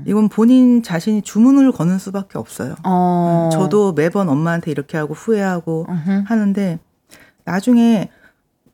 이건 0.06 0.28
본인 0.28 0.82
자신이 0.82 1.22
주문을 1.22 1.70
거는 1.72 1.98
수밖에 1.98 2.38
없어요. 2.38 2.74
어. 2.84 3.50
저도 3.52 3.92
매번 3.92 4.28
엄마한테 4.28 4.70
이렇게 4.70 4.96
하고 4.96 5.14
후회하고 5.14 5.86
음흠. 5.88 6.22
하는데 6.26 6.78
나중에 7.44 8.10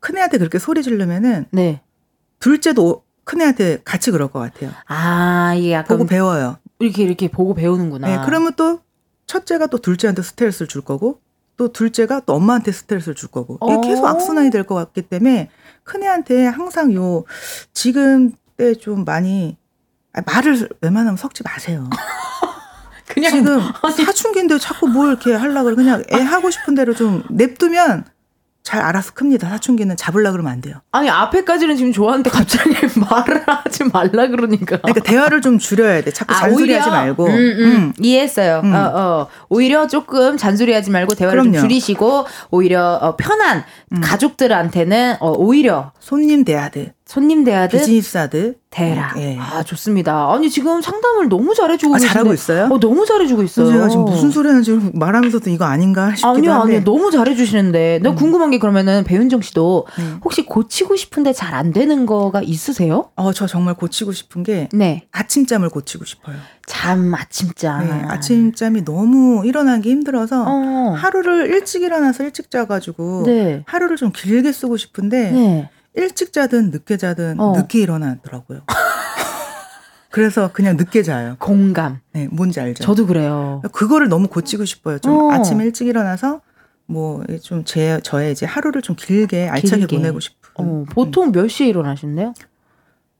큰애한테 0.00 0.38
그렇게 0.38 0.58
소리 0.58 0.82
지르면은 0.82 1.46
네. 1.50 1.80
둘째도 2.40 3.03
큰애한테 3.24 3.80
같이 3.84 4.10
그럴 4.10 4.28
것 4.28 4.38
같아요. 4.40 4.70
아, 4.86 5.54
이게 5.56 5.72
약간 5.72 5.96
보고 5.98 6.06
배워요. 6.08 6.58
이렇게 6.78 7.02
이렇게 7.02 7.28
보고 7.28 7.54
배우는구나. 7.54 8.06
네, 8.08 8.22
그러면 8.24 8.52
또 8.56 8.80
첫째가 9.26 9.68
또 9.68 9.78
둘째한테 9.78 10.22
스트레스를 10.22 10.68
줄 10.68 10.82
거고 10.82 11.20
또 11.56 11.72
둘째가 11.72 12.20
또 12.26 12.34
엄마한테 12.34 12.72
스트레스를 12.72 13.14
줄 13.14 13.30
거고 13.30 13.58
이게 13.64 13.74
어. 13.74 13.80
계속 13.80 14.04
악순환이 14.06 14.50
될 14.50 14.64
것 14.64 14.74
같기 14.74 15.02
때문에 15.02 15.50
큰애한테 15.84 16.46
항상 16.46 16.92
요 16.94 17.24
지금 17.72 18.32
때 18.56 18.74
좀 18.74 19.04
많이 19.04 19.56
아, 20.12 20.20
말을 20.26 20.68
웬만하면 20.80 21.16
섞지 21.16 21.42
마세요. 21.44 21.88
그냥 23.08 23.32
지금 23.32 23.60
사춘기인데 24.06 24.58
자꾸 24.58 24.86
뭘 24.88 25.08
이렇게 25.08 25.32
하려고 25.34 25.64
그래. 25.64 25.76
그냥 25.76 26.02
애 26.12 26.16
하고 26.20 26.50
싶은 26.50 26.74
대로 26.74 26.94
좀 26.94 27.22
냅두면 27.30 28.04
잘 28.64 28.80
알아서 28.80 29.12
큽니다. 29.12 29.50
사춘기는 29.50 29.94
잡으려 29.94 30.32
그러면 30.32 30.50
안 30.54 30.60
돼요. 30.62 30.76
아니 30.90 31.10
앞에까지는 31.10 31.76
지금 31.76 31.92
좋아하는데 31.92 32.30
갑자기 32.30 32.70
말을 32.98 33.42
하지 33.46 33.84
말라 33.84 34.26
그러니까. 34.26 34.78
그러니까 34.78 35.00
대화를 35.02 35.42
좀 35.42 35.58
줄여야 35.58 36.00
돼. 36.02 36.10
자꾸 36.10 36.34
잔소리하지 36.34 36.88
말고. 36.88 37.26
음, 37.26 37.30
음, 37.30 37.56
음. 37.60 37.92
이해했어요. 38.00 38.62
음. 38.64 38.74
어, 38.74 38.78
어. 38.94 39.26
오히려 39.50 39.86
조금 39.86 40.38
잔소리하지 40.38 40.90
말고 40.90 41.14
대화를 41.14 41.42
좀 41.42 41.52
그럼요. 41.52 41.68
줄이시고 41.68 42.24
오히려 42.50 42.94
어, 43.02 43.16
편한 43.16 43.64
음. 43.92 44.00
가족들한테는 44.00 45.16
어, 45.20 45.32
오히려 45.36 45.92
손님 46.00 46.42
대하듯 46.44 46.94
손님 47.06 47.44
대하듯 47.44 47.80
비즈니스 47.80 48.16
하듯 48.16 48.60
대라. 48.70 49.12
예. 49.18 49.36
아 49.38 49.62
좋습니다. 49.62 50.32
아니 50.32 50.48
지금 50.50 50.80
상담을 50.80 51.28
너무 51.28 51.54
잘해주고 51.54 51.94
아. 51.94 51.98
잘하고 51.98 52.32
있어요? 52.32 52.64
어, 52.72 52.80
너무 52.80 53.04
잘해주고 53.04 53.42
있어요. 53.42 53.70
제가 53.70 53.88
지금 53.90 54.06
무슨 54.06 54.30
소리 54.30 54.48
하는지 54.48 54.72
말하면서도 54.94 55.50
이거 55.50 55.66
아닌가 55.66 56.10
싶기도 56.10 56.28
아니요, 56.28 56.52
한데. 56.52 56.76
아니요. 56.76 56.84
너무 56.84 57.10
잘해주시는데. 57.10 58.00
내가 58.02 58.14
궁금한 58.14 58.50
게 58.50 58.58
그러면은 58.58 59.04
배윤정 59.04 59.42
씨도 59.42 59.86
네. 59.98 60.04
혹시 60.24 60.44
고치고 60.46 60.96
싶은데 60.96 61.32
잘 61.32 61.54
안 61.54 61.72
되는 61.72 62.04
거가 62.04 62.42
있으세요? 62.42 63.10
어, 63.14 63.32
저 63.32 63.46
정말 63.46 63.74
고치고 63.74 64.10
싶은 64.12 64.42
게 64.42 64.68
네. 64.72 65.04
아침잠을 65.12 65.68
고치고 65.68 66.04
싶어요. 66.04 66.34
잠, 66.66 67.14
아침잠. 67.14 67.86
네, 67.86 67.92
아침잠이 68.08 68.84
너무 68.84 69.46
일어나기 69.46 69.90
힘들어서 69.90 70.42
어. 70.48 70.94
하루를 70.98 71.48
일찍 71.50 71.82
일어나서 71.82 72.24
일찍 72.24 72.50
자가지고 72.50 73.22
네. 73.26 73.62
하루를 73.66 73.96
좀 73.96 74.10
길게 74.10 74.50
쓰고 74.50 74.76
싶은데 74.78 75.30
네. 75.30 75.70
일찍 75.94 76.32
자든 76.32 76.70
늦게 76.70 76.96
자든 76.96 77.38
어. 77.40 77.52
늦게 77.56 77.80
일어나더라고요. 77.80 78.62
그래서 80.10 80.50
그냥 80.52 80.76
늦게 80.76 81.02
자요. 81.02 81.36
공감. 81.40 82.00
네, 82.12 82.28
뭔지 82.30 82.60
알죠? 82.60 82.84
저도 82.84 83.06
그래요. 83.06 83.62
그거를 83.72 84.08
너무 84.08 84.28
고치고 84.28 84.64
싶어요. 84.64 84.98
좀 85.00 85.12
어. 85.16 85.32
아침 85.32 85.60
일찍 85.60 85.86
일어나서 85.88 86.40
뭐 86.86 87.24
좀 87.42 87.64
제 87.64 87.98
저의 88.02 88.32
이제 88.32 88.46
하루를 88.46 88.82
좀 88.82 88.94
길게 88.96 89.48
알차게 89.48 89.80
길게. 89.86 89.96
보내고 89.96 90.20
싶은. 90.20 90.38
어, 90.56 90.84
보통 90.90 91.32
몇 91.32 91.48
시에 91.48 91.66
일어나신대요? 91.68 92.32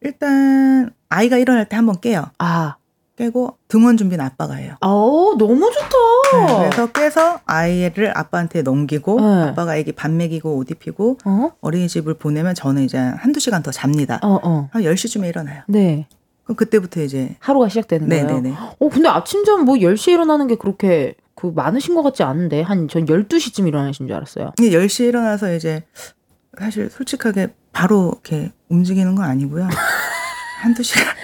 일단 0.03 0.91
아이가 1.09 1.37
일어날 1.39 1.69
때 1.69 1.75
한번 1.77 2.01
깨요. 2.01 2.27
아, 2.39 2.77
깨고 3.17 3.57
등원 3.69 3.97
준비는 3.97 4.25
아빠가 4.25 4.55
해요. 4.55 4.75
어, 4.81 5.35
너무 5.39 5.71
좋다. 5.73 6.47
네, 6.47 6.69
그래서 6.71 6.87
깨서 6.93 7.41
아이를 7.47 8.17
아빠한테 8.17 8.63
넘기고 8.63 9.21
네. 9.21 9.43
아빠가 9.51 9.77
애기 9.77 9.93
밥 9.93 10.11
먹이고 10.11 10.57
옷 10.57 10.71
입히고 10.71 11.19
어? 11.25 11.51
어린이집을 11.61 12.15
보내면 12.15 12.55
저는 12.57 12.83
이제 12.83 12.99
한두 12.99 13.39
시간 13.39 13.63
더 13.63 13.71
잡니다. 13.71 14.19
어, 14.23 14.41
어. 14.43 14.69
한 14.73 14.83
10시쯤에 14.83 15.29
일어나요. 15.29 15.63
네. 15.69 16.09
그럼 16.43 16.57
그때부터 16.57 17.03
이제 17.03 17.37
하루가 17.39 17.69
시작되는 17.69 18.09
거예요. 18.09 18.27
네네네. 18.27 18.55
어, 18.81 18.89
근데 18.89 19.09
아침잠 19.09 19.65
뭐 19.65 19.77
10시에 19.77 20.13
일어나는 20.13 20.49
게 20.49 20.57
그렇게 20.57 21.15
그 21.37 21.53
많으신 21.55 21.95
것 21.95 22.03
같지 22.03 22.23
않은데 22.25 22.63
한 22.63 22.89
전 22.89 23.07
12시쯤 23.07 23.67
일어나신 23.69 24.07
줄 24.09 24.17
알았어요. 24.17 24.53
10시에 24.59 25.09
일어나서 25.09 25.55
이제 25.55 25.85
사실 26.59 26.91
솔직하게 26.91 27.55
바로 27.73 28.13
이렇게 28.25 28.53
움직이는 28.69 29.15
건 29.15 29.25
아니고요. 29.25 29.69
한두 30.63 30.83
시간. 30.83 31.15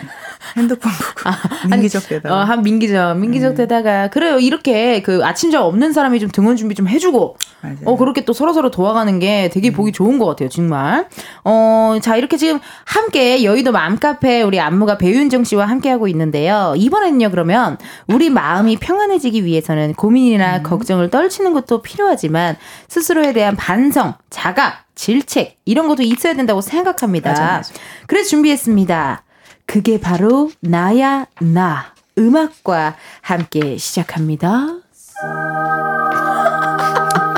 핸드폰 0.57 0.91
보고 0.93 1.31
민기적 1.71 2.09
대다. 2.09 2.35
어, 2.35 2.39
한 2.45 2.63
민기적, 2.63 3.19
민기적 3.19 3.55
되다가 3.55 4.09
그래요. 4.09 4.39
이렇게 4.39 5.03
그 5.03 5.25
아침잠 5.25 5.63
없는 5.63 5.93
사람이 5.93 6.21
좀 6.21 6.31
등원 6.31 6.57
준비 6.57 6.75
좀 6.75 6.89
해주고, 6.89 7.37
맞아요. 7.63 7.77
어 7.85 7.97
그렇게 7.97 8.25
또 8.25 8.33
서로 8.33 8.53
서로 8.53 8.71
도와가는 8.71 9.19
게 9.19 9.51
되게 9.51 9.71
보기 9.71 9.93
좋은 9.93 10.19
것 10.19 10.27
같아요, 10.27 10.49
정말. 10.49 11.07
어, 11.45 11.99
자 12.03 12.17
이렇게 12.17 12.37
지금 12.37 12.61
함께 12.85 13.45
여의도 13.45 13.73
맘카페 13.73 14.43
우리 14.43 14.61
안무가 14.61 14.99
배윤정 14.99 15.45
씨와 15.45 15.67
함께 15.67 15.91
하고 15.91 16.09
있는데요. 16.09 16.75
이번에는요, 16.77 17.31
그러면 17.31 17.79
우리 18.09 18.31
마음이 18.31 18.77
평안해지기 18.77 19.45
위해서는 19.45 19.95
고민이나 19.95 20.63
걱정을 20.63 21.11
떨치는 21.11 21.53
것도 21.53 21.83
필요하지만 21.83 22.57
스스로에 22.89 23.33
대한 23.33 23.57
반성, 23.57 24.15
자각, 24.31 24.85
질책 24.95 25.59
이런 25.65 25.89
것도 25.89 26.03
있어야 26.03 26.35
된다고 26.35 26.61
생각합니다. 26.61 27.31
맞아, 27.31 27.43
맞아. 27.45 27.75
그래서 28.07 28.29
준비했습니다. 28.31 29.23
그게 29.71 30.01
바로 30.01 30.51
나야 30.59 31.27
나 31.39 31.95
음악과 32.19 32.97
함께 33.23 33.77
시작합니다. 33.77 34.49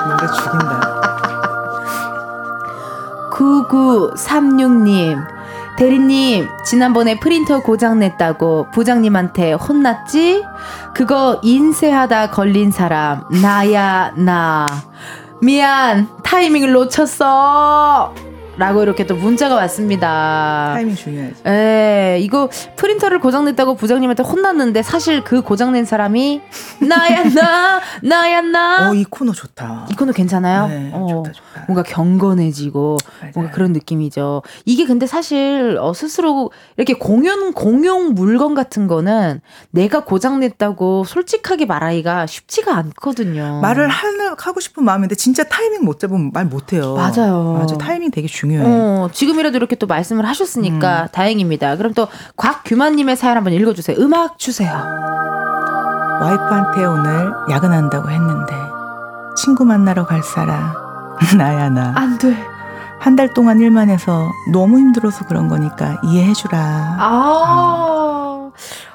노래 0.08 0.26
죽인다. 0.34 1.02
9936님 3.32 5.18
대리님 5.76 6.48
지난번에 6.64 7.20
프린터 7.20 7.60
고장 7.60 7.98
냈다고 7.98 8.68
부장님한테 8.72 9.52
혼났지? 9.52 10.42
그거 10.94 11.38
인쇄하다 11.42 12.30
걸린 12.30 12.70
사람 12.70 13.24
나야 13.42 14.14
나 14.16 14.66
미안 15.42 16.08
타이밍을 16.22 16.72
놓쳤어 16.72 18.14
라고 18.58 18.82
이렇게 18.82 19.06
또 19.06 19.16
문자가 19.16 19.54
왔습니다. 19.56 20.72
타이밍 20.74 20.94
중요하지. 20.94 21.42
에 21.46 22.18
이거 22.20 22.50
프린터를 22.76 23.18
고장냈다고 23.20 23.76
부장님한테 23.76 24.22
혼났는데 24.22 24.82
사실 24.82 25.24
그 25.24 25.40
고장낸 25.40 25.86
사람이 25.86 26.42
나야 26.86 27.24
나 27.30 27.80
나야 28.02 28.42
나 28.42 28.90
어, 28.90 28.94
이 28.94 29.04
코너 29.04 29.32
좋다. 29.32 29.88
이 29.90 29.94
코너 29.94 30.12
괜찮아요? 30.12 30.68
네, 30.68 30.90
어, 30.92 31.06
좋다, 31.08 31.32
좋다. 31.32 31.64
뭔가 31.66 31.82
경건해지고 31.82 32.98
맞아요. 33.20 33.32
뭔가 33.34 33.52
그런 33.52 33.72
느낌이죠. 33.72 34.42
이게 34.66 34.84
근데 34.84 35.06
사실 35.06 35.78
어, 35.80 35.94
스스로 35.94 36.50
이렇게 36.76 36.92
공용 36.92 37.52
공용 37.52 38.12
물건 38.14 38.54
같은 38.54 38.86
거는 38.86 39.40
내가 39.70 40.04
고장냈다고 40.04 41.04
솔직하게 41.04 41.64
말하기가 41.64 42.26
쉽지가 42.26 42.76
않거든요. 42.76 43.60
말을 43.62 43.88
하는, 43.88 44.34
하고 44.38 44.60
싶은 44.60 44.84
마음인데 44.84 45.14
진짜 45.14 45.42
타이밍 45.44 45.84
못 45.84 45.98
잡으면 45.98 46.32
말 46.34 46.44
못해요. 46.44 46.94
맞아요. 46.96 47.56
맞아. 47.58 47.78
타이밍 47.78 48.10
되게 48.10 48.28
중요 48.28 48.41
해. 48.50 48.58
어, 48.64 49.08
지금이라도 49.12 49.56
이렇게 49.56 49.76
또 49.76 49.86
말씀을 49.86 50.26
하셨으니까 50.26 51.02
음. 51.02 51.08
다행입니다. 51.12 51.76
그럼 51.76 51.94
또 51.94 52.08
곽규만님의 52.36 53.16
사연 53.16 53.36
한번 53.36 53.52
읽어주세요. 53.52 53.96
음악 54.00 54.38
주세요. 54.38 54.70
와이프한테 56.20 56.84
오늘 56.84 57.32
야근한다고 57.50 58.10
했는데 58.10 58.54
친구 59.36 59.64
만나러 59.64 60.06
갈 60.06 60.22
사람 60.22 60.72
나야 61.36 61.68
나. 61.70 61.92
안 61.96 62.18
돼. 62.18 62.36
한 62.98 63.16
달 63.16 63.34
동안 63.34 63.60
일만 63.60 63.90
해서 63.90 64.30
너무 64.52 64.78
힘들어서 64.78 65.26
그런 65.26 65.48
거니까 65.48 66.00
이해해주라. 66.04 66.58
아, 67.00 68.50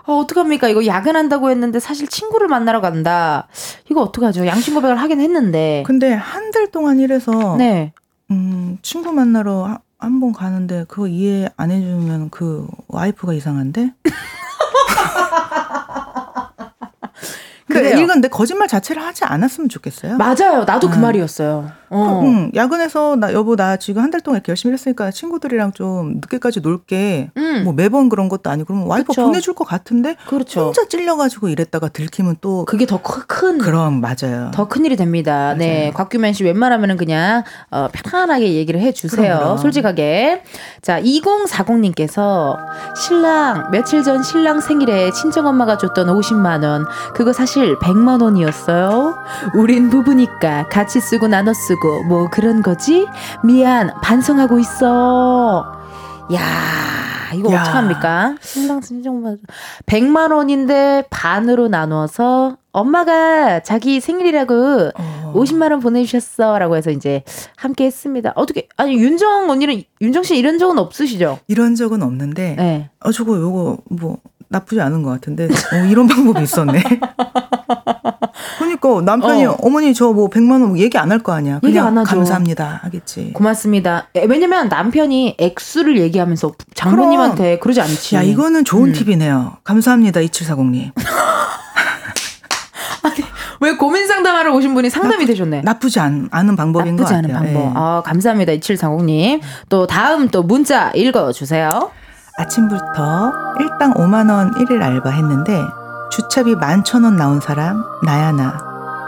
아, 0.06 0.12
어떡합니까? 0.14 0.70
이거 0.70 0.86
야근한다고 0.86 1.50
했는데 1.50 1.82
사실 1.82 2.08
친구를 2.08 2.48
만나러 2.48 2.80
간다. 2.80 3.48
이거 3.92 4.02
어떡하죠? 4.02 4.48
양심 4.48 4.76
고백을 4.76 4.96
하긴 4.96 5.20
했는데. 5.20 5.84
근데 5.86 6.14
한 6.14 6.52
달 6.52 6.72
동안 6.72 7.00
일해서 7.02 7.58
네. 7.58 7.92
음, 8.32 8.78
친구 8.82 9.12
만나러 9.12 9.80
한 10.00 10.20
번 10.20 10.32
가는데 10.32 10.86
그거 10.88 11.08
이해 11.08 11.50
안 11.58 11.72
해주면 11.72 12.30
그 12.30 12.68
와이프가 12.88 13.34
이상한데? 13.34 13.94
그래요. 17.68 17.98
이건 18.00 18.22
내 18.22 18.28
거짓말 18.28 18.68
자체를 18.68 19.04
하지 19.04 19.24
않았으면 19.26 19.70
좋겠어요. 19.70 20.18
맞아요. 20.18 20.64
나도 20.66 20.90
그 20.90 20.96
음. 20.98 21.02
말이었어요. 21.02 21.72
어. 21.90 22.22
응, 22.26 22.52
야근해서 22.56 23.16
나 23.16 23.32
여보 23.34 23.56
나 23.56 23.78
지금 23.78 24.02
한 24.04 24.12
달 24.12 24.22
동안 24.22 24.38
이렇게 24.38 24.52
열심히 24.52 24.74
했으니까 24.74 25.12
친구들이랑 25.12 25.72
좀 25.74 26.16
늦게까지 26.16 26.62
놀게. 26.62 27.32
음. 27.38 27.64
뭐 27.64 27.74
매번 27.74 28.10
그런 28.10 28.30
것도 28.30 28.50
아니고 28.50 28.68
그러면 28.68 28.88
와이프 28.88 29.08
그쵸. 29.08 29.24
보내줄 29.26 29.54
것 29.54 29.66
같은데 29.66 30.16
그렇죠. 30.28 30.66
혼자 30.68 30.88
찔려가지고 30.88 31.50
이랬다가 31.50 31.90
들키면 31.90 32.38
또 32.42 32.66
그게 32.66 32.86
더 32.86 33.00
큰, 33.02 33.58
그럼 33.58 34.02
맞아요. 34.02 34.52
더 34.54 34.68
큰 34.68 34.86
일이 34.86 34.96
됩니다. 34.96 35.54
네. 35.58 35.92
곽규만 35.94 36.34
씨 36.34 36.44
웬만하면은 36.44 36.98
그냥, 36.98 37.44
어, 37.72 37.88
편안하게 37.94 38.54
얘기를 38.54 38.80
해 38.82 38.92
주세요. 38.92 39.22
그럼, 39.36 39.40
그럼. 39.40 39.58
솔직하게. 39.58 40.44
자, 40.82 41.00
2040님께서 41.02 42.58
신랑, 42.96 43.72
며칠 43.72 44.04
전 44.04 44.24
신랑 44.24 44.60
생일에 44.62 45.12
친정 45.12 45.48
엄마가 45.48 45.78
줬던 45.78 46.08
50만 46.08 46.64
원. 46.64 46.86
그거 47.14 47.34
사실 47.34 47.78
100만 47.80 48.22
원이었어요. 48.22 49.16
우린 49.56 49.90
부부니까 49.90 50.68
같이 50.70 51.00
쓰고 51.00 51.28
나눠 51.28 51.54
쓰고 51.78 52.04
뭐 52.04 52.28
그런 52.30 52.62
거지? 52.62 53.08
미안, 53.44 53.92
반성하고 54.02 54.60
있어. 54.60 55.72
야 56.34 56.42
이거 57.34 57.54
야. 57.54 57.62
어떡합니까? 57.62 58.36
신랑 58.42 58.82
친정엄마 58.82 59.36
100만 59.86 60.34
원인데 60.34 61.06
반으로 61.10 61.68
나눠서 61.68 62.58
엄마가 62.72 63.62
자기 63.62 64.00
생일이라고 64.00 64.92
어. 64.96 65.34
50만 65.36 65.72
원 65.72 65.80
보내주셨어라고 65.80 66.76
해서 66.76 66.92
이제 66.92 67.24
함께 67.56 67.86
했습니다. 67.86 68.34
어떻게 68.36 68.68
아니 68.78 68.96
윤정 68.96 69.50
언니는 69.50 69.84
윤정 70.02 70.24
씨 70.24 70.38
이런 70.38 70.58
적은 70.58 70.78
없으시죠? 70.78 71.40
이런 71.48 71.76
적은 71.76 72.04
없는데 72.04 72.56
네. 72.56 72.90
어 73.00 73.12
저거 73.12 73.38
요거 73.40 73.78
뭐 73.90 74.18
나쁘지 74.50 74.82
않은 74.82 75.04
것 75.04 75.12
같은데 75.12 75.46
어, 75.46 75.86
이런 75.90 76.08
방법이 76.08 76.44
있었네. 76.44 76.82
그러니까 78.58 79.02
남편이 79.02 79.46
어. 79.46 79.58
어. 79.62 79.70
머니 79.70 79.94
저 79.94 80.12
뭐 80.14 80.30
100만 80.30 80.62
원 80.62 80.78
얘기 80.78 80.98
안 80.98 81.12
할 81.12 81.20
거 81.24 81.34
아니야. 81.34 81.60
얘기 81.64 81.78
안 81.80 81.98
하죠. 81.98 82.10
감사합니다 82.10 82.80
하겠지. 82.84 83.32
고맙습니다. 83.34 84.08
에, 84.16 84.26
왜냐면 84.26 84.70
남편이 84.70 85.36
액수를 85.40 86.00
얘기하면서 86.00 86.52
장모님한테 86.76 87.60
그러지 87.60 87.82
않지. 87.82 88.16
야 88.16 88.22
이거는 88.22 88.64
좋은 88.66 88.90
음. 88.90 88.94
팁이네요. 88.94 89.58
감사합니다 89.64 90.20
2740님. 90.22 90.92
왜 93.60 93.76
고민 93.76 94.06
상담하러 94.08 94.54
오신 94.54 94.76
분이 94.76 94.90
상담이 94.92 95.26
되셨네. 95.26 95.62
나쁘지 95.62 96.00
않, 96.00 96.30
않은 96.32 96.56
방법인 96.56 96.96
나쁘지 96.96 97.12
것 97.14 97.18
않은 97.18 97.34
같아요. 97.34 97.54
방법. 97.54 97.70
예. 97.70 97.74
아, 97.76 98.02
감사합니다. 98.06 98.54
2740님. 98.54 99.42
또 99.70 99.88
다음 99.88 100.28
또 100.28 100.44
문자 100.44 100.92
읽어주세요. 100.94 101.90
아침부터 102.38 103.34
일당 103.60 103.96
5만 103.96 104.30
원 104.30 104.52
1일 104.54 104.80
알바 104.84 105.10
했는데 105.10 105.60
주차비 106.12 106.56
11,000원 106.56 107.16
나온 107.16 107.40
사람 107.40 107.84
나야 108.04 108.32
나. 108.32 108.58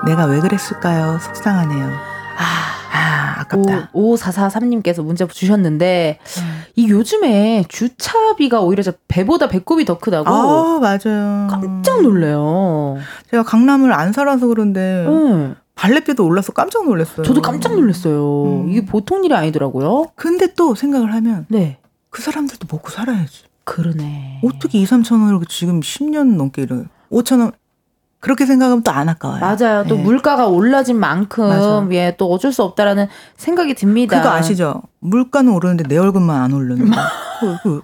내가 0.06 0.26
왜 0.26 0.40
그랬을까요? 0.40 1.20
속상하네요. 1.20 1.86
아, 1.86 2.94
아 2.94 3.42
아깝다. 3.42 3.90
5443님께서 3.94 5.04
문자 5.04 5.28
주셨는데, 5.28 6.20
음. 6.40 6.64
이 6.76 6.90
요즘에 6.90 7.66
주차비가 7.68 8.62
오히려 8.62 8.84
저 8.84 8.94
배보다 9.08 9.48
배꼽이 9.50 9.86
더 9.86 9.98
크다고 9.98 10.30
아 10.30 10.80
맞아요. 10.80 11.48
깜짝 11.50 12.02
놀래요. 12.02 12.98
제가 13.30 13.44
강남을 13.44 13.92
안 13.92 14.14
살아서 14.14 14.48
그런데 14.48 15.06
응. 15.08 15.56
발렛비도 15.76 16.26
올라서 16.26 16.54
깜짝 16.54 16.86
놀랐어요. 16.86 17.24
저도 17.24 17.42
깜짝 17.42 17.74
놀랐어요. 17.74 18.64
음. 18.64 18.70
이게 18.70 18.86
보통 18.86 19.24
일이 19.24 19.34
아니더라고요. 19.34 20.08
근데 20.16 20.54
또 20.56 20.76
생각을 20.76 21.14
하면 21.14 21.46
네. 21.50 21.78
그 22.10 22.22
사람들도 22.22 22.68
먹고 22.72 22.90
살아야지. 22.90 23.49
그러네. 23.64 24.42
어떻게 24.44 24.80
2, 24.80 24.86
3천 24.86 25.22
원을 25.24 25.40
지금 25.48 25.80
10년 25.82 26.36
넘게 26.36 26.64
이래. 26.64 26.84
5천 27.12 27.40
원 27.40 27.52
그렇게 28.20 28.46
생각하면 28.46 28.84
또 28.84 28.92
안 28.92 29.08
아까워요. 29.08 29.40
맞아요. 29.40 29.86
또 29.88 29.98
예. 29.98 30.02
물가가 30.02 30.48
올라진 30.48 31.00
만큼 31.00 31.48
맞아. 31.48 31.88
예, 31.92 32.16
또 32.18 32.32
어쩔 32.32 32.52
수 32.52 32.64
없다라는 32.64 33.08
생각이 33.38 33.74
듭니다. 33.76 34.18
그거 34.18 34.30
아시죠? 34.34 34.82
물가는 35.00 35.50
오르는데 35.52 35.86
내 35.86 35.98
얼굴만 35.98 36.42
안 36.42 36.52
오르는 36.54 36.92
거. 36.92 36.98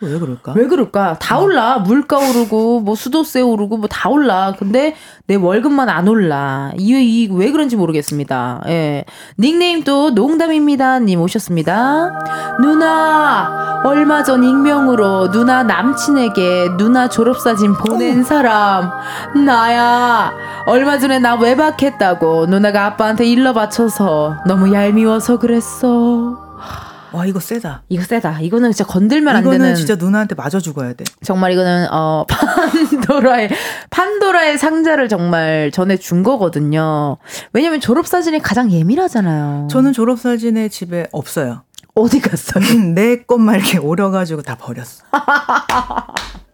그왜 0.00 0.18
그럴까? 0.18 0.54
왜 0.56 0.66
그럴까? 0.66 1.18
다 1.18 1.38
올라. 1.38 1.78
물가 1.78 2.16
오르고 2.18 2.80
뭐 2.80 2.94
수도세 2.94 3.42
오르고 3.42 3.76
뭐 3.76 3.88
다 3.90 4.08
올라. 4.08 4.54
근데 4.58 4.94
내 5.26 5.34
월급만 5.34 5.88
안 5.90 6.08
올라. 6.08 6.72
이왜 6.78 7.02
이왜 7.04 7.50
그런지 7.52 7.76
모르겠습니다. 7.76 8.62
예. 8.68 9.04
닉네임 9.38 9.84
또 9.84 10.10
농담입니다 10.10 11.00
님 11.00 11.20
오셨습니다. 11.20 12.58
누나 12.60 13.82
얼마 13.84 14.22
전 14.22 14.42
익명으로 14.42 15.30
누나 15.30 15.62
남친에게 15.64 16.76
누나 16.78 17.08
졸업사진 17.08 17.74
보낸 17.74 18.24
사람 18.24 18.90
나야. 19.44 20.32
얼마 20.66 20.98
전에 20.98 21.18
나 21.18 21.34
외박했다고 21.36 22.46
누나가 22.46 22.86
아빠한테 22.86 23.26
일러 23.26 23.52
바쳐서 23.52 24.36
너무 24.46 24.72
얄미워서 24.72 25.38
그랬어. 25.38 26.49
와 27.12 27.26
이거 27.26 27.40
세다. 27.40 27.82
이거 27.88 28.02
세다. 28.04 28.40
이거는 28.40 28.72
진짜 28.72 28.84
건들면 28.84 29.34
안 29.36 29.42
이거는 29.42 29.58
되는. 29.60 29.74
진짜 29.74 29.96
누나한테 29.96 30.34
맞아 30.34 30.58
죽어야 30.60 30.92
돼. 30.92 31.04
정말 31.22 31.52
이거는 31.52 31.88
어 31.90 32.24
판도라의 32.28 33.50
판도라의 33.90 34.58
상자를 34.58 35.08
정말 35.08 35.70
전해 35.72 35.96
준 35.96 36.22
거거든요. 36.22 37.18
왜냐면 37.52 37.80
졸업 37.80 38.06
사진이 38.06 38.40
가장 38.40 38.70
예민하잖아요. 38.70 39.68
저는 39.70 39.92
졸업 39.92 40.18
사진에 40.18 40.68
집에 40.68 41.06
없어요. 41.12 41.62
어디 41.94 42.20
갔어요? 42.20 42.64
내 42.94 43.22
것만 43.22 43.56
이렇게 43.56 43.78
오려가지고 43.78 44.42
다 44.42 44.56
버렸어. 44.56 45.04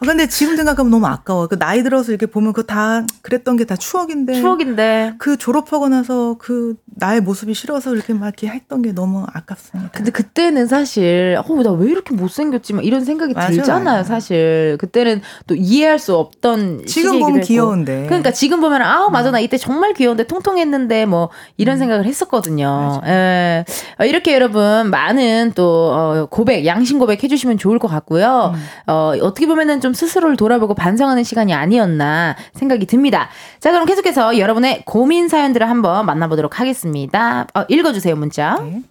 근데 0.00 0.26
지금 0.28 0.56
생각하면 0.56 0.90
너무 0.90 1.06
아까워. 1.06 1.46
그 1.46 1.58
나이 1.58 1.82
들어서 1.82 2.10
이렇게 2.12 2.26
보면 2.26 2.52
그거 2.52 2.66
다 2.66 3.04
그랬던 3.22 3.56
게 3.56 3.64
다 3.64 3.76
추억인데. 3.76 4.34
추억인데. 4.40 5.14
그 5.18 5.36
졸업하고 5.36 5.88
나서 5.88 6.36
그 6.38 6.74
나의 6.96 7.20
모습이 7.20 7.52
싫어서 7.54 7.94
이렇게 7.94 8.14
막 8.14 8.26
이렇게 8.26 8.46
했던 8.48 8.80
게 8.82 8.92
너무 8.92 9.24
아깝습니다. 9.32 9.90
근데 9.92 10.10
그때는 10.10 10.66
사실 10.66 11.36
어 11.38 11.62
나 11.62 11.70
왜 11.72 11.90
이렇게 11.90 12.14
못생겼지 12.14 12.74
막 12.74 12.84
이런 12.84 13.04
생각이 13.04 13.34
맞아요, 13.34 13.50
들잖아요. 13.50 14.04
사실 14.04 14.76
그때는 14.78 15.20
또 15.46 15.54
이해할 15.56 15.98
수 15.98 16.14
없던 16.16 16.84
지금 16.86 17.18
보면 17.18 17.36
했고. 17.38 17.46
귀여운데. 17.46 18.02
음. 18.02 18.06
그러니까 18.06 18.30
지금 18.30 18.60
보면 18.60 18.82
아우 18.82 19.10
맞아 19.10 19.30
나 19.30 19.40
이때 19.40 19.56
정말 19.58 19.92
귀여운데 19.94 20.26
통통했는데 20.26 21.06
뭐 21.06 21.30
이런 21.56 21.78
생각을 21.78 22.04
했었거든요. 22.06 23.00
예. 23.06 23.64
어, 23.98 24.04
이렇게 24.04 24.34
여러분 24.34 24.90
많은 24.90 25.52
또 25.54 25.90
어, 25.92 26.26
고백 26.30 26.64
양심 26.66 26.98
고백 26.98 27.22
해 27.24 27.28
주시면 27.28 27.58
좋을 27.58 27.78
것 27.78 27.88
같고요. 27.88 28.52
음. 28.54 28.60
어, 28.86 29.12
어떻게 29.22 29.46
보면은 29.46 29.75
좀 29.80 29.92
스스로를 29.94 30.36
돌아보고 30.36 30.74
반성하는 30.74 31.24
시간이 31.24 31.54
아니었나 31.54 32.36
생각이 32.54 32.86
듭니다. 32.86 33.28
자 33.60 33.70
그럼 33.70 33.86
계속해서 33.86 34.38
여러분의 34.38 34.82
고민 34.84 35.28
사연들을 35.28 35.68
한번 35.68 36.06
만나보도록 36.06 36.60
하겠습니다. 36.60 37.46
어, 37.54 37.64
읽어주세요 37.68 38.16
문자. 38.16 38.58
네. 38.60 38.82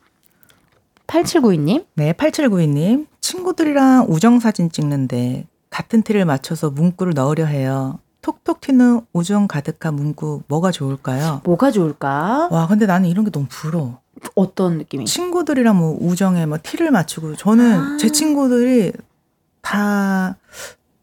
8792님. 1.08 1.86
네, 1.96 2.14
8792님. 2.14 3.08
친구들이랑 3.22 4.08
우정사진 4.10 4.72
찍는데 4.72 5.46
같은 5.70 6.02
티를 6.02 6.26
맞춰서 6.26 6.70
문구를 6.70 7.14
넣으려 7.16 7.46
해요. 7.46 8.00
톡톡 8.22 8.60
튀는 8.60 9.02
우정 9.14 9.48
가득한 9.48 9.94
문구 9.96 10.44
뭐가 10.48 10.72
좋을까요? 10.72 11.42
뭐가 11.44 11.70
좋을까? 11.70 12.48
와, 12.50 12.66
근데 12.68 12.88
나는 12.88 13.08
이런 13.08 13.24
게 13.24 13.30
너무 13.30 13.46
부러워. 13.48 14.00
어떤 14.34 14.80
느낌이? 14.80 15.06
친구들이랑 15.06 15.78
뭐 15.78 15.96
우정에 16.00 16.46
뭐 16.48 16.58
티를 16.62 16.90
맞추고 16.90 17.36
저는 17.36 17.74
아. 17.80 17.98
제 18.00 18.10
친구들이 18.10 18.94
다 19.66 20.38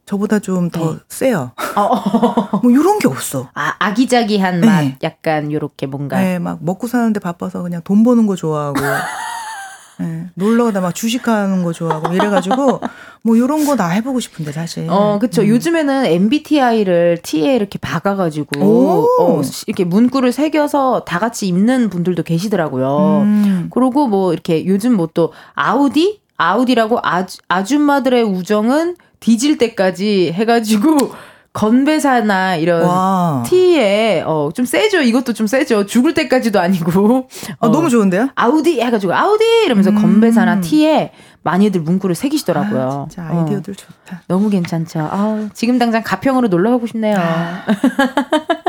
저보다 0.06 0.38
좀더 0.38 0.92
네. 0.92 0.98
세요. 1.08 1.52
어, 1.76 2.58
뭐 2.62 2.70
이런 2.70 2.98
게 2.98 3.08
없어. 3.08 3.48
아, 3.54 3.74
아기자기한 3.78 4.60
네. 4.60 4.66
맛, 4.66 4.84
약간 5.02 5.50
요렇게 5.50 5.86
뭔가. 5.86 6.20
네, 6.20 6.38
막 6.38 6.58
먹고 6.62 6.86
사는데 6.86 7.18
바빠서 7.20 7.62
그냥 7.62 7.80
돈 7.84 8.02
버는 8.04 8.26
거 8.26 8.36
좋아하고. 8.36 8.78
네, 10.00 10.26
놀러 10.34 10.64
가다 10.64 10.80
막 10.80 10.94
주식하는 10.94 11.62
거 11.62 11.72
좋아하고 11.72 12.12
이래가지고 12.14 12.80
뭐 13.22 13.36
이런 13.36 13.64
거 13.66 13.76
나 13.76 13.88
해보고 13.88 14.20
싶은데 14.20 14.50
사실. 14.50 14.86
어, 14.90 15.18
그쵸. 15.20 15.42
음. 15.42 15.48
요즘에는 15.48 16.06
MBTI를 16.06 17.18
T에 17.22 17.54
이렇게 17.54 17.78
박아가지고, 17.78 18.60
오. 18.64 19.06
어, 19.20 19.42
이렇게 19.66 19.84
문구를 19.84 20.32
새겨서 20.32 21.04
다 21.04 21.18
같이 21.18 21.46
입는 21.46 21.88
분들도 21.90 22.22
계시더라고요. 22.22 23.20
음. 23.22 23.70
그리고 23.70 24.08
뭐 24.08 24.32
이렇게 24.32 24.66
요즘 24.66 24.94
뭐 24.96 25.08
또 25.14 25.32
아우디? 25.54 26.21
아우디라고 26.42 26.98
아주, 27.02 27.38
아줌마들의 27.48 28.22
우정은 28.24 28.96
뒤질 29.20 29.58
때까지 29.58 30.32
해가지고, 30.32 31.12
건배사나 31.52 32.56
이런 32.56 32.82
와. 32.86 33.42
T에, 33.46 34.22
어, 34.26 34.48
좀 34.54 34.64
세죠. 34.64 35.02
이것도 35.02 35.34
좀 35.34 35.46
세죠. 35.46 35.84
죽을 35.84 36.14
때까지도 36.14 36.58
아니고. 36.58 37.28
아, 37.50 37.54
어, 37.66 37.68
너무 37.68 37.90
좋은데요? 37.90 38.30
아우디 38.34 38.80
해가지고 38.80 39.12
아우디 39.14 39.44
이러면서 39.66 39.90
음. 39.90 40.00
건배사나 40.00 40.62
티에 40.62 41.12
많이들 41.42 41.82
문구를 41.82 42.14
새기시더라고요. 42.14 43.06
아, 43.06 43.06
진짜 43.10 43.30
어, 43.30 43.40
아이디어들 43.42 43.74
좋다. 43.74 44.22
너무 44.28 44.48
괜찮죠. 44.48 45.00
아 45.00 45.48
지금 45.52 45.78
당장 45.78 46.02
가평으로 46.02 46.48
놀러 46.48 46.70
가고 46.70 46.86
싶네요. 46.86 47.18
아. 47.18 47.64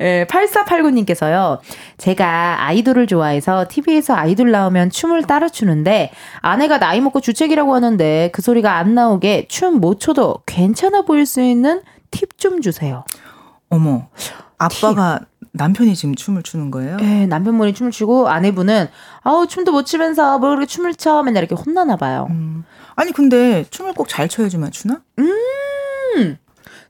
예, 0.00 0.26
8489님께서요. 0.28 1.58
제가 1.98 2.64
아이돌을 2.66 3.06
좋아해서 3.06 3.66
TV에서 3.68 4.14
아이돌 4.14 4.50
나오면 4.50 4.90
춤을 4.90 5.24
따라 5.24 5.48
추는데 5.48 6.10
아내가 6.40 6.78
나이 6.78 7.00
먹고 7.00 7.20
주책이라고 7.20 7.74
하는데 7.74 8.30
그 8.32 8.42
소리가 8.42 8.76
안 8.76 8.94
나오게 8.94 9.46
춤 9.48 9.80
못 9.80 10.00
춰도 10.00 10.38
괜찮아 10.46 11.02
보일 11.02 11.26
수 11.26 11.40
있는 11.42 11.82
팁 12.10 12.38
좀 12.38 12.60
주세요. 12.60 13.04
어머, 13.68 14.08
아빠가 14.58 15.20
남편이 15.52 15.94
지금 15.94 16.14
춤을 16.14 16.42
추는 16.42 16.70
거예요? 16.70 16.98
예, 17.00 17.26
남편분이 17.26 17.72
춤을 17.74 17.90
추고 17.92 18.28
아내분은 18.28 18.88
아우 19.22 19.46
춤도 19.46 19.72
못 19.72 19.84
추면서 19.86 20.38
뭘 20.38 20.50
그렇게 20.56 20.66
춤을 20.66 20.94
춰 20.94 21.22
맨날 21.22 21.42
이렇게 21.44 21.60
혼나나 21.60 21.96
봐요. 21.96 22.26
음. 22.30 22.64
아니 22.94 23.12
근데 23.12 23.64
춤을 23.70 23.94
꼭 23.94 24.06
잘 24.08 24.28
춰야지만 24.28 24.70
추나? 24.70 25.00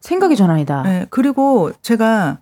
생각이 0.01 0.37
전환이다. 0.37 0.83
네, 0.83 1.07
그리고 1.11 1.73
제가 1.83 2.39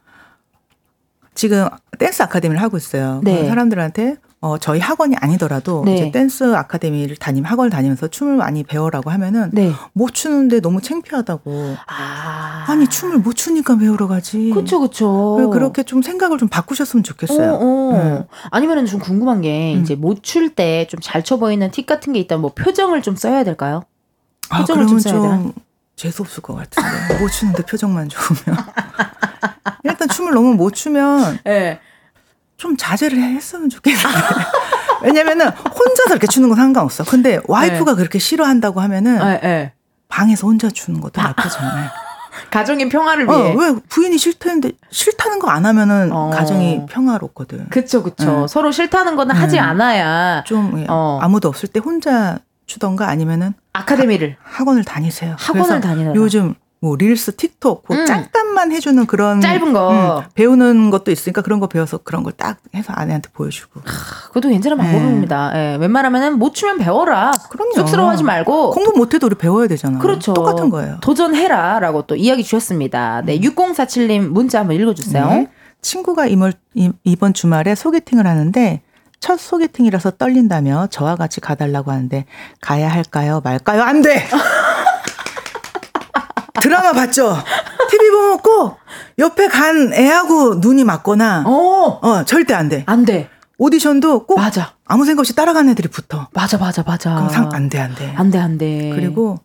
지금 1.34 1.68
댄스 1.98 2.22
아카데미를 2.22 2.62
하고 2.62 2.76
있어요. 2.76 3.20
네. 3.24 3.42
그 3.42 3.48
사람들한테 3.48 4.16
어, 4.40 4.58
저희 4.58 4.78
학원이 4.78 5.16
아니더라도 5.16 5.82
네. 5.86 5.94
이제 5.94 6.10
댄스 6.12 6.54
아카데미를 6.54 7.16
다니면 7.16 7.50
학원을 7.50 7.70
다니면서 7.70 8.08
춤을 8.08 8.36
많이 8.36 8.62
배우라고 8.62 9.10
하면은 9.10 9.48
네. 9.54 9.72
못 9.94 10.12
추는데 10.12 10.60
너무 10.60 10.82
창피하다고. 10.82 11.76
아. 11.86 12.64
아니 12.68 12.86
춤을 12.86 13.18
못 13.18 13.34
추니까 13.36 13.78
배우러 13.78 14.06
가지. 14.06 14.50
그쵸, 14.50 14.80
그쵸. 14.80 15.36
왜 15.36 15.46
그렇게 15.46 15.82
좀 15.82 16.02
생각을 16.02 16.36
좀 16.36 16.48
바꾸셨으면 16.48 17.02
좋겠어요. 17.04 17.52
어, 17.54 17.58
어. 17.62 17.92
네. 17.94 18.26
아니면은 18.50 18.84
좀 18.84 19.00
궁금한 19.00 19.40
게 19.40 19.74
음. 19.76 19.80
이제 19.82 19.94
못 19.94 20.22
출 20.22 20.54
때 20.54 20.86
좀잘쳐 20.90 21.38
보이는 21.38 21.70
팁 21.70 21.86
같은 21.86 22.12
게 22.12 22.20
있다면 22.20 22.42
뭐 22.42 22.52
표정을 22.54 23.00
좀 23.00 23.16
써야 23.16 23.44
될까요? 23.44 23.82
아, 24.50 24.58
표정을 24.60 24.86
좀 24.86 24.98
그러면 24.98 25.00
써야 25.00 25.14
되나? 25.22 25.42
좀 25.42 25.52
재수 25.96 26.20
없을 26.22 26.42
것 26.42 26.54
같은데 26.54 27.18
못 27.18 27.28
추는데 27.30 27.62
표정만 27.64 28.10
좋으면 28.10 28.58
일단 29.84 30.08
춤을 30.08 30.32
너무 30.32 30.54
못 30.54 30.72
추면 30.74 31.38
네. 31.44 31.78
좀 32.56 32.76
자제를 32.76 33.18
했으면 33.18 33.68
좋겠는데. 33.68 34.08
왜냐면은 35.02 35.48
혼자서 35.48 36.10
이렇게 36.12 36.26
추는 36.26 36.48
건 36.48 36.56
상관없어. 36.56 37.04
근데 37.04 37.38
와이프가 37.46 37.94
그렇게 37.94 38.18
싫어한다고 38.18 38.80
하면은 38.80 39.18
네, 39.18 39.40
네. 39.42 39.72
방에서 40.08 40.46
혼자 40.46 40.70
추는 40.70 41.00
것도 41.00 41.20
나쁘지 41.20 41.58
않아요. 41.58 41.90
가정의 42.50 42.88
평화를 42.88 43.28
어, 43.28 43.36
위해. 43.36 43.54
왜 43.58 43.74
부인이 43.88 44.16
싫다는데 44.16 44.72
싫다는 44.90 45.38
거 45.40 45.48
안 45.48 45.66
하면은 45.66 46.10
어. 46.12 46.30
가정이 46.30 46.86
평화롭거든. 46.88 47.68
그쵸, 47.68 48.02
그쵸. 48.02 48.40
네. 48.42 48.46
서로 48.48 48.72
싫다는 48.72 49.16
거는 49.16 49.34
하지 49.34 49.56
네. 49.56 49.60
않아야 49.60 50.42
좀 50.44 50.78
예, 50.80 50.86
어. 50.88 51.18
아무도 51.20 51.48
없을 51.48 51.68
때 51.68 51.80
혼자 51.80 52.38
추던가 52.66 53.08
아니면은 53.08 53.52
아카데미를. 53.74 54.36
학원을 54.42 54.84
다니세요. 54.84 55.36
학원을 55.38 55.80
다니느라. 55.80 56.14
요즘 56.14 56.54
뭐 56.84 56.96
릴스, 56.96 57.36
틱톡, 57.36 57.84
뭐 57.88 57.96
음. 57.96 58.04
잠깐만 58.04 58.70
해주는 58.70 59.06
그런 59.06 59.40
짧은 59.40 59.72
거. 59.72 60.20
음, 60.20 60.22
배우는 60.34 60.90
것도 60.90 61.10
있으니까 61.10 61.40
그런 61.40 61.58
거 61.58 61.66
배워서 61.66 61.96
그런 61.96 62.22
걸 62.22 62.34
딱 62.36 62.58
해서 62.74 62.92
아내한테 62.92 63.30
보여주고. 63.32 63.80
그것도 64.26 64.50
괜찮은 64.50 64.76
방법입니다. 64.76 65.52
예, 65.54 65.76
웬만하면은 65.76 66.38
못 66.38 66.52
추면 66.54 66.76
배워라. 66.76 67.30
그럼요. 67.48 67.72
쑥스러워하지 67.76 68.22
말고. 68.24 68.72
공부 68.72 68.92
못해도 68.98 69.28
우리 69.28 69.34
배워야 69.36 69.66
되잖아. 69.66 69.98
그렇죠. 69.98 70.34
똑같은 70.34 70.68
거예요. 70.68 70.98
도전해라. 71.00 71.78
라고 71.80 72.02
또 72.02 72.16
이야기 72.16 72.44
주셨습니다. 72.44 73.22
네, 73.24 73.40
6047님 73.40 74.28
문자 74.28 74.58
한번 74.60 74.76
읽어주세요. 74.76 75.26
네. 75.28 75.48
친구가 75.80 76.26
이월, 76.26 76.52
이- 76.74 76.90
이번 77.04 77.32
주말에 77.32 77.74
소개팅을 77.74 78.26
하는데 78.26 78.82
첫 79.20 79.40
소개팅이라서 79.40 80.12
떨린다며 80.18 80.88
저와 80.90 81.16
같이 81.16 81.40
가달라고 81.40 81.90
하는데 81.92 82.26
가야 82.60 82.88
할까요? 82.90 83.40
말까요? 83.42 83.82
안 83.82 84.02
돼. 84.02 84.22
드라마 86.64 86.92
봤죠? 86.92 87.36
TV 87.90 88.10
보면 88.10 88.38
꼭 88.38 88.78
옆에 89.18 89.48
간 89.48 89.92
애하고 89.92 90.54
눈이 90.56 90.84
맞거나 90.84 91.44
어, 91.46 91.98
어 92.02 92.24
절대 92.24 92.54
안 92.54 92.70
돼. 92.70 92.84
안 92.86 93.04
돼. 93.04 93.28
오디션도 93.58 94.24
꼭 94.26 94.36
맞아. 94.40 94.72
아무 94.86 95.04
생각 95.04 95.20
없이 95.20 95.34
따라가는 95.36 95.70
애들이 95.72 95.88
붙어. 95.88 96.26
맞아, 96.32 96.56
맞아, 96.56 96.82
맞아. 96.86 97.14
그럼 97.14 97.28
상 97.28 97.50
안 97.54 97.68
돼, 97.68 97.78
안 97.78 97.94
돼. 97.94 98.12
안 98.16 98.30
돼, 98.30 98.38
안 98.38 98.56
돼. 98.56 98.90
그리고 98.94 99.38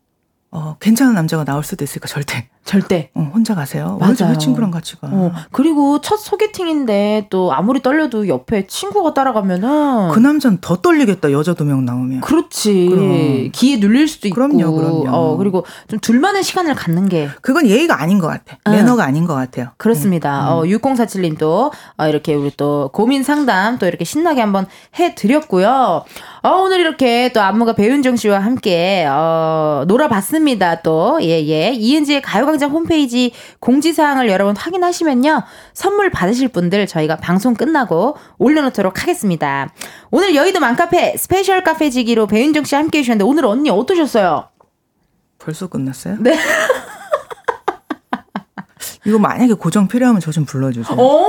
어 0.49 0.77
괜찮은 0.79 1.13
남자가 1.13 1.43
나올 1.43 1.63
수도 1.63 1.83
있으니까 1.83 2.07
절대 2.07 2.49
절대. 2.65 3.09
어, 3.15 3.31
혼자 3.33 3.55
가세요. 3.55 3.97
왜, 3.99 4.07
맞아요. 4.07 4.33
왜 4.33 4.37
친구랑 4.37 4.69
같이 4.69 4.95
가? 4.99 5.07
어, 5.11 5.31
그리고 5.51 6.01
첫 6.01 6.17
소개팅인데 6.17 7.27
또 7.31 7.51
아무리 7.53 7.81
떨려도 7.81 8.27
옆에 8.27 8.67
친구가 8.67 9.13
따라가면은 9.15 10.09
그 10.11 10.19
남자는 10.19 10.59
더 10.61 10.75
떨리겠다. 10.75 11.31
여자 11.31 11.53
두 11.53 11.63
명 11.63 11.85
나오면. 11.85 12.21
그렇지. 12.21 12.87
그럼. 12.89 13.49
기에 13.51 13.77
눌릴 13.77 14.07
수도 14.07 14.27
있고. 14.27 14.35
그럼요, 14.35 14.71
그럼요. 14.73 15.05
어, 15.09 15.37
그리고 15.37 15.65
좀 15.87 15.99
둘만의 15.99 16.43
시간을 16.43 16.75
갖는 16.75 17.09
게 17.09 17.29
그건 17.41 17.65
예의가 17.65 18.01
아닌 18.01 18.19
것 18.19 18.27
같아. 18.27 18.57
응. 18.67 18.71
매너가 18.73 19.03
아닌 19.03 19.25
것 19.25 19.33
같아요. 19.33 19.69
그렇습니다. 19.77 20.53
어, 20.55 20.63
6047님도 20.63 21.71
어, 21.97 22.07
이렇게 22.07 22.35
우리 22.35 22.51
또 22.57 22.89
고민 22.93 23.23
상담 23.23 23.79
또 23.79 23.87
이렇게 23.87 24.03
신나게 24.05 24.41
한번 24.41 24.67
해 24.99 25.15
드렸고요. 25.15 26.03
어, 26.43 26.49
오늘 26.49 26.79
이렇게 26.81 27.31
또 27.33 27.41
안무가 27.41 27.73
배윤정 27.73 28.15
씨와 28.15 28.39
함께 28.39 29.07
어, 29.09 29.85
놀아봤습니다. 29.87 30.81
또 30.81 31.19
예예 31.21 31.73
이은지의 31.75 32.21
가요 32.21 32.48
광장 32.49 32.71
홈페이지 32.71 33.31
공지사항을 33.59 34.27
여러분 34.27 34.55
확인하시면요 34.57 35.43
선물 35.73 36.09
받으실 36.09 36.47
분들 36.47 36.87
저희가 36.87 37.17
방송 37.17 37.53
끝나고 37.53 38.15
올려놓도록 38.39 39.03
하겠습니다. 39.03 39.69
오늘 40.09 40.33
여의도 40.33 40.59
맘카페 40.59 41.15
special 41.17 41.63
카페지기로 41.63 42.25
배윤정 42.25 42.63
씨 42.63 42.73
함께 42.73 42.97
해주셨는데 42.99 43.23
오늘 43.29 43.45
언니 43.45 43.69
어떠셨어요? 43.69 44.47
벌써 45.37 45.67
끝났어요? 45.67 46.17
네. 46.21 46.35
이거 49.05 49.17
만약에 49.17 49.53
고정 49.53 49.87
필요하면 49.87 50.19
저 50.21 50.31
좀 50.31 50.45
불러주세요. 50.45 50.97
오 50.97 51.25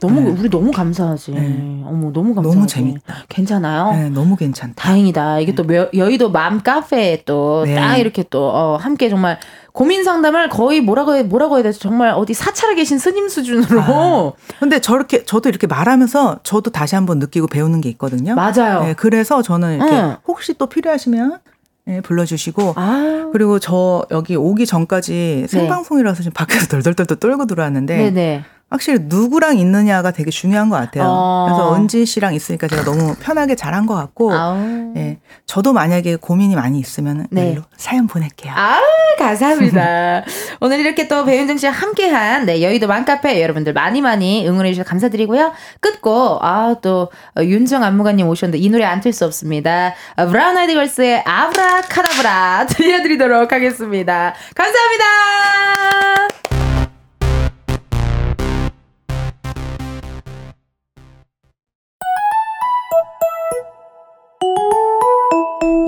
너무 0.00 0.20
네. 0.20 0.30
우리 0.30 0.48
너무 0.48 0.70
감사하지. 0.70 1.32
네. 1.32 1.82
어머 1.84 2.10
너무 2.12 2.34
감사하지. 2.34 2.56
너무 2.56 2.66
재밌다. 2.66 3.14
괜찮아요? 3.28 3.92
네, 3.92 4.08
너무 4.08 4.36
괜찮다. 4.36 4.74
다행이다. 4.76 5.40
이게 5.40 5.54
또 5.54 5.64
여- 5.74 5.90
여의도 5.94 6.30
맘 6.30 6.62
카페에 6.62 7.24
또딱 7.24 7.66
네. 7.94 8.00
이렇게 8.00 8.24
또 8.30 8.48
어, 8.50 8.76
함께 8.76 9.08
정말 9.08 9.38
고민 9.74 10.04
상담을 10.04 10.48
거의 10.48 10.80
뭐라고 10.80 11.16
해, 11.16 11.24
뭐라고 11.24 11.56
해야 11.56 11.64
되죠? 11.64 11.80
정말 11.80 12.10
어디 12.10 12.32
사찰에 12.32 12.76
계신 12.76 12.96
스님 12.96 13.28
수준으로. 13.28 14.34
근데 14.60 14.78
저렇게 14.78 15.24
저도 15.24 15.48
이렇게 15.48 15.66
말하면서 15.66 16.40
저도 16.44 16.70
다시 16.70 16.94
한번 16.94 17.18
느끼고 17.18 17.48
배우는 17.48 17.80
게 17.80 17.88
있거든요. 17.90 18.36
맞아요. 18.36 18.84
네, 18.84 18.94
그래서 18.94 19.42
저는 19.42 19.74
이렇게 19.74 19.92
응. 19.92 20.16
혹시 20.28 20.54
또 20.54 20.66
필요하시면 20.68 21.40
예, 21.88 22.00
불러주시고 22.02 22.74
아. 22.76 23.28
그리고 23.32 23.58
저 23.58 24.06
여기 24.12 24.36
오기 24.36 24.64
전까지 24.64 25.46
생방송이라서 25.48 26.22
지금 26.22 26.32
밖에서 26.34 26.68
덜덜덜덜 26.68 27.18
떨고 27.18 27.46
들어왔는데 27.46 27.96
네네. 27.96 28.44
확실히 28.74 28.98
누구랑 29.04 29.56
있느냐가 29.58 30.10
되게 30.10 30.32
중요한 30.32 30.68
것 30.68 30.74
같아요. 30.74 31.04
어. 31.06 31.46
그래서 31.46 31.76
은지 31.76 32.04
씨랑 32.04 32.34
있으니까 32.34 32.66
제가 32.66 32.82
너무 32.82 33.14
편하게 33.20 33.54
잘한 33.54 33.86
것 33.86 33.94
같고, 33.94 34.32
아우. 34.34 34.92
예, 34.96 35.18
저도 35.46 35.72
만약에 35.72 36.16
고민이 36.16 36.56
많이 36.56 36.80
있으면 36.80 37.28
네. 37.30 37.56
사연 37.76 38.08
보낼게요. 38.08 38.52
아, 38.52 38.80
감사합니다. 39.16 40.24
오늘 40.60 40.80
이렇게 40.80 41.06
또 41.06 41.24
배윤정 41.24 41.56
씨와 41.56 41.70
함께한 41.70 42.46
네, 42.46 42.62
여의도 42.62 42.88
맘카페 42.88 43.40
여러분들 43.42 43.72
많이 43.74 44.00
많이 44.02 44.44
응원해 44.48 44.72
주셔서 44.72 44.88
감사드리고요. 44.90 45.52
끝고 45.78 46.40
아, 46.42 46.74
또 46.82 47.10
어, 47.38 47.42
윤정 47.44 47.84
안무가님 47.84 48.26
오셨는데 48.26 48.58
이 48.58 48.68
노래 48.70 48.84
안 48.84 49.00
틀 49.00 49.12
수 49.12 49.24
없습니다. 49.24 49.94
어, 50.16 50.26
브라운 50.26 50.56
아이드 50.58 50.74
걸스의 50.74 51.22
아브라카다브라 51.24 52.66
들려드리도록 52.74 53.52
하겠습니다. 53.52 54.34
감사합니다. 54.56 56.33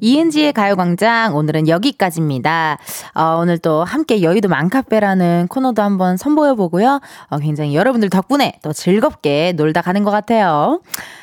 이은지의 0.00 0.52
가요광장 0.52 1.36
오늘은 1.36 1.68
여기까지입니다. 1.68 2.78
어, 3.14 3.38
오늘 3.40 3.58
또 3.58 3.84
함께 3.84 4.22
여의도 4.22 4.48
맘카페라는 4.48 5.48
코너도 5.48 5.82
한번 5.82 6.16
선보여보고요. 6.16 7.00
어, 7.28 7.38
굉장히 7.38 7.74
여러분들 7.74 8.10
덕분에 8.10 8.58
또 8.62 8.72
즐겁게 8.72 9.52
놀다 9.56 9.82
가는 9.82 10.04
것 10.04 10.10
같아요. 10.10 10.80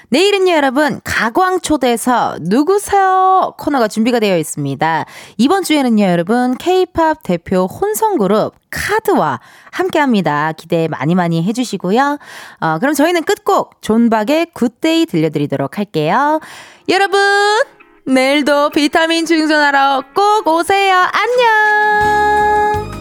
내일은요, 0.10 0.54
여러분, 0.54 1.02
가광초대서 1.04 2.38
누구세요? 2.42 3.56
코너가 3.58 3.88
준비가 3.88 4.20
되어 4.20 4.38
있습니다. 4.38 5.06
이번 5.38 5.64
주에는요, 5.64 6.04
여러분, 6.06 6.56
케이팝 6.58 7.24
대표 7.24 7.66
혼성그룹 7.66 8.54
카드와 8.70 9.40
함께 9.72 10.00
합니다. 10.00 10.52
기대 10.56 10.88
많이 10.88 11.16
많이 11.16 11.44
해주시고요. 11.44 12.20
어, 12.60 12.78
그럼 12.80 12.94
저희는 12.94 13.24
끝곡 13.24 13.82
존박의 13.82 14.48
Good 14.54 14.85
Day 14.85 15.08
들려드리도록 15.08 15.80
할게요. 15.80 16.40
여러분, 16.90 17.20
내일도 18.06 18.70
비타민 18.70 19.26
충전하러 19.26 20.04
꼭 20.14 20.48
오세요. 20.48 21.08
안녕! 21.14 22.93